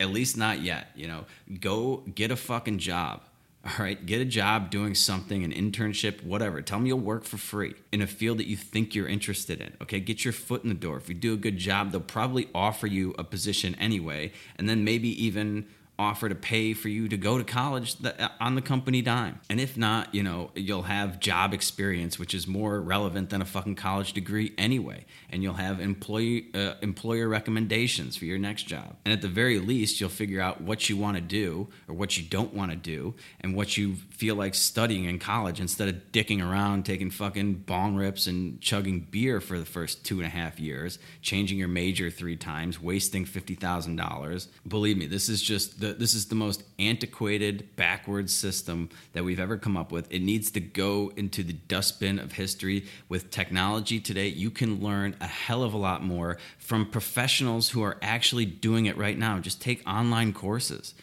At 0.00 0.10
least 0.10 0.36
not 0.36 0.60
yet. 0.60 0.88
You 0.94 1.06
know, 1.06 1.24
go 1.60 1.98
get 2.14 2.30
a 2.30 2.36
fucking 2.36 2.78
job. 2.78 3.22
All 3.64 3.84
right, 3.84 4.04
get 4.04 4.20
a 4.20 4.26
job 4.26 4.70
doing 4.70 4.94
something, 4.94 5.42
an 5.42 5.50
internship, 5.50 6.22
whatever. 6.22 6.60
Tell 6.60 6.78
them 6.78 6.86
you'll 6.86 6.98
work 6.98 7.24
for 7.24 7.38
free 7.38 7.74
in 7.92 8.02
a 8.02 8.06
field 8.06 8.38
that 8.38 8.46
you 8.46 8.56
think 8.56 8.94
you're 8.94 9.08
interested 9.08 9.60
in. 9.60 9.72
Okay, 9.80 10.00
get 10.00 10.22
your 10.22 10.32
foot 10.32 10.62
in 10.64 10.68
the 10.68 10.74
door. 10.74 10.98
If 10.98 11.08
you 11.08 11.14
do 11.14 11.32
a 11.32 11.38
good 11.38 11.56
job, 11.56 11.90
they'll 11.90 12.00
probably 12.02 12.48
offer 12.54 12.86
you 12.86 13.14
a 13.18 13.24
position 13.24 13.74
anyway, 13.76 14.32
and 14.56 14.68
then 14.68 14.84
maybe 14.84 15.08
even 15.24 15.66
offer 15.98 16.28
to 16.28 16.34
pay 16.34 16.74
for 16.74 16.88
you 16.88 17.08
to 17.08 17.16
go 17.16 17.38
to 17.38 17.44
college 17.44 17.96
on 18.40 18.54
the 18.54 18.62
company 18.62 19.00
dime. 19.02 19.40
And 19.48 19.60
if 19.60 19.76
not, 19.76 20.14
you 20.14 20.22
know, 20.22 20.50
you'll 20.54 20.82
have 20.82 21.20
job 21.20 21.54
experience, 21.54 22.18
which 22.18 22.34
is 22.34 22.46
more 22.46 22.80
relevant 22.80 23.30
than 23.30 23.40
a 23.40 23.44
fucking 23.44 23.76
college 23.76 24.12
degree 24.12 24.52
anyway. 24.58 25.04
And 25.30 25.42
you'll 25.42 25.54
have 25.54 25.80
employee 25.80 26.48
uh, 26.54 26.74
employer 26.82 27.28
recommendations 27.28 28.16
for 28.16 28.24
your 28.24 28.38
next 28.38 28.64
job. 28.64 28.96
And 29.04 29.12
at 29.12 29.22
the 29.22 29.28
very 29.28 29.58
least, 29.60 30.00
you'll 30.00 30.10
figure 30.10 30.40
out 30.40 30.60
what 30.60 30.88
you 30.88 30.96
want 30.96 31.16
to 31.16 31.20
do 31.20 31.68
or 31.88 31.94
what 31.94 32.16
you 32.16 32.24
don't 32.24 32.54
want 32.54 32.70
to 32.70 32.76
do 32.76 33.14
and 33.40 33.54
what 33.54 33.76
you 33.76 33.96
feel 34.10 34.34
like 34.34 34.54
studying 34.54 35.04
in 35.04 35.18
college 35.18 35.60
instead 35.60 35.88
of 35.88 35.96
dicking 36.12 36.42
around 36.44 36.84
taking 36.84 37.10
fucking 37.10 37.54
bong 37.54 37.94
rips 37.96 38.26
and 38.26 38.60
chugging 38.60 39.00
beer 39.00 39.40
for 39.40 39.58
the 39.58 39.64
first 39.64 40.04
two 40.04 40.18
and 40.18 40.26
a 40.26 40.30
half 40.30 40.58
years, 40.58 40.98
changing 41.22 41.58
your 41.58 41.68
major 41.68 42.10
three 42.10 42.36
times, 42.36 42.80
wasting 42.80 43.24
$50,000. 43.24 44.48
Believe 44.66 44.96
me, 44.96 45.06
this 45.06 45.28
is 45.28 45.42
just 45.42 45.80
the, 45.84 45.92
this 45.92 46.14
is 46.14 46.26
the 46.26 46.34
most 46.34 46.62
antiquated, 46.78 47.76
backwards 47.76 48.34
system 48.34 48.88
that 49.12 49.22
we've 49.22 49.38
ever 49.38 49.58
come 49.58 49.76
up 49.76 49.92
with. 49.92 50.10
It 50.10 50.20
needs 50.20 50.50
to 50.52 50.60
go 50.60 51.12
into 51.16 51.42
the 51.42 51.52
dustbin 51.52 52.18
of 52.18 52.32
history. 52.32 52.86
With 53.10 53.30
technology 53.30 54.00
today, 54.00 54.28
you 54.28 54.50
can 54.50 54.82
learn 54.82 55.14
a 55.20 55.26
hell 55.26 55.62
of 55.62 55.74
a 55.74 55.76
lot 55.76 56.02
more 56.02 56.38
from 56.58 56.86
professionals 56.86 57.68
who 57.68 57.82
are 57.82 57.98
actually 58.00 58.46
doing 58.46 58.86
it 58.86 58.96
right 58.96 59.18
now. 59.18 59.38
Just 59.40 59.60
take 59.60 59.86
online 59.86 60.32
courses. 60.32 60.94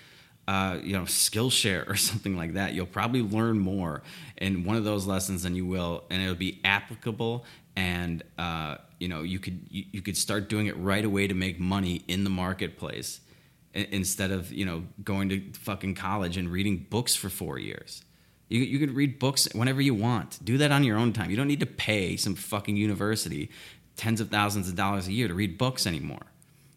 Uh, 0.47 0.79
you 0.81 0.93
know, 0.93 1.03
Skillshare 1.03 1.87
or 1.87 1.95
something 2.09 2.35
like 2.35 2.53
that. 2.53 2.73
You'll 2.73 2.87
probably 2.87 3.21
learn 3.21 3.59
more 3.59 4.01
in 4.37 4.63
one 4.63 4.77
of 4.77 4.83
those 4.83 5.05
lessons 5.05 5.43
than 5.43 5.55
you 5.55 5.67
will, 5.67 6.05
and 6.09 6.23
it'll 6.23 6.33
be 6.33 6.59
applicable. 6.63 7.45
And 7.75 8.23
uh, 8.39 8.77
you 8.97 9.07
know, 9.07 9.21
you 9.21 9.37
could 9.37 9.59
you, 9.69 9.85
you 9.91 10.01
could 10.01 10.17
start 10.17 10.49
doing 10.49 10.65
it 10.65 10.75
right 10.77 11.05
away 11.05 11.27
to 11.27 11.35
make 11.35 11.59
money 11.59 12.01
in 12.07 12.23
the 12.23 12.31
marketplace 12.31 13.21
instead 13.73 14.31
of 14.31 14.51
you 14.51 14.65
know 14.65 14.83
going 15.03 15.29
to 15.29 15.41
fucking 15.53 15.95
college 15.95 16.37
and 16.37 16.49
reading 16.49 16.85
books 16.89 17.15
for 17.15 17.29
four 17.29 17.59
years. 17.59 18.03
You, 18.49 18.59
you 18.61 18.79
could 18.79 18.91
read 18.91 19.17
books 19.17 19.47
whenever 19.53 19.81
you 19.81 19.93
want. 19.93 20.39
Do 20.43 20.57
that 20.57 20.73
on 20.73 20.83
your 20.83 20.97
own 20.97 21.13
time. 21.13 21.29
You 21.29 21.37
don't 21.37 21.47
need 21.47 21.61
to 21.61 21.65
pay 21.65 22.17
some 22.17 22.35
fucking 22.35 22.75
university 22.75 23.49
tens 23.95 24.19
of 24.19 24.29
thousands 24.29 24.67
of 24.67 24.75
dollars 24.75 25.07
a 25.07 25.13
year 25.13 25.27
to 25.27 25.33
read 25.33 25.57
books 25.57 25.87
anymore. 25.87 26.25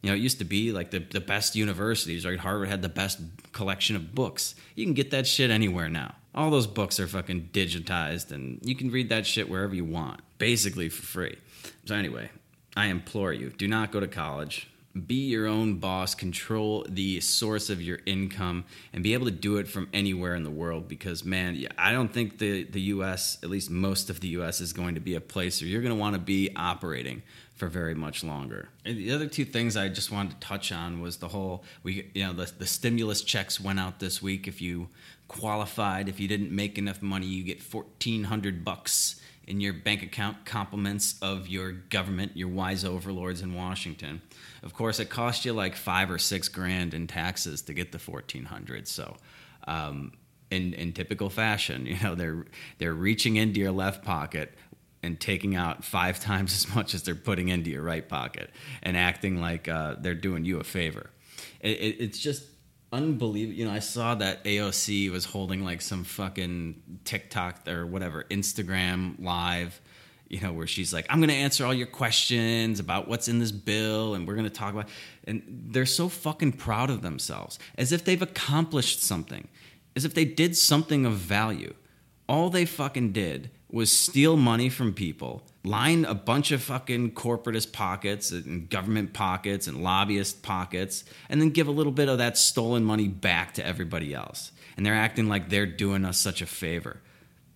You 0.03 0.11
know, 0.11 0.17
it 0.17 0.21
used 0.21 0.39
to 0.39 0.45
be 0.45 0.71
like 0.71 0.91
the, 0.91 0.99
the 0.99 1.21
best 1.21 1.57
universities, 1.57 2.27
right? 2.27 2.39
Harvard 2.39 2.69
had 2.69 2.83
the 2.83 2.89
best 2.89 3.19
collection 3.53 3.97
of 3.97 4.15
books. 4.15 4.55
You 4.75 4.85
can 4.85 4.95
get 4.95 5.11
that 5.13 5.27
shit 5.27 5.51
anywhere 5.51 5.89
now. 5.89 6.15
All 6.35 6.51
those 6.51 6.67
books 6.67 7.01
are 7.01 7.09
fucking 7.09 7.49
digitized 7.53 8.31
and 8.31 8.61
you 8.63 8.77
can 8.77 8.91
read 8.91 9.09
that 9.09 9.27
shit 9.27 9.49
wherever 9.49 9.75
you 9.75 9.85
want, 9.85 10.21
basically 10.39 10.89
for 10.91 11.03
free. 11.03 11.39
So, 11.87 11.95
anyway, 11.95 12.31
I 12.77 12.87
implore 12.87 13.33
you 13.33 13.51
do 13.51 13.67
not 13.67 13.93
go 13.93 14.01
to 14.01 14.07
college 14.07 14.69
be 14.95 15.27
your 15.27 15.47
own 15.47 15.79
boss, 15.79 16.15
control 16.15 16.87
the 16.89 17.21
source 17.21 17.69
of 17.69 17.83
your 17.83 17.99
income, 18.07 18.65
and 18.93 19.03
be 19.03 19.15
able 19.15 19.27
to 19.27 19.33
do 19.33 19.57
it 19.57 19.67
from 19.67 19.89
anywhere 19.93 20.35
in 20.35 20.45
the 20.45 20.51
world. 20.51 20.89
Because, 20.89 21.25
man, 21.25 21.67
I 21.77 21.93
don't 21.93 22.13
think 22.13 22.39
the, 22.39 22.65
the 22.65 22.81
US, 22.81 23.39
at 23.43 23.51
least 23.51 23.71
most 23.71 24.09
of 24.09 24.21
the 24.21 24.29
US, 24.29 24.61
is 24.61 24.73
going 24.73 24.95
to 24.95 25.01
be 25.01 25.15
a 25.15 25.21
place 25.21 25.61
where 25.61 25.69
you're 25.69 25.83
going 25.83 25.95
to 25.95 26.01
want 26.01 26.15
to 26.15 26.21
be 26.21 26.51
operating 26.55 27.23
for 27.55 27.69
very 27.69 27.95
much 27.95 28.25
longer. 28.25 28.69
And 28.85 28.97
the 28.97 29.13
other 29.13 29.27
two 29.27 29.45
things 29.45 29.77
I 29.77 29.89
just 29.89 30.11
wanted 30.11 30.41
to 30.41 30.47
touch 30.47 30.73
on 30.73 31.01
was 31.01 31.19
the 31.19 31.29
whole 31.29 31.65
we 31.83 32.11
you 32.15 32.27
know 32.27 32.33
the, 32.33 32.51
the 32.59 32.67
stimulus 32.67 33.23
checks 33.23 33.61
went 33.61 33.79
out 33.79 34.01
this 34.01 34.21
week. 34.21 34.49
If 34.49 34.61
you 34.61 34.89
qualified, 35.29 36.09
if 36.09 36.19
you 36.19 36.27
didn't 36.27 36.51
make 36.51 36.79
enough 36.79 37.01
money, 37.01 37.27
you 37.27 37.45
get 37.45 37.63
fourteen 37.63 38.25
hundred 38.25 38.65
bucks 38.65 39.21
in 39.47 39.61
your 39.61 39.73
bank 39.73 40.03
account 40.03 40.45
compliments 40.45 41.17
of 41.21 41.49
your 41.49 41.73
government, 41.73 42.37
your 42.37 42.49
wise 42.49 42.85
overlords 42.85 43.43
in 43.43 43.55
Washington. 43.55 44.23
Of 44.63 44.75
course, 44.75 45.01
it 45.01 45.11
cost 45.11 45.45
you 45.45 45.53
like 45.53 45.77
five 45.77 46.11
or 46.11 46.19
six 46.19 46.49
grand 46.49 46.95
in 46.95 47.07
taxes 47.07 47.63
to 47.63 47.75
get 47.75 47.93
the 47.93 47.99
fourteen 47.99 48.45
hundred. 48.45 48.89
So, 48.89 49.17
um, 49.67 50.13
in 50.51 50.75
in 50.75 50.93
typical 50.93 51.31
fashion, 51.31 51.87
you 51.87 51.97
know 52.03 52.15
they're 52.15 52.47
they're 52.79 52.95
reaching 52.95 53.37
into 53.37 53.61
your 53.61 53.73
left 53.73 54.05
pocket 54.05 54.57
and 55.03 55.21
taking 55.21 55.55
out 55.55 55.85
five 55.85 56.19
times 56.31 56.53
as 56.55 56.75
much 56.75 56.95
as 56.95 57.03
they're 57.03 57.15
putting 57.15 57.49
into 57.49 57.71
your 57.71 57.83
right 57.83 58.09
pocket 58.09 58.51
and 58.83 58.97
acting 58.97 59.41
like 59.41 59.69
uh, 59.69 59.97
they're 59.99 60.15
doing 60.15 60.45
you 60.45 60.61
a 60.61 60.65
favor. 60.65 61.11
It, 61.61 61.79
it, 61.81 61.97
it's 62.01 62.19
just 62.19 62.45
unbelievable. 62.93 63.59
You 63.59 63.65
know, 63.67 63.73
I 63.73 63.81
saw 63.81 64.15
that 64.17 64.45
AOC 64.45 65.11
was 65.11 65.25
holding 65.25 65.65
like 65.65 65.83
some 65.83 66.05
fucking 66.05 67.01
TikTok 67.05 67.69
or 67.69 67.87
whatever 67.87 68.25
Instagram 68.25 69.23
live 69.23 69.81
you 70.29 70.41
know, 70.41 70.53
where 70.53 70.67
she's 70.67 70.93
like, 70.93 71.07
I'm 71.11 71.21
going 71.21 71.29
to 71.29 71.35
answer 71.35 71.65
all 71.65 71.75
your 71.75 71.87
questions 71.87 72.81
about 72.81 73.07
what's 73.09 73.29
in 73.29 73.39
this 73.39 73.53
bill 73.53 74.15
and 74.15 74.27
we're 74.27 74.35
going 74.35 74.45
to 74.45 74.51
talk 74.51 74.73
about. 74.73 74.89
And 75.29 75.43
they're 75.71 75.87
so 75.87 76.09
fucking 76.09 76.53
proud 76.53 76.91
of 76.91 77.03
themselves, 77.03 77.59
as 77.77 77.93
if 77.93 78.05
they've 78.05 78.21
accomplished 78.21 79.03
something, 79.03 79.49
as 79.95 80.05
if 80.05 80.15
they 80.15 80.25
did 80.25 80.57
something 80.57 81.07
of 81.07 81.13
value. 81.13 81.75
All 82.29 82.51
they 82.51 82.65
fucking 82.65 83.13
did 83.13 83.51
was 83.71 83.93
steal 83.93 84.37
money 84.37 84.69
from 84.69 84.93
people, 84.95 85.45
line 85.65 86.05
a 86.05 86.15
bunch 86.15 86.53
of 86.53 86.63
fucking 86.63 87.13
corporatist 87.13 87.73
pockets 87.73 88.31
and 88.31 88.69
government 88.69 89.13
pockets 89.13 89.67
and 89.67 89.83
lobbyist 89.83 90.43
pockets, 90.43 91.05
and 91.29 91.41
then 91.41 91.51
give 91.51 91.67
a 91.67 91.73
little 91.73 91.93
bit 91.93 92.09
of 92.09 92.19
that 92.19 92.37
stolen 92.37 92.85
money 92.85 93.09
back 93.09 93.55
to 93.55 93.67
everybody 93.67 94.15
else. 94.15 94.53
And 94.77 94.85
they're 94.85 94.95
acting 94.95 95.29
like 95.29 95.49
they're 95.49 95.67
doing 95.67 96.05
us 96.05 96.19
such 96.19 96.43
a 96.43 96.47
favor. 96.47 97.01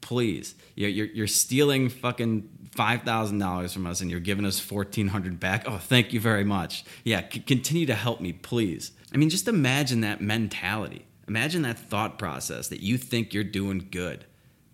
Please 0.01 0.55
you're, 0.79 0.91
you're, 0.91 1.07
you're 1.07 1.27
stealing 1.27 1.89
fucking 1.89 2.49
$5000 2.71 3.73
from 3.73 3.87
us 3.87 4.01
and 4.01 4.09
you're 4.09 4.21
giving 4.21 4.47
us 4.47 4.71
1400 4.71 5.41
back? 5.41 5.65
Oh 5.67 5.79
thank 5.79 6.13
you 6.13 6.21
very 6.21 6.45
much. 6.45 6.85
Yeah 7.03 7.29
c- 7.29 7.41
continue 7.41 7.85
to 7.87 7.95
help 7.95 8.21
me 8.21 8.33
please. 8.33 8.93
I 9.13 9.17
mean 9.17 9.29
just 9.29 9.49
imagine 9.49 10.03
that 10.03 10.21
mentality. 10.21 11.05
Imagine 11.27 11.63
that 11.63 11.79
thought 11.79 12.17
process 12.17 12.69
that 12.69 12.81
you 12.81 12.97
think 12.97 13.35
you're 13.35 13.43
doing 13.43 13.89
good 13.91 14.25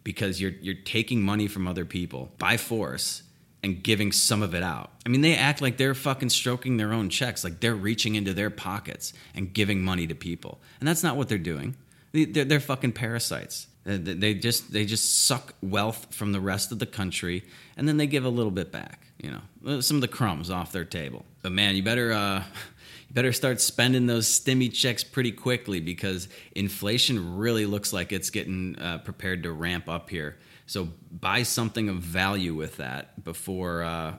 because 0.04 0.40
you're 0.40 0.52
you're 0.60 0.74
taking 0.74 1.22
money 1.22 1.48
from 1.48 1.66
other 1.66 1.84
people 1.84 2.30
by 2.38 2.56
force 2.56 3.22
and 3.64 3.82
giving 3.82 4.12
some 4.12 4.42
of 4.42 4.54
it 4.54 4.62
out. 4.62 4.90
I 5.06 5.08
mean, 5.08 5.22
they 5.22 5.34
act 5.34 5.62
like 5.62 5.78
they're 5.78 5.94
fucking 5.94 6.28
stroking 6.28 6.76
their 6.76 6.92
own 6.92 7.08
checks, 7.08 7.42
like 7.42 7.60
they're 7.60 7.74
reaching 7.74 8.14
into 8.14 8.34
their 8.34 8.50
pockets 8.50 9.14
and 9.34 9.52
giving 9.54 9.82
money 9.82 10.06
to 10.06 10.14
people. 10.14 10.60
And 10.80 10.86
that's 10.86 11.02
not 11.02 11.16
what 11.16 11.30
they're 11.30 11.38
doing. 11.38 11.74
They're, 12.12 12.44
they're 12.44 12.60
fucking 12.60 12.92
parasites. 12.92 13.66
They 13.86 14.34
just 14.34 14.72
they 14.72 14.84
just 14.84 15.26
suck 15.26 15.54
wealth 15.62 16.14
from 16.14 16.32
the 16.32 16.40
rest 16.40 16.72
of 16.72 16.78
the 16.78 16.86
country, 16.86 17.44
and 17.76 17.88
then 17.88 17.96
they 17.96 18.06
give 18.06 18.24
a 18.24 18.30
little 18.30 18.52
bit 18.52 18.70
back. 18.70 19.06
You 19.22 19.40
know, 19.64 19.80
some 19.80 19.96
of 19.96 20.00
the 20.00 20.08
crumbs 20.08 20.50
off 20.50 20.72
their 20.72 20.84
table. 20.84 21.24
But 21.42 21.52
man, 21.52 21.76
you 21.76 21.82
better 21.82 22.12
uh, 22.12 22.44
better 23.14 23.32
start 23.32 23.60
spending 23.60 24.06
those 24.06 24.26
stimmy 24.28 24.72
checks 24.72 25.02
pretty 25.02 25.32
quickly 25.32 25.80
because 25.80 26.28
inflation 26.54 27.36
really 27.36 27.64
looks 27.64 27.92
like 27.92 28.12
it's 28.12 28.30
getting 28.30 28.78
uh, 28.78 28.98
prepared 28.98 29.44
to 29.44 29.52
ramp 29.52 29.88
up 29.88 30.10
here. 30.10 30.36
So 30.66 30.88
buy 31.10 31.44
something 31.44 31.88
of 31.88 31.96
value 31.96 32.54
with 32.54 32.76
that 32.78 33.24
before 33.24 33.82
uh, 33.82 34.14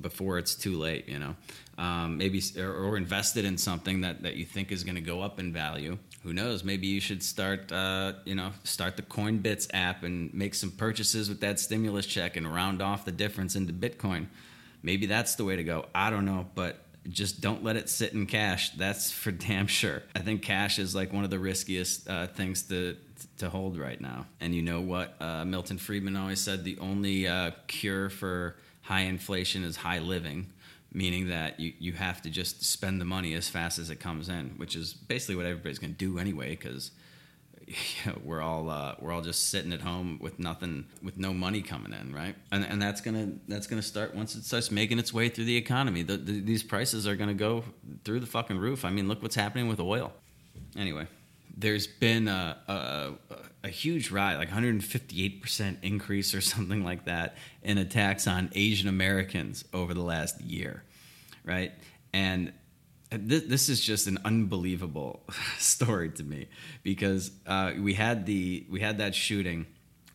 before 0.00 0.38
it's 0.38 0.54
too 0.54 0.76
late. 0.76 1.08
You 1.08 1.18
know, 1.18 1.36
um, 1.78 2.18
maybe 2.18 2.42
or, 2.58 2.72
or 2.72 2.96
in 2.98 3.56
something 3.56 4.02
that 4.02 4.22
that 4.22 4.36
you 4.36 4.44
think 4.44 4.72
is 4.72 4.84
going 4.84 4.96
to 4.96 5.00
go 5.00 5.22
up 5.22 5.40
in 5.40 5.52
value 5.52 5.98
who 6.22 6.32
knows? 6.32 6.64
Maybe 6.64 6.86
you 6.88 7.00
should 7.00 7.22
start, 7.22 7.70
uh, 7.70 8.14
you 8.24 8.34
know, 8.34 8.50
start 8.64 8.96
the 8.96 9.02
Coinbits 9.02 9.68
app 9.72 10.02
and 10.02 10.32
make 10.34 10.54
some 10.54 10.70
purchases 10.70 11.28
with 11.28 11.40
that 11.40 11.60
stimulus 11.60 12.06
check 12.06 12.36
and 12.36 12.52
round 12.52 12.82
off 12.82 13.04
the 13.04 13.12
difference 13.12 13.54
into 13.54 13.72
Bitcoin. 13.72 14.26
Maybe 14.82 15.06
that's 15.06 15.36
the 15.36 15.44
way 15.44 15.56
to 15.56 15.64
go. 15.64 15.86
I 15.94 16.10
don't 16.10 16.24
know, 16.24 16.46
but 16.54 16.84
just 17.08 17.40
don't 17.40 17.64
let 17.64 17.76
it 17.76 17.88
sit 17.88 18.12
in 18.12 18.26
cash. 18.26 18.70
That's 18.70 19.10
for 19.10 19.30
damn 19.48 19.66
sure. 19.66 20.02
I 20.14 20.20
think 20.20 20.42
cash 20.42 20.78
is 20.78 20.94
like 20.94 21.12
one 21.12 21.24
of 21.24 21.30
the 21.30 21.38
riskiest 21.38 22.08
uh, 22.08 22.26
things 22.26 22.62
to 22.64 22.96
to 23.38 23.50
hold 23.50 23.76
right 23.76 24.00
now. 24.00 24.26
And 24.40 24.54
you 24.54 24.62
know 24.62 24.80
what? 24.80 25.14
Uh, 25.20 25.44
Milton 25.44 25.78
Friedman 25.78 26.16
always 26.16 26.40
said 26.40 26.64
the 26.64 26.78
only 26.78 27.26
uh, 27.26 27.52
cure 27.66 28.10
for 28.10 28.56
high 28.82 29.02
inflation 29.02 29.64
is 29.64 29.76
high 29.76 29.98
living 29.98 30.46
meaning 30.92 31.28
that 31.28 31.60
you, 31.60 31.72
you 31.78 31.92
have 31.92 32.22
to 32.22 32.30
just 32.30 32.64
spend 32.64 33.00
the 33.00 33.04
money 33.04 33.34
as 33.34 33.48
fast 33.48 33.78
as 33.78 33.90
it 33.90 33.96
comes 33.96 34.28
in, 34.28 34.54
which 34.56 34.74
is 34.74 34.94
basically 34.94 35.36
what 35.36 35.46
everybody's 35.46 35.78
going 35.78 35.92
to 35.92 35.98
do 35.98 36.18
anyway, 36.18 36.50
because 36.50 36.90
we're 38.24 38.40
all 38.40 38.70
uh, 38.70 38.94
we're 39.00 39.12
all 39.12 39.22
just 39.22 39.50
sitting 39.50 39.72
at 39.72 39.80
home 39.80 40.18
with 40.20 40.38
nothing, 40.38 40.86
with 41.02 41.16
no 41.16 41.32
money 41.32 41.62
coming 41.62 41.92
in, 41.92 42.14
right? 42.14 42.34
And 42.50 42.64
and 42.64 42.80
that's 42.80 43.00
gonna 43.00 43.32
that's 43.46 43.66
gonna 43.66 43.82
start 43.82 44.14
once 44.14 44.34
it 44.34 44.44
starts 44.44 44.70
making 44.70 44.98
its 44.98 45.12
way 45.12 45.28
through 45.28 45.44
the 45.44 45.56
economy. 45.56 46.02
The, 46.02 46.16
the, 46.16 46.40
these 46.40 46.62
prices 46.62 47.06
are 47.06 47.16
gonna 47.16 47.34
go 47.34 47.64
through 48.04 48.20
the 48.20 48.26
fucking 48.26 48.58
roof. 48.58 48.84
I 48.84 48.90
mean, 48.90 49.08
look 49.08 49.22
what's 49.22 49.36
happening 49.36 49.68
with 49.68 49.80
oil. 49.80 50.12
Anyway, 50.76 51.06
there's 51.56 51.86
been 51.86 52.28
a, 52.28 52.56
a, 52.68 53.36
a 53.64 53.68
huge 53.68 54.10
rise, 54.10 54.38
like 54.38 54.50
158% 54.50 55.76
increase 55.82 56.34
or 56.34 56.40
something 56.42 56.84
like 56.84 57.04
that, 57.06 57.36
in 57.62 57.78
attacks 57.78 58.26
on 58.26 58.50
Asian 58.54 58.88
Americans 58.88 59.64
over 59.72 59.94
the 59.94 60.02
last 60.02 60.40
year, 60.40 60.84
right? 61.44 61.72
And 62.12 62.52
this, 63.10 63.44
this 63.44 63.68
is 63.68 63.80
just 63.80 64.06
an 64.06 64.18
unbelievable 64.24 65.22
story 65.58 66.10
to 66.10 66.24
me 66.24 66.48
because 66.82 67.30
uh, 67.46 67.72
we 67.78 67.94
had 67.94 68.26
the 68.26 68.66
we 68.70 68.80
had 68.80 68.98
that 68.98 69.14
shooting 69.14 69.66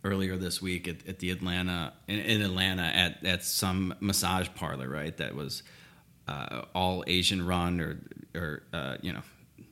earlier 0.04 0.36
this 0.36 0.62
week 0.62 0.88
at, 0.88 1.08
at 1.08 1.20
the 1.20 1.32
Atlanta 1.32 1.94
in, 2.08 2.20
in, 2.20 2.41
Atlanta 2.41 2.84
at, 2.84 3.26
at 3.26 3.44
some 3.44 3.96
massage 4.00 4.50
parlor, 4.56 4.89
right? 4.89 5.16
That 5.18 5.34
was 5.34 5.64
uh, 6.28 6.64
all 6.76 7.04
Asian 7.08 7.46
run 7.46 7.80
or 7.80 8.00
or 8.36 8.64
uh, 8.74 8.98
you 9.02 9.14
know 9.14 9.22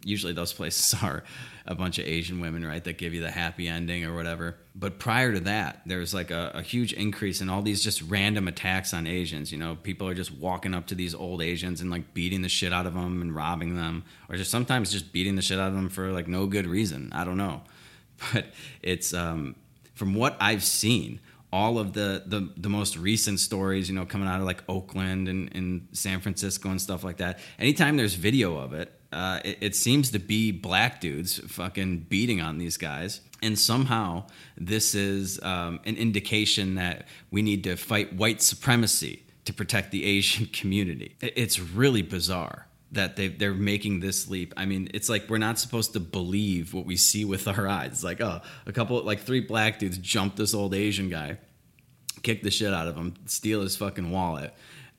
usually 0.03 0.33
those 0.33 0.53
places 0.53 0.93
are 1.03 1.23
a 1.65 1.75
bunch 1.75 1.99
of 1.99 2.05
Asian 2.05 2.39
women, 2.39 2.65
right, 2.65 2.83
that 2.83 2.97
give 2.97 3.13
you 3.13 3.21
the 3.21 3.31
happy 3.31 3.67
ending 3.67 4.03
or 4.03 4.15
whatever. 4.15 4.57
But 4.75 4.99
prior 4.99 5.33
to 5.33 5.39
that, 5.41 5.81
there's 5.85 6.13
like 6.13 6.31
a, 6.31 6.51
a, 6.55 6.61
huge 6.61 6.93
increase 6.93 7.41
in 7.41 7.49
all 7.49 7.61
these 7.61 7.83
just 7.83 8.01
random 8.03 8.47
attacks 8.47 8.93
on 8.93 9.05
Asians. 9.05 9.51
You 9.51 9.57
know, 9.59 9.75
people 9.75 10.07
are 10.07 10.13
just 10.13 10.33
walking 10.33 10.73
up 10.73 10.87
to 10.87 10.95
these 10.95 11.13
old 11.13 11.41
Asians 11.41 11.81
and 11.81 11.91
like 11.91 12.13
beating 12.13 12.41
the 12.41 12.49
shit 12.49 12.73
out 12.73 12.85
of 12.85 12.93
them 12.93 13.21
and 13.21 13.35
robbing 13.35 13.75
them, 13.75 14.03
or 14.29 14.37
just 14.37 14.51
sometimes 14.51 14.91
just 14.91 15.11
beating 15.11 15.35
the 15.35 15.41
shit 15.41 15.59
out 15.59 15.67
of 15.67 15.75
them 15.75 15.89
for 15.89 16.11
like 16.11 16.27
no 16.27 16.47
good 16.47 16.65
reason. 16.65 17.11
I 17.13 17.23
don't 17.23 17.37
know, 17.37 17.61
but 18.33 18.45
it's 18.81 19.13
um, 19.13 19.55
from 19.93 20.13
what 20.13 20.37
I've 20.39 20.63
seen. 20.63 21.19
All 21.53 21.79
of 21.79 21.91
the, 21.91 22.23
the 22.25 22.49
the 22.55 22.69
most 22.69 22.95
recent 22.95 23.41
stories, 23.41 23.89
you 23.89 23.95
know, 23.95 24.05
coming 24.05 24.25
out 24.25 24.39
of 24.39 24.45
like 24.45 24.63
Oakland 24.69 25.27
and, 25.27 25.53
and 25.53 25.89
San 25.91 26.21
Francisco 26.21 26.69
and 26.69 26.79
stuff 26.79 27.03
like 27.03 27.17
that. 27.17 27.39
Anytime 27.59 27.97
there's 27.97 28.13
video 28.13 28.55
of 28.55 28.71
it, 28.71 29.00
uh, 29.12 29.39
it, 29.43 29.57
it, 29.62 29.76
seems 29.76 30.12
to 30.12 30.20
be 30.20 30.51
black 30.51 31.01
dudes 31.01 31.39
fucking 31.39 32.05
beating 32.09 32.39
on 32.39 32.57
these 32.57 32.78
guys. 32.78 33.22
And 33.41 33.57
somehow 33.59 34.26
this 34.57 34.95
is 34.95 35.41
um, 35.43 35.80
an 35.86 35.95
indication 35.97 36.76
that 36.76 37.07
we 37.30 37.41
need 37.41 37.64
to 37.66 37.76
fight 37.76 38.14
white 38.14 38.41
supremacy 38.41 39.24
to 39.45 39.53
protect 39.53 39.91
the 39.91 40.05
Asian 40.05 40.45
community. 40.53 41.16
It's 41.20 41.59
really 41.59 42.01
bizarre 42.01 42.68
that 42.93 43.16
they 43.16 43.30
they're 43.30 43.53
making 43.53 43.99
this 43.99 44.30
leap. 44.30 44.53
I 44.55 44.66
mean, 44.66 44.89
it's 44.93 45.09
like 45.09 45.30
we're 45.30 45.38
not 45.38 45.59
supposed 45.59 45.93
to 45.93 45.99
believe 45.99 46.74
what 46.74 46.86
we 46.86 46.95
see 46.95 47.26
with 47.26 47.47
our 47.47 47.68
eyes. 47.68 47.91
It's 47.91 48.03
like, 48.03 48.22
oh, 48.22 48.41
a 48.66 48.72
couple 48.72 49.01
like 49.03 49.22
three 49.22 49.41
black 49.41 49.80
dudes 49.80 49.97
jumped 49.97 50.38
this 50.38 50.53
old 50.53 50.74
Asian 50.74 51.09
guy, 51.09 51.38
kicked 52.22 52.43
the 52.43 52.51
shit 52.51 52.74
out 52.74 52.88
of 52.88 52.95
him, 52.95 53.16
steal 53.26 53.62
his 53.62 53.76
fucking 53.76 54.12
wallet 54.12 54.53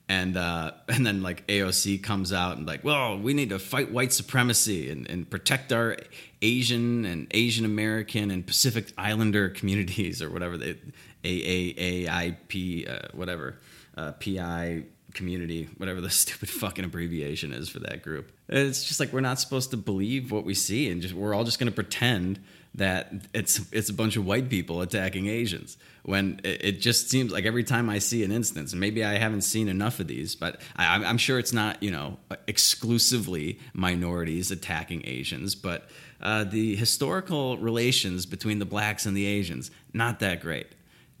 and 0.09 0.37
uh, 0.37 0.71
and 0.87 1.05
then 1.05 1.21
like 1.21 1.45
AOC 1.47 2.03
comes 2.03 2.33
out 2.33 2.57
and 2.57 2.67
like, 2.67 2.83
well, 2.83 3.17
we 3.17 3.33
need 3.33 3.49
to 3.49 3.59
fight 3.59 3.91
white 3.91 4.13
supremacy 4.13 4.89
and, 4.89 5.09
and 5.09 5.29
protect 5.29 5.71
our 5.71 5.97
Asian 6.41 7.05
and 7.05 7.27
Asian 7.31 7.65
American 7.65 8.31
and 8.31 8.45
Pacific 8.45 8.91
Islander 8.97 9.49
communities 9.49 10.21
or 10.21 10.29
whatever 10.29 10.57
they 10.57 10.75
AAAIP 11.23 12.89
uh, 12.89 13.07
whatever 13.13 13.59
uh, 13.95 14.11
PI 14.13 14.83
community 15.13 15.69
whatever 15.77 16.01
the 16.01 16.09
stupid 16.23 16.49
fucking 16.49 16.83
abbreviation 16.83 17.53
is 17.53 17.69
for 17.69 17.79
that 17.79 18.01
group. 18.01 18.31
It's 18.49 18.83
just 18.83 18.99
like 18.99 19.13
we're 19.13 19.21
not 19.21 19.39
supposed 19.39 19.71
to 19.71 19.77
believe 19.77 20.31
what 20.31 20.43
we 20.43 20.53
see 20.53 20.89
and 20.89 21.01
just 21.01 21.13
we're 21.13 21.33
all 21.33 21.43
just 21.43 21.59
going 21.59 21.71
to 21.71 21.75
pretend 21.75 22.39
that 22.75 23.13
it's 23.33 23.61
it's 23.71 23.89
a 23.89 23.93
bunch 23.93 24.17
of 24.17 24.25
white 24.25 24.49
people 24.49 24.81
attacking 24.81 25.27
Asians 25.27 25.77
when 26.03 26.41
it, 26.43 26.81
just 26.81 27.09
seems 27.09 27.31
like 27.31 27.45
every 27.45 27.63
time 27.63 27.89
I 27.89 27.99
see 27.99 28.23
an 28.25 28.31
instance, 28.31 28.73
and 28.73 28.79
maybe 28.79 29.05
I 29.05 29.17
haven't 29.17 29.41
seen 29.41 29.69
enough 29.69 30.01
of 30.01 30.07
these, 30.07 30.35
but 30.35 30.59
I, 30.75 31.09
am 31.09 31.17
sure 31.17 31.39
it's 31.39 31.53
not 31.53 31.81
you 31.81 31.91
know 31.91 32.17
exclusively 32.47 33.59
minorities 33.73 34.51
attacking 34.51 35.03
Asians, 35.05 35.55
but 35.55 35.89
uh, 36.21 36.43
the 36.43 36.75
historical 36.75 37.57
relations 37.57 38.25
between 38.25 38.59
the 38.59 38.65
blacks 38.65 39.05
and 39.05 39.15
the 39.15 39.25
Asians 39.25 39.71
not 39.93 40.19
that 40.19 40.41
great, 40.41 40.67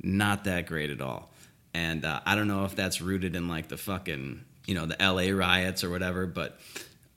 not 0.01 0.43
that 0.45 0.65
great 0.65 0.89
at 0.89 1.01
all, 1.01 1.31
and 1.73 2.03
uh, 2.03 2.19
I 2.25 2.35
don't 2.35 2.47
know 2.47 2.65
if 2.65 2.75
that's 2.75 3.01
rooted 3.01 3.35
in 3.35 3.47
like 3.47 3.69
the 3.69 3.77
fucking 3.77 4.43
you 4.65 4.75
know 4.75 4.85
the 4.85 5.01
L.A. 5.01 5.31
riots 5.31 5.83
or 5.83 5.89
whatever, 5.89 6.25
but 6.25 6.59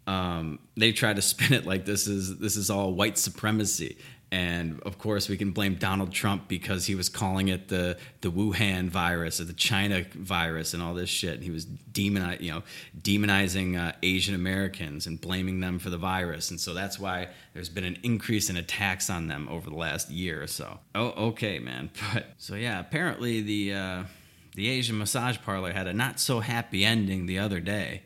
um, 0.06 0.60
they 0.76 0.92
try 0.92 1.12
to 1.12 1.22
spin 1.22 1.52
it 1.52 1.66
like 1.66 1.84
this 1.84 2.06
is 2.06 2.38
this 2.38 2.56
is 2.56 2.70
all 2.70 2.92
white 2.92 3.18
supremacy 3.18 3.96
and 4.36 4.82
of 4.82 4.98
course, 4.98 5.30
we 5.30 5.38
can 5.38 5.52
blame 5.52 5.76
Donald 5.76 6.12
Trump 6.12 6.46
because 6.46 6.84
he 6.84 6.94
was 6.94 7.08
calling 7.08 7.48
it 7.48 7.68
the 7.68 7.96
the 8.20 8.30
Wuhan 8.30 8.90
virus 8.90 9.40
or 9.40 9.44
the 9.44 9.54
China 9.54 10.04
virus 10.14 10.74
and 10.74 10.82
all 10.82 10.92
this 10.92 11.08
shit. 11.08 11.36
And 11.36 11.42
He 11.42 11.50
was 11.50 11.64
demonizing, 11.64 12.42
you 12.42 12.52
know, 12.52 12.62
demonizing 13.00 13.80
uh, 13.80 13.92
Asian 14.02 14.34
Americans 14.34 15.06
and 15.06 15.18
blaming 15.18 15.60
them 15.60 15.78
for 15.78 15.88
the 15.88 15.96
virus, 15.96 16.50
and 16.50 16.60
so 16.60 16.74
that's 16.74 16.98
why 16.98 17.28
there's 17.54 17.70
been 17.70 17.84
an 17.84 17.96
increase 18.02 18.50
in 18.50 18.58
attacks 18.58 19.08
on 19.08 19.28
them 19.28 19.48
over 19.48 19.70
the 19.70 19.76
last 19.76 20.10
year 20.10 20.42
or 20.42 20.46
so. 20.46 20.80
Oh, 20.94 21.28
okay, 21.28 21.58
man. 21.58 21.88
But 22.12 22.26
so 22.36 22.56
yeah, 22.56 22.78
apparently 22.78 23.40
the 23.40 23.72
uh, 23.72 24.02
the 24.54 24.68
Asian 24.68 24.98
massage 24.98 25.38
parlor 25.46 25.72
had 25.72 25.86
a 25.86 25.94
not 25.94 26.20
so 26.20 26.40
happy 26.40 26.84
ending 26.84 27.24
the 27.24 27.38
other 27.38 27.58
day 27.58 28.02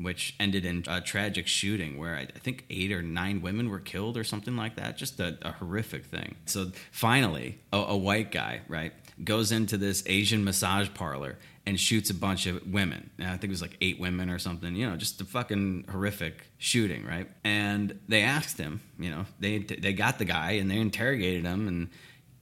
which 0.00 0.34
ended 0.38 0.64
in 0.64 0.84
a 0.86 1.00
tragic 1.00 1.46
shooting 1.46 1.98
where 1.98 2.14
I, 2.14 2.26
think 2.26 2.64
eight 2.70 2.92
or 2.92 3.02
nine 3.02 3.42
women 3.42 3.68
were 3.68 3.80
killed 3.80 4.16
or 4.16 4.24
something 4.24 4.56
like 4.56 4.76
that. 4.76 4.96
Just 4.96 5.18
a, 5.18 5.36
a 5.42 5.52
horrific 5.52 6.06
thing. 6.06 6.36
So 6.46 6.70
finally, 6.92 7.58
a, 7.72 7.78
a, 7.78 7.96
white 7.96 8.30
guy, 8.30 8.60
right, 8.68 8.92
goes 9.22 9.50
into 9.50 9.76
this 9.76 10.04
Asian 10.06 10.44
massage 10.44 10.88
parlor 10.94 11.36
and 11.66 11.78
shoots 11.78 12.10
a 12.10 12.14
bunch 12.14 12.46
of 12.46 12.66
women. 12.66 13.10
I 13.18 13.30
think 13.32 13.44
it 13.44 13.50
was 13.50 13.62
like 13.62 13.76
eight 13.80 13.98
women 13.98 14.30
or 14.30 14.38
something, 14.38 14.74
you 14.76 14.88
know, 14.88 14.96
just 14.96 15.20
a 15.20 15.24
fucking 15.24 15.86
horrific 15.90 16.48
shooting, 16.58 17.04
right? 17.04 17.28
And 17.42 17.98
they 18.08 18.22
asked 18.22 18.56
him, 18.56 18.80
you 18.98 19.10
know, 19.10 19.26
they, 19.40 19.58
they 19.58 19.92
got 19.92 20.18
the 20.18 20.24
guy 20.24 20.52
and 20.52 20.70
they 20.70 20.78
interrogated 20.78 21.44
him 21.44 21.66
and 21.66 21.90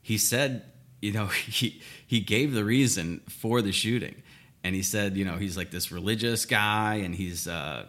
he 0.02 0.18
said, 0.18 0.62
you 1.00 1.12
know, 1.12 1.26
he, 1.48 1.80
he 2.07 2.20
gave 2.20 2.52
the 2.52 2.64
reason 2.64 3.22
for 3.28 3.62
the 3.62 3.72
shooting 3.72 4.22
and 4.66 4.74
he 4.74 4.82
said, 4.82 5.16
you 5.16 5.24
know, 5.24 5.36
he's 5.36 5.56
like 5.56 5.70
this 5.70 5.92
religious 5.92 6.44
guy, 6.44 6.96
and 6.96 7.14
he's 7.14 7.46
uh, 7.46 7.86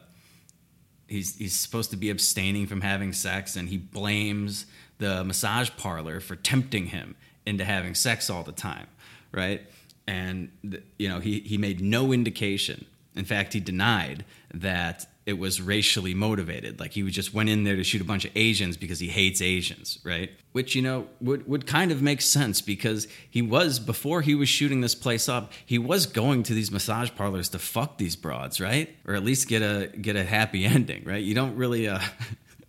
he's 1.07 1.35
he's 1.35 1.55
supposed 1.55 1.89
to 1.89 1.97
be 1.97 2.11
abstaining 2.11 2.67
from 2.67 2.81
having 2.81 3.13
sex, 3.13 3.55
and 3.55 3.67
he 3.67 3.77
blames 3.77 4.67
the 4.99 5.23
massage 5.23 5.71
parlor 5.75 6.19
for 6.19 6.35
tempting 6.35 6.85
him 6.85 7.15
into 7.47 7.65
having 7.65 7.95
sex 7.95 8.29
all 8.29 8.43
the 8.43 8.51
time, 8.51 8.85
right? 9.31 9.61
And 10.07 10.51
you 10.99 11.09
know, 11.09 11.19
he 11.19 11.39
he 11.39 11.57
made 11.57 11.81
no 11.81 12.13
indication. 12.13 12.85
In 13.15 13.25
fact, 13.25 13.53
he 13.53 13.59
denied 13.59 14.23
that 14.53 15.07
it 15.27 15.37
was 15.37 15.61
racially 15.61 16.13
motivated. 16.13 16.79
Like 16.79 16.93
he 16.93 17.03
just 17.11 17.33
went 17.33 17.49
in 17.49 17.65
there 17.65 17.75
to 17.75 17.83
shoot 17.83 17.99
a 17.99 18.05
bunch 18.05 18.23
of 18.23 18.31
Asians 18.33 18.77
because 18.77 18.99
he 18.99 19.09
hates 19.09 19.41
Asians, 19.41 19.99
right? 20.05 20.31
Which, 20.53 20.73
you 20.73 20.81
know, 20.81 21.09
would, 21.19 21.45
would 21.49 21.67
kind 21.67 21.91
of 21.91 22.01
make 22.01 22.21
sense 22.21 22.61
because 22.61 23.09
he 23.29 23.41
was, 23.41 23.77
before 23.77 24.21
he 24.21 24.35
was 24.35 24.47
shooting 24.47 24.79
this 24.79 24.95
place 24.95 25.27
up, 25.27 25.51
he 25.65 25.77
was 25.77 26.05
going 26.05 26.43
to 26.43 26.53
these 26.53 26.71
massage 26.71 27.11
parlors 27.13 27.49
to 27.49 27.59
fuck 27.59 27.97
these 27.97 28.15
broads, 28.15 28.61
right? 28.61 28.95
Or 29.05 29.15
at 29.15 29.23
least 29.25 29.49
get 29.49 29.61
a 29.61 29.87
get 29.97 30.15
a 30.15 30.23
happy 30.23 30.63
ending, 30.75 31.03
right? 31.03 31.21
You 31.21 31.35
don't 31.35 31.57
really 31.57 31.89
uh 31.89 31.99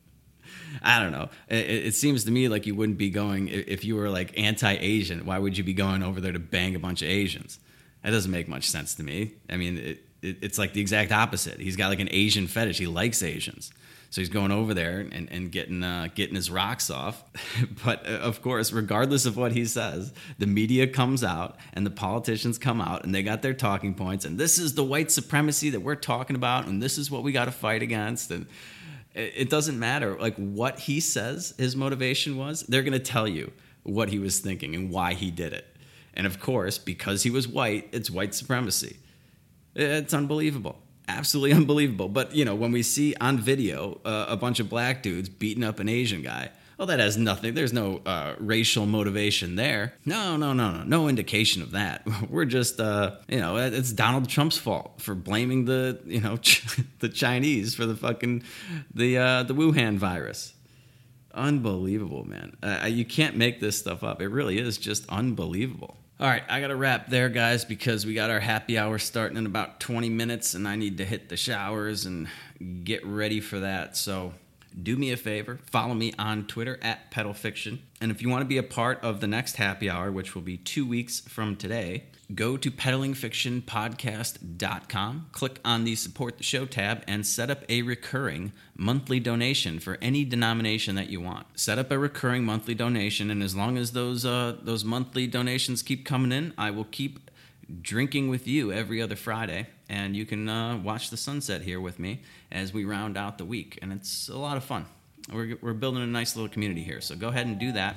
I 0.83 1.01
don't 1.01 1.13
know. 1.13 1.29
It, 1.49 1.87
it, 1.87 1.95
seems 1.95 2.25
to 2.25 2.31
me 2.31 2.49
like 2.49 2.67
you 2.67 2.75
wouldn't 2.75 2.99
be 2.99 3.11
going 3.11 3.49
if 3.49 3.85
you 3.85 3.97
were 3.97 4.11
like 4.11 4.39
anti-Asian. 4.39 5.27
Why 5.27 5.39
would 5.39 5.57
you 5.57 5.65
be 5.65 5.75
going 5.75 6.03
over 6.03 6.21
there 6.21 6.33
to 6.33 6.39
bang 6.39 6.75
a 6.75 6.79
bunch 6.79 7.03
of 7.03 7.09
Asians? 7.09 7.59
That 8.03 8.11
doesn't 8.11 8.31
make 8.31 8.49
much 8.49 8.69
sense 8.69 8.95
to 8.97 9.03
me. 9.03 9.33
I 9.49 9.57
mean, 9.57 9.79
it, 9.79 10.08
it, 10.23 10.39
it's 10.43 10.59
like 10.59 10.73
the 10.73 10.81
exact 10.81 11.13
opposite. 11.13 11.61
He's 11.61 11.77
got 11.77 11.89
like 11.89 12.01
an 12.01 12.09
Asian 12.11 12.47
fetish. 12.47 12.79
He 12.79 12.87
likes 12.87 13.23
Asians. 13.23 13.73
So 14.11 14.23
he's 14.23 14.31
going 14.31 14.51
over 14.51 14.73
there 14.73 15.01
and, 15.01 15.31
and 15.31 15.53
getting 15.53 15.85
uh, 15.85 16.09
getting 16.15 16.35
his 16.35 16.51
rocks 16.51 16.89
off. 16.89 17.23
but 17.85 18.07
uh, 18.07 18.13
of 18.13 18.41
course, 18.41 18.73
regardless 18.73 19.27
of 19.27 19.37
what 19.37 19.53
he 19.53 19.67
says, 19.67 20.13
the 20.39 20.47
media 20.47 20.87
comes 20.87 21.23
out 21.23 21.59
and 21.75 21.85
the 21.85 21.91
politicians 21.91 22.59
come 22.59 22.81
out 22.81 23.05
and 23.05 23.15
they 23.15 23.23
got 23.23 23.43
their 23.43 23.55
talking 23.55 23.95
points. 23.95 24.25
And 24.25 24.39
this 24.39 24.59
is 24.59 24.75
the 24.75 24.85
white 24.85 25.11
supremacy 25.11 25.71
that 25.71 25.81
we're 25.81 25.95
talking 25.95 26.37
about, 26.37 26.67
and 26.67 26.83
this 26.83 26.97
is 26.97 27.11
what 27.11 27.23
we 27.23 27.33
got 27.33 27.47
to 27.47 27.53
fight 27.53 27.83
against. 27.83 28.31
And 28.31 28.47
it, 29.15 29.33
it 29.37 29.51
doesn't 29.51 29.79
matter 29.79 30.19
like 30.19 30.37
what 30.37 30.79
he 30.79 31.01
says 31.01 31.55
his 31.59 31.77
motivation 31.77 32.39
was. 32.39 32.63
They're 32.63 32.83
going 32.83 32.93
to 32.93 32.99
tell 32.99 33.29
you 33.29 33.53
what 33.83 34.09
he 34.09 34.19
was 34.19 34.39
thinking 34.39 34.75
and 34.75 34.91
why 34.91 35.13
he 35.15 35.31
did 35.31 35.53
it. 35.53 35.67
And 36.15 36.27
of 36.27 36.41
course, 36.41 36.79
because 36.79 37.23
he 37.23 37.31
was 37.31 37.47
white, 37.47 37.89
it's 37.93 38.11
white 38.11 38.35
supremacy. 38.35 38.97
It's 39.79 40.13
unbelievable. 40.13 40.77
Absolutely 41.07 41.53
unbelievable. 41.57 42.09
But, 42.09 42.35
you 42.35 42.45
know, 42.45 42.55
when 42.55 42.73
we 42.73 42.83
see 42.83 43.15
on 43.21 43.39
video 43.39 44.01
uh, 44.05 44.27
a 44.29 44.37
bunch 44.37 44.61
of 44.61 44.69
black 44.69 45.03
dudes 45.03 45.29
beating 45.29 45.65
up 45.65 45.79
an 45.79 45.89
Asian 45.89 46.23
guy, 46.23 46.51
well, 46.77 46.87
that 46.87 47.01
has 47.01 47.17
nothing. 47.17 47.55
There's 47.55 47.73
no 47.73 48.01
uh, 48.07 48.35
racial 48.39 48.87
motivation 48.87 49.57
there. 49.57 49.95
No, 50.05 50.37
no, 50.37 50.53
no, 50.53 50.71
no. 50.71 50.85
No 50.85 51.09
indication 51.09 51.61
of 51.61 51.73
that. 51.73 52.07
We're 52.31 52.45
just, 52.45 52.79
uh, 52.79 53.17
you 53.29 53.41
know, 53.41 53.57
it's 53.57 53.93
Donald 53.93 54.29
Trump's 54.29 54.59
fault 54.59 55.01
for 55.01 55.15
blaming 55.15 55.65
the, 55.65 56.01
you 56.05 56.21
know, 56.21 56.37
the 57.01 57.09
Chinese 57.09 57.75
for 57.75 57.85
the 57.85 57.97
fucking, 57.97 58.45
the, 58.95 59.19
uh, 59.19 59.43
the 59.43 59.55
Wuhan 59.55 59.97
virus. 59.97 60.55
Unbelievable, 61.35 62.25
man. 62.25 62.57
Uh, 62.63 62.87
you 62.87 63.05
can't 63.05 63.37
make 63.37 63.61
this 63.61 63.79
stuff 63.79 64.05
up. 64.05 64.23
It 64.23 64.29
really 64.29 64.59
is 64.59 64.79
just 64.79 65.09
unbelievable. 65.09 65.97
All 66.21 66.27
right, 66.27 66.43
I 66.49 66.61
got 66.61 66.69
to 66.69 66.77
wrap 66.77 67.09
there, 67.09 67.29
guys, 67.29 67.65
because 67.65 68.05
we 68.05 68.13
got 68.13 68.29
our 68.29 68.41
happy 68.41 68.77
hour 68.77 68.99
starting 68.99 69.37
in 69.37 69.47
about 69.47 69.79
20 69.79 70.11
minutes 70.11 70.55
and 70.55 70.67
I 70.67 70.75
need 70.75 70.97
to 70.99 71.05
hit 71.05 71.29
the 71.29 71.37
showers 71.37 72.07
and 72.07 72.27
get 72.83 73.07
ready 73.07 73.41
for 73.41 73.61
that. 73.61 73.97
So 73.97 74.35
do 74.83 74.97
me 74.97 75.13
a 75.13 75.17
favor, 75.17 75.61
follow 75.65 75.95
me 75.95 76.13
on 76.19 76.47
Twitter 76.47 76.79
at 76.83 77.11
Pedal 77.11 77.33
Fiction. 77.35 77.81
And 78.01 78.11
if 78.11 78.23
you 78.23 78.29
want 78.29 78.43
to 78.43 78.49
be 78.49 78.59
a 78.59 78.63
part 78.63 79.03
of 79.03 79.21
the 79.21 79.27
next 79.27 79.57
happy 79.57 79.91
hour, 79.91 80.13
which 80.13 80.35
will 80.35 80.43
be 80.43 80.57
two 80.57 80.87
weeks 80.87 81.21
from 81.21 81.57
today, 81.57 82.05
go 82.35 82.57
to 82.57 82.71
pedalingfictionpodcast.com, 82.71 85.27
click 85.33 85.61
on 85.65 85.85
the 85.85 85.97
support 85.97 86.39
the 86.39 86.45
show 86.45 86.65
tab, 86.67 87.03
and 87.09 87.27
set 87.27 87.51
up 87.51 87.65
a 87.69 87.83
recurring 87.83 88.53
monthly 88.77 89.19
donation 89.19 89.81
for 89.81 89.99
any 90.01 90.25
denomination 90.25 90.95
that 90.95 91.11
you 91.11 91.21
want. 91.21 91.47
Set 91.59 91.79
up 91.79 91.91
a 91.91 91.99
recurring 91.99 92.45
monthly 92.45 92.75
donation, 92.75 93.31
and 93.31 93.43
as 93.43 93.57
long 93.57 93.79
as 93.79 93.93
those 93.93 94.25
uh, 94.25 94.57
those 94.63 94.85
monthly 94.85 95.27
donations 95.27 95.83
keep 95.83 96.05
coming 96.05 96.33
in, 96.33 96.55
I 96.57 96.71
will 96.71 96.85
keep 96.85 97.28
drinking 97.83 98.29
with 98.29 98.47
you 98.47 98.73
every 98.73 99.03
other 99.03 99.17
Friday, 99.17 99.67
and 99.89 100.17
you 100.17 100.27
can 100.27 100.49
uh, 100.49 100.77
watch 100.77 101.11
the 101.11 101.17
sunset 101.17 101.63
here 101.63 101.81
with 101.81 101.99
me 101.99 102.23
as 102.51 102.73
we 102.73 102.85
round 102.85 103.17
out 103.17 103.39
the 103.39 103.45
week, 103.45 103.79
and 103.83 103.93
it's 103.93 104.29
a 104.29 104.37
lot 104.37 104.57
of 104.57 104.65
fun. 104.65 104.87
We're, 105.33 105.59
we're 105.61 105.75
building 105.75 106.03
a 106.03 106.07
nice 106.07 106.37
little 106.37 106.49
community 106.49 106.83
here, 106.83 107.01
so 107.01 107.15
go 107.15 107.29
ahead 107.29 107.47
and 107.47 107.59
do 107.59 107.73
that. 107.73 107.97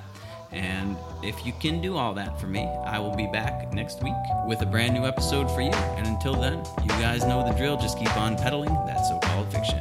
And 0.50 0.98
if 1.22 1.46
you 1.46 1.52
can 1.54 1.80
do 1.80 1.96
all 1.96 2.12
that 2.14 2.38
for 2.38 2.46
me, 2.46 2.64
I 2.84 2.98
will 2.98 3.14
be 3.14 3.26
back 3.26 3.72
next 3.72 4.02
week 4.02 4.12
with 4.46 4.60
a 4.60 4.66
brand 4.66 4.92
new 4.92 5.06
episode 5.06 5.50
for 5.50 5.62
you. 5.62 5.70
And 5.70 6.06
until 6.06 6.34
then, 6.34 6.62
you 6.82 6.88
guys 6.88 7.24
know 7.24 7.42
the 7.42 7.56
drill. 7.56 7.78
Just 7.78 7.98
keep 7.98 8.14
on 8.18 8.36
pedaling 8.36 8.74
that 8.86 9.00
so 9.06 9.18
called 9.20 9.50
fiction. 9.50 9.80